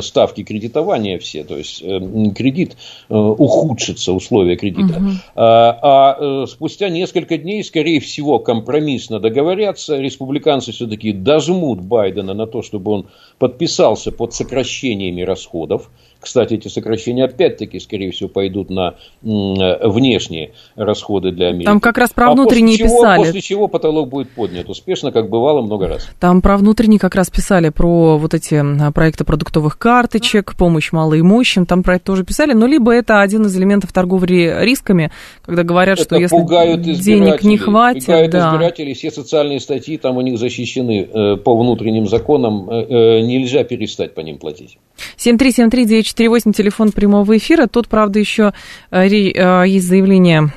ставки 0.00 0.42
кредитования 0.42 1.18
все, 1.18 1.44
то 1.44 1.56
есть 1.56 1.82
э, 1.82 2.00
кредит 2.34 2.76
э, 3.08 3.14
ухудшится, 3.14 4.12
условия 4.12 4.56
кредита. 4.56 4.96
Угу. 4.96 5.10
А, 5.36 5.78
а 5.82 6.16
э, 6.18 6.46
спустя 6.46 6.88
несколько 6.88 7.38
дней, 7.38 7.62
скорее 7.64 8.00
всего, 8.00 8.38
компромиссно 8.38 9.20
договорятся, 9.20 9.98
республиканцы 9.98 10.72
все-таки 10.72 11.12
дожмут 11.12 11.80
Байдена 11.80 12.34
на 12.34 12.46
то, 12.46 12.62
чтобы 12.62 12.92
он 12.92 13.06
подписался 13.38 14.12
под 14.12 14.34
сокращениями 14.34 15.22
расходов. 15.22 15.90
Кстати, 16.22 16.54
эти 16.54 16.68
сокращения 16.68 17.24
опять-таки, 17.24 17.80
скорее 17.80 18.12
всего, 18.12 18.28
пойдут 18.28 18.70
на 18.70 18.94
внешние 19.22 20.52
расходы 20.76 21.32
для 21.32 21.48
Америки. 21.48 21.66
Там 21.66 21.80
как 21.80 21.98
раз 21.98 22.10
про 22.10 22.32
внутренние 22.32 22.76
а 22.76 22.78
после 22.78 22.96
писали. 22.96 23.16
Чего, 23.16 23.24
после 23.24 23.40
чего 23.40 23.68
потолок 23.68 24.08
будет 24.08 24.30
поднят 24.30 24.68
успешно, 24.68 25.12
как 25.12 25.28
бывало 25.28 25.62
много 25.62 25.88
раз. 25.88 26.08
Там 26.20 26.40
про 26.40 26.56
внутренние 26.56 26.98
как 26.98 27.14
раз 27.14 27.28
писали, 27.30 27.70
про 27.70 28.16
вот 28.18 28.34
эти 28.34 28.62
проекты 28.92 29.24
продуктовых 29.24 29.78
карточек, 29.78 30.54
помощь 30.56 30.92
малоимущим, 30.92 31.66
там 31.66 31.82
про 31.82 31.96
это 31.96 32.04
тоже 32.04 32.24
писали, 32.24 32.52
но 32.52 32.66
либо 32.66 32.92
это 32.92 33.20
один 33.20 33.46
из 33.46 33.56
элементов 33.56 33.92
торговли 33.92 34.54
рисками, 34.60 35.10
когда 35.44 35.62
говорят, 35.64 35.98
это 35.98 36.04
что 36.04 36.16
если 36.16 37.02
денег 37.02 37.42
не 37.42 37.58
хватит... 37.58 38.06
Пугают 38.06 38.30
да. 38.30 38.50
избирателей, 38.50 38.94
все 38.94 39.10
социальные 39.10 39.60
статьи 39.60 39.98
там 39.98 40.16
у 40.16 40.20
них 40.20 40.38
защищены 40.38 41.08
э, 41.12 41.36
по 41.36 41.56
внутренним 41.56 42.06
законам, 42.06 42.68
э, 42.70 42.84
э, 42.88 43.20
нельзя 43.22 43.64
перестать 43.64 44.14
по 44.14 44.20
ним 44.20 44.38
платить. 44.38 44.78
73739 45.16 46.06
448, 46.06 46.52
телефон 46.52 46.92
прямого 46.92 47.36
эфира. 47.36 47.66
Тут, 47.66 47.88
правда, 47.88 48.18
еще 48.18 48.52
э, 48.90 49.06
э, 49.08 49.64
есть 49.66 49.86
заявление 49.86 50.50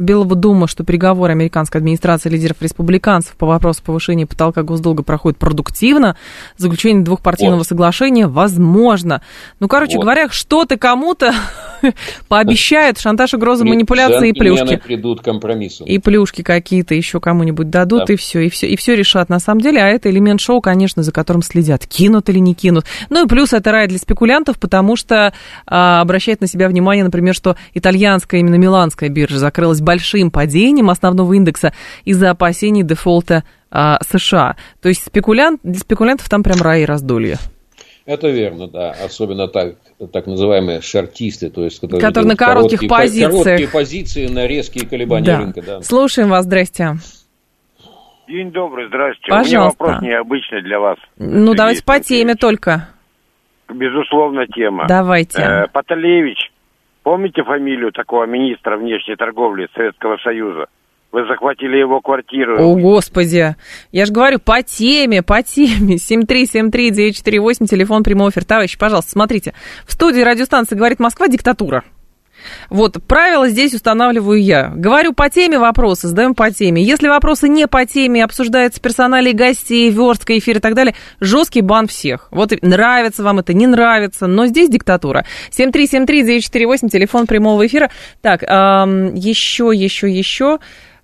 Белого 0.00 0.34
дома, 0.34 0.66
что 0.66 0.84
переговоры 0.84 1.32
американской 1.32 1.80
администрации 1.80 2.28
лидеров 2.28 2.56
республиканцев 2.60 3.34
по 3.36 3.46
вопросу 3.46 3.82
повышения 3.84 4.26
потолка 4.26 4.62
госдолга 4.62 5.02
проходят 5.02 5.38
продуктивно. 5.38 6.16
Заключение 6.56 7.04
двухпартийного 7.04 7.58
вот. 7.58 7.66
соглашения 7.66 8.26
возможно. 8.26 9.22
Ну, 9.60 9.68
короче 9.68 9.96
вот. 9.96 10.02
говоря, 10.02 10.28
что-то 10.30 10.76
кому-то 10.76 11.34
пообещают, 12.28 12.98
шантаж, 12.98 13.34
угрозы, 13.34 13.64
манипуляции 13.64 14.30
и 14.30 14.32
плюшки. 14.32 14.76
придут 14.76 15.22
компромиссу. 15.22 15.84
И 15.84 15.98
плюшки 15.98 16.42
какие-то 16.42 16.94
еще 16.94 17.20
кому-нибудь 17.20 17.70
дадут, 17.70 18.06
да. 18.06 18.14
и 18.14 18.16
все, 18.16 18.40
и 18.40 18.50
все, 18.50 18.68
и 18.68 18.76
все 18.76 18.96
решат 18.96 19.28
на 19.28 19.38
самом 19.38 19.60
деле. 19.60 19.82
А 19.82 19.86
это 19.86 20.10
элемент 20.10 20.40
шоу, 20.40 20.60
конечно, 20.60 21.02
за 21.02 21.12
которым 21.12 21.42
следят, 21.42 21.86
кинут 21.86 22.28
или 22.28 22.38
не 22.38 22.54
кинут. 22.54 22.86
Ну 23.08 23.24
и 23.24 23.28
плюс 23.28 23.52
это 23.52 23.72
рай 23.72 23.86
для 23.88 23.98
спекулянтов, 23.98 24.58
потому 24.58 24.96
что 24.96 25.32
а, 25.66 26.00
обращает 26.00 26.40
на 26.40 26.46
себя 26.46 26.68
внимание, 26.68 27.04
например, 27.04 27.34
что 27.34 27.56
итальянская, 27.74 28.40
именно 28.40 28.56
миланская 28.56 29.08
биржа 29.08 29.38
закрылась 29.38 29.80
большим 29.90 30.30
падением 30.30 30.88
основного 30.88 31.32
индекса 31.32 31.72
из-за 32.04 32.30
опасений 32.30 32.84
дефолта 32.84 33.42
а, 33.72 33.98
США. 34.08 34.54
То 34.80 34.88
есть 34.88 35.04
спекулянт, 35.04 35.60
для 35.64 35.80
спекулянтов 35.80 36.28
там 36.28 36.44
прям 36.44 36.62
рай 36.62 36.82
и 36.82 36.84
раздолье. 36.84 37.38
Это 38.06 38.28
верно, 38.28 38.68
да. 38.68 38.94
Особенно 39.04 39.48
так, 39.48 39.74
так 40.12 40.28
называемые 40.28 40.80
шартисты, 40.80 41.50
то 41.50 41.64
есть 41.64 41.80
которые, 41.80 42.00
которые 42.00 42.28
на 42.28 42.36
коротких 42.36 42.80
короткие, 42.80 42.88
позициях. 42.88 43.44
Короткие 43.44 43.68
позиции 43.68 44.26
на 44.28 44.46
резкие 44.46 44.86
колебания 44.86 45.26
да. 45.26 45.38
рынка. 45.38 45.62
Да. 45.62 45.82
Слушаем 45.82 46.28
вас, 46.28 46.44
здрасте. 46.44 46.94
День 48.28 48.52
добрый, 48.52 48.86
здравствуйте. 48.86 49.28
Пожалуйста. 49.28 49.56
У 49.56 49.86
меня 49.86 49.96
вопрос 49.96 50.02
необычный 50.02 50.62
для 50.62 50.78
вас. 50.78 50.98
Ну, 51.18 51.54
давайте 51.54 51.82
по 51.82 51.98
теме 51.98 52.36
только. 52.36 52.88
Безусловно, 53.68 54.46
тема. 54.46 54.86
Давайте. 54.86 55.42
Э, 55.42 55.66
Паталевич 55.72 56.49
Помните 57.02 57.42
фамилию 57.42 57.92
такого 57.92 58.26
министра 58.26 58.76
внешней 58.76 59.16
торговли 59.16 59.68
Советского 59.74 60.16
Союза? 60.18 60.66
Вы 61.12 61.26
захватили 61.26 61.76
его 61.76 62.00
квартиру. 62.00 62.56
О, 62.60 62.76
Господи. 62.76 63.56
Я 63.90 64.06
же 64.06 64.12
говорю, 64.12 64.38
по 64.38 64.62
теме, 64.62 65.22
по 65.22 65.42
теме. 65.42 65.96
7373948, 65.96 67.66
телефон 67.66 68.04
прямого 68.04 68.30
эфира. 68.30 68.44
Товарищи, 68.44 68.78
пожалуйста, 68.78 69.10
смотрите. 69.10 69.54
В 69.86 69.92
студии 69.92 70.20
радиостанции 70.20 70.76
«Говорит 70.76 71.00
Москва» 71.00 71.26
диктатура. 71.26 71.82
Вот, 72.68 73.02
правила 73.06 73.48
здесь 73.48 73.74
устанавливаю 73.74 74.42
я. 74.42 74.72
Говорю 74.74 75.12
по 75.12 75.28
теме 75.30 75.58
вопросы, 75.58 76.08
задаем 76.08 76.34
по 76.34 76.50
теме. 76.50 76.82
Если 76.82 77.08
вопросы 77.08 77.48
не 77.48 77.66
по 77.66 77.84
теме, 77.86 78.24
обсуждаются 78.24 78.80
персонали 78.80 79.32
гостей, 79.32 79.90
верстка, 79.90 80.36
эфир 80.38 80.58
и 80.58 80.60
так 80.60 80.74
далее, 80.74 80.94
жесткий 81.20 81.60
бан 81.60 81.86
всех. 81.86 82.28
Вот 82.30 82.52
нравится 82.62 83.22
вам 83.22 83.38
это, 83.38 83.52
не 83.54 83.66
нравится, 83.66 84.26
но 84.26 84.46
здесь 84.46 84.68
диктатура. 84.68 85.24
7373948, 85.50 86.88
телефон 86.88 87.26
прямого 87.26 87.66
эфира. 87.66 87.90
Так, 88.22 88.42
эм, 88.42 89.14
еще, 89.14 89.70
еще, 89.74 90.10
еще. 90.10 90.58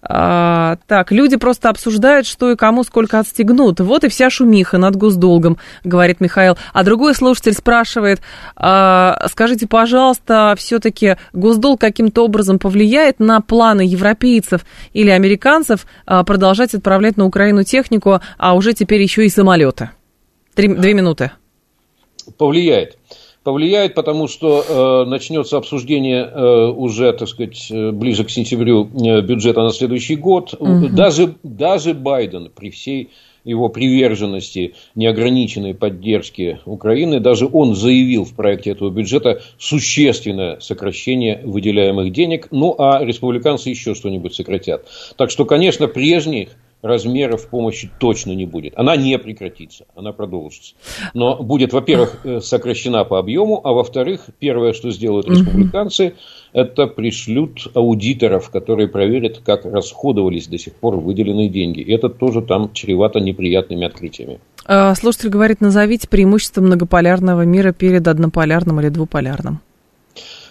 А, 0.09 0.77
так, 0.87 1.11
люди 1.11 1.37
просто 1.37 1.69
обсуждают, 1.69 2.27
что 2.27 2.51
и 2.51 2.57
кому 2.57 2.85
сколько 2.85 3.19
отстегнут. 3.19 3.81
Вот 3.81 4.05
и 4.05 4.09
вся 4.09 4.31
шумиха 4.31 4.79
над 4.79 4.97
госдолгом, 4.97 5.59
говорит 5.85 6.21
Михаил. 6.21 6.57
А 6.73 6.85
другой 6.85 7.15
слушатель 7.15 7.55
спрашивает, 7.55 8.21
а, 8.55 9.27
скажите, 9.31 9.67
пожалуйста, 9.67 10.55
все-таки 10.57 11.17
госдолг 11.33 11.81
каким-то 11.81 12.25
образом 12.25 12.59
повлияет 12.59 13.19
на 13.19 13.41
планы 13.41 13.83
европейцев 13.83 14.65
или 14.93 15.11
американцев 15.11 15.87
а, 16.07 16.23
продолжать 16.25 16.75
отправлять 16.75 17.17
на 17.17 17.27
Украину 17.27 17.65
технику, 17.65 18.21
а 18.39 18.55
уже 18.55 18.73
теперь 18.73 19.03
еще 19.03 19.27
и 19.27 19.29
самолеты? 19.29 19.91
Три, 20.55 20.69
две 20.69 20.95
минуты. 20.95 21.33
Повлияет 22.39 22.97
повлияет, 23.47 23.95
потому 23.95 24.27
что 24.27 24.65
э, 24.69 25.09
начнется 25.09 25.57
обсуждение 25.57 26.25
э, 26.25 26.67
уже, 26.67 27.13
так 27.13 27.29
сказать, 27.29 27.69
э, 27.71 27.93
ближе 27.93 28.25
к 28.25 28.31
сентябрю 28.31 28.87
э, 28.87 29.21
бюджета 29.21 29.63
на 29.63 29.71
следующий 29.71 30.17
год. 30.17 30.53
Угу. 30.59 30.89
Даже, 30.89 31.37
даже 31.45 31.95
Байден 31.95 32.51
при 32.53 32.71
всей 32.71 33.11
его 33.45 33.69
приверженности 33.69 34.75
неограниченной 34.97 35.75
поддержки 35.75 36.59
Украины, 36.65 37.21
даже 37.21 37.49
он 37.51 37.77
заявил 37.77 38.25
в 38.25 38.35
проекте 38.35 38.71
этого 38.71 38.91
бюджета 38.91 39.41
существенное 39.59 40.59
сокращение 40.59 41.41
выделяемых 41.45 42.11
денег, 42.11 42.49
ну 42.51 42.75
а 42.77 43.05
республиканцы 43.05 43.71
еще 43.71 43.95
что-нибудь 43.95 44.35
сократят. 44.35 44.89
Так 45.17 45.31
что, 45.31 45.45
конечно, 45.45 45.87
прежних 45.87 46.49
размеров 46.87 47.49
помощи 47.49 47.91
точно 47.99 48.32
не 48.32 48.47
будет. 48.47 48.72
Она 48.76 48.97
не 48.97 49.18
прекратится, 49.18 49.87
она 49.95 50.12
продолжится. 50.12 50.74
Но 51.14 51.37
будет, 51.37 51.72
во-первых, 51.72 52.20
э, 52.24 52.41
сокращена 52.41 53.05
по 53.05 53.18
объему, 53.18 53.61
а 53.62 53.72
во-вторых, 53.72 54.26
первое, 54.39 54.72
что 54.72 54.91
сделают 54.91 55.28
республиканцы, 55.28 56.14
это 56.53 56.87
пришлют 56.87 57.68
аудиторов, 57.74 58.51
которые 58.51 58.89
проверят, 58.89 59.41
как 59.45 59.64
расходовались 59.64 60.47
до 60.49 60.59
сих 60.59 60.74
пор 60.74 60.97
выделенные 60.97 61.49
деньги. 61.49 61.80
И 61.80 61.93
это 61.93 62.09
тоже 62.09 62.43
там 62.43 62.72
чревато 62.72 63.20
неприятными 63.20 63.87
открытиями. 63.87 64.41
А, 64.64 64.95
слушатель 64.95 65.28
говорит, 65.28 65.61
назовите 65.61 66.09
преимущество 66.09 66.61
многополярного 66.61 67.43
мира 67.43 67.72
перед 67.72 68.09
однополярным 68.09 68.80
или 68.80 68.89
двуполярным. 68.89 69.61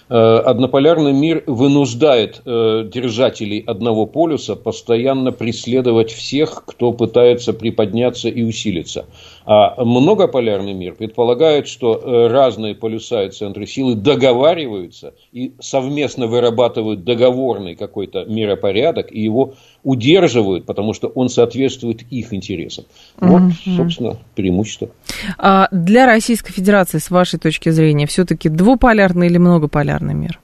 Э, 0.07 0.37
однополярный 0.37 1.13
мир 1.13 1.43
вынуждает 1.47 2.41
э, 2.45 2.87
держателей 2.91 3.59
одного 3.59 4.05
полюса 4.05 4.55
постоянно 4.55 5.31
преследовать 5.31 6.11
всех, 6.11 6.63
кто 6.65 6.91
пытается 6.91 7.53
приподняться 7.53 8.29
и 8.29 8.43
усилиться. 8.43 9.05
А 9.47 9.83
многополярный 9.83 10.73
мир 10.73 10.95
предполагает, 10.95 11.67
что 11.67 11.95
э, 11.95 12.27
разные 12.27 12.73
полюса 12.73 13.23
и 13.23 13.29
центры 13.29 13.67
силы 13.67 13.93
договариваются 13.93 15.13
и 15.31 15.53
совместно 15.59 16.25
вырабатывают 16.25 17.03
договорный 17.03 17.75
какой-то 17.75 18.25
миропорядок 18.25 19.11
и 19.11 19.21
его 19.21 19.53
удерживают, 19.83 20.65
потому 20.65 20.93
что 20.93 21.09
он 21.09 21.29
соответствует 21.29 22.01
их 22.09 22.33
интересам. 22.33 22.85
Вот, 23.19 23.41
mm-hmm. 23.41 23.75
собственно, 23.77 24.17
преимущество. 24.33 24.89
А 25.37 25.67
для 25.71 26.07
Российской 26.07 26.51
Федерации, 26.51 26.97
с 26.97 27.11
вашей 27.11 27.37
точки 27.37 27.69
зрения, 27.69 28.07
все-таки 28.07 28.49
двуполярный 28.49 29.27
или 29.27 29.37
многополярный 29.37 30.15
мир? 30.15 30.39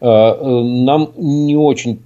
А, 0.00 0.34
э, 0.34 0.62
нам 0.62 1.10
не 1.16 1.56
очень 1.56 2.00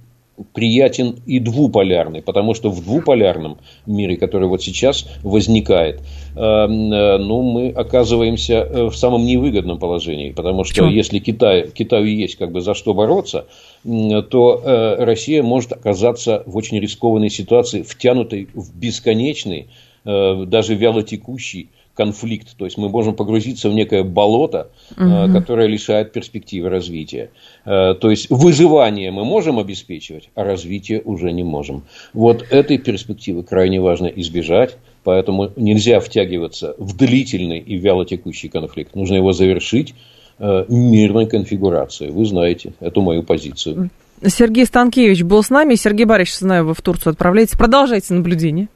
приятен 0.53 1.17
и 1.25 1.39
двуполярный, 1.39 2.21
потому 2.21 2.53
что 2.53 2.69
в 2.69 2.83
двуполярном 2.83 3.57
мире, 3.85 4.17
который 4.17 4.47
вот 4.47 4.63
сейчас 4.63 5.07
возникает, 5.21 6.01
э, 6.35 6.39
э, 6.39 6.67
ну, 6.67 7.41
мы 7.43 7.69
оказываемся 7.69 8.53
э, 8.53 8.85
в 8.85 8.95
самом 8.95 9.25
невыгодном 9.25 9.77
положении, 9.77 10.31
потому 10.31 10.63
что 10.63 10.75
Почему? 10.75 10.89
если 10.89 11.19
Китай, 11.19 11.69
Китаю 11.69 12.05
есть 12.05 12.37
как 12.37 12.51
бы 12.51 12.61
за 12.61 12.73
что 12.73 12.93
бороться, 12.93 13.45
то 13.83 14.95
Россия 14.99 15.43
может 15.43 15.73
оказаться 15.73 16.43
в 16.45 16.55
очень 16.55 16.79
рискованной 16.79 17.29
ситуации, 17.29 17.81
втянутой 17.81 18.47
в 18.53 18.75
бесконечный, 18.75 19.67
даже 20.05 20.75
вялотекущий 20.75 21.69
конфликт. 21.93 22.55
То 22.57 22.65
есть 22.65 22.77
мы 22.77 22.89
можем 22.89 23.15
погрузиться 23.15 23.69
в 23.69 23.73
некое 23.73 24.03
болото, 24.03 24.69
угу. 24.91 25.33
которое 25.33 25.67
лишает 25.67 26.11
перспективы 26.11 26.69
развития. 26.69 27.29
Э, 27.65 27.93
то 27.93 28.09
есть 28.09 28.29
выживание 28.29 29.11
мы 29.11 29.25
можем 29.25 29.59
обеспечивать, 29.59 30.29
а 30.35 30.43
развитие 30.43 31.01
уже 31.03 31.31
не 31.31 31.43
можем. 31.43 31.83
Вот 32.13 32.45
этой 32.49 32.77
перспективы 32.77 33.43
крайне 33.43 33.79
важно 33.79 34.07
избежать. 34.07 34.77
Поэтому 35.03 35.51
нельзя 35.57 35.99
втягиваться 35.99 36.75
в 36.77 36.95
длительный 36.95 37.59
и 37.59 37.75
вялотекущий 37.75 38.47
конфликт. 38.49 38.95
Нужно 38.95 39.15
его 39.15 39.33
завершить, 39.33 39.93
э, 40.39 40.65
мирной 40.69 41.27
конфигурации. 41.27 42.09
Вы 42.09 42.25
знаете 42.25 42.73
эту 42.79 43.01
мою 43.01 43.23
позицию. 43.23 43.89
Сергей 44.25 44.65
Станкевич 44.65 45.23
был 45.23 45.43
с 45.43 45.49
нами. 45.49 45.75
Сергей 45.75 46.05
Борисович, 46.05 46.39
знаю, 46.39 46.65
вы 46.65 46.73
в 46.73 46.81
Турцию 46.81 47.11
отправляетесь. 47.11 47.57
Продолжайте 47.57 48.13
наблюдение. 48.13 48.69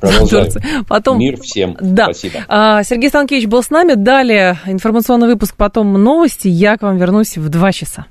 Продолжаем. 0.00 0.84
Потом... 0.88 1.18
Мир 1.18 1.40
всем. 1.40 1.76
Да. 1.80 2.06
Спасибо. 2.06 2.44
А, 2.48 2.82
Сергей 2.82 3.08
Станкевич 3.08 3.46
был 3.46 3.62
с 3.62 3.70
нами. 3.70 3.94
Далее 3.94 4.58
информационный 4.66 5.28
выпуск, 5.28 5.54
потом 5.56 5.92
новости. 5.92 6.48
Я 6.48 6.76
к 6.76 6.82
вам 6.82 6.98
вернусь 6.98 7.36
в 7.36 7.48
два 7.48 7.72
часа. 7.72 8.06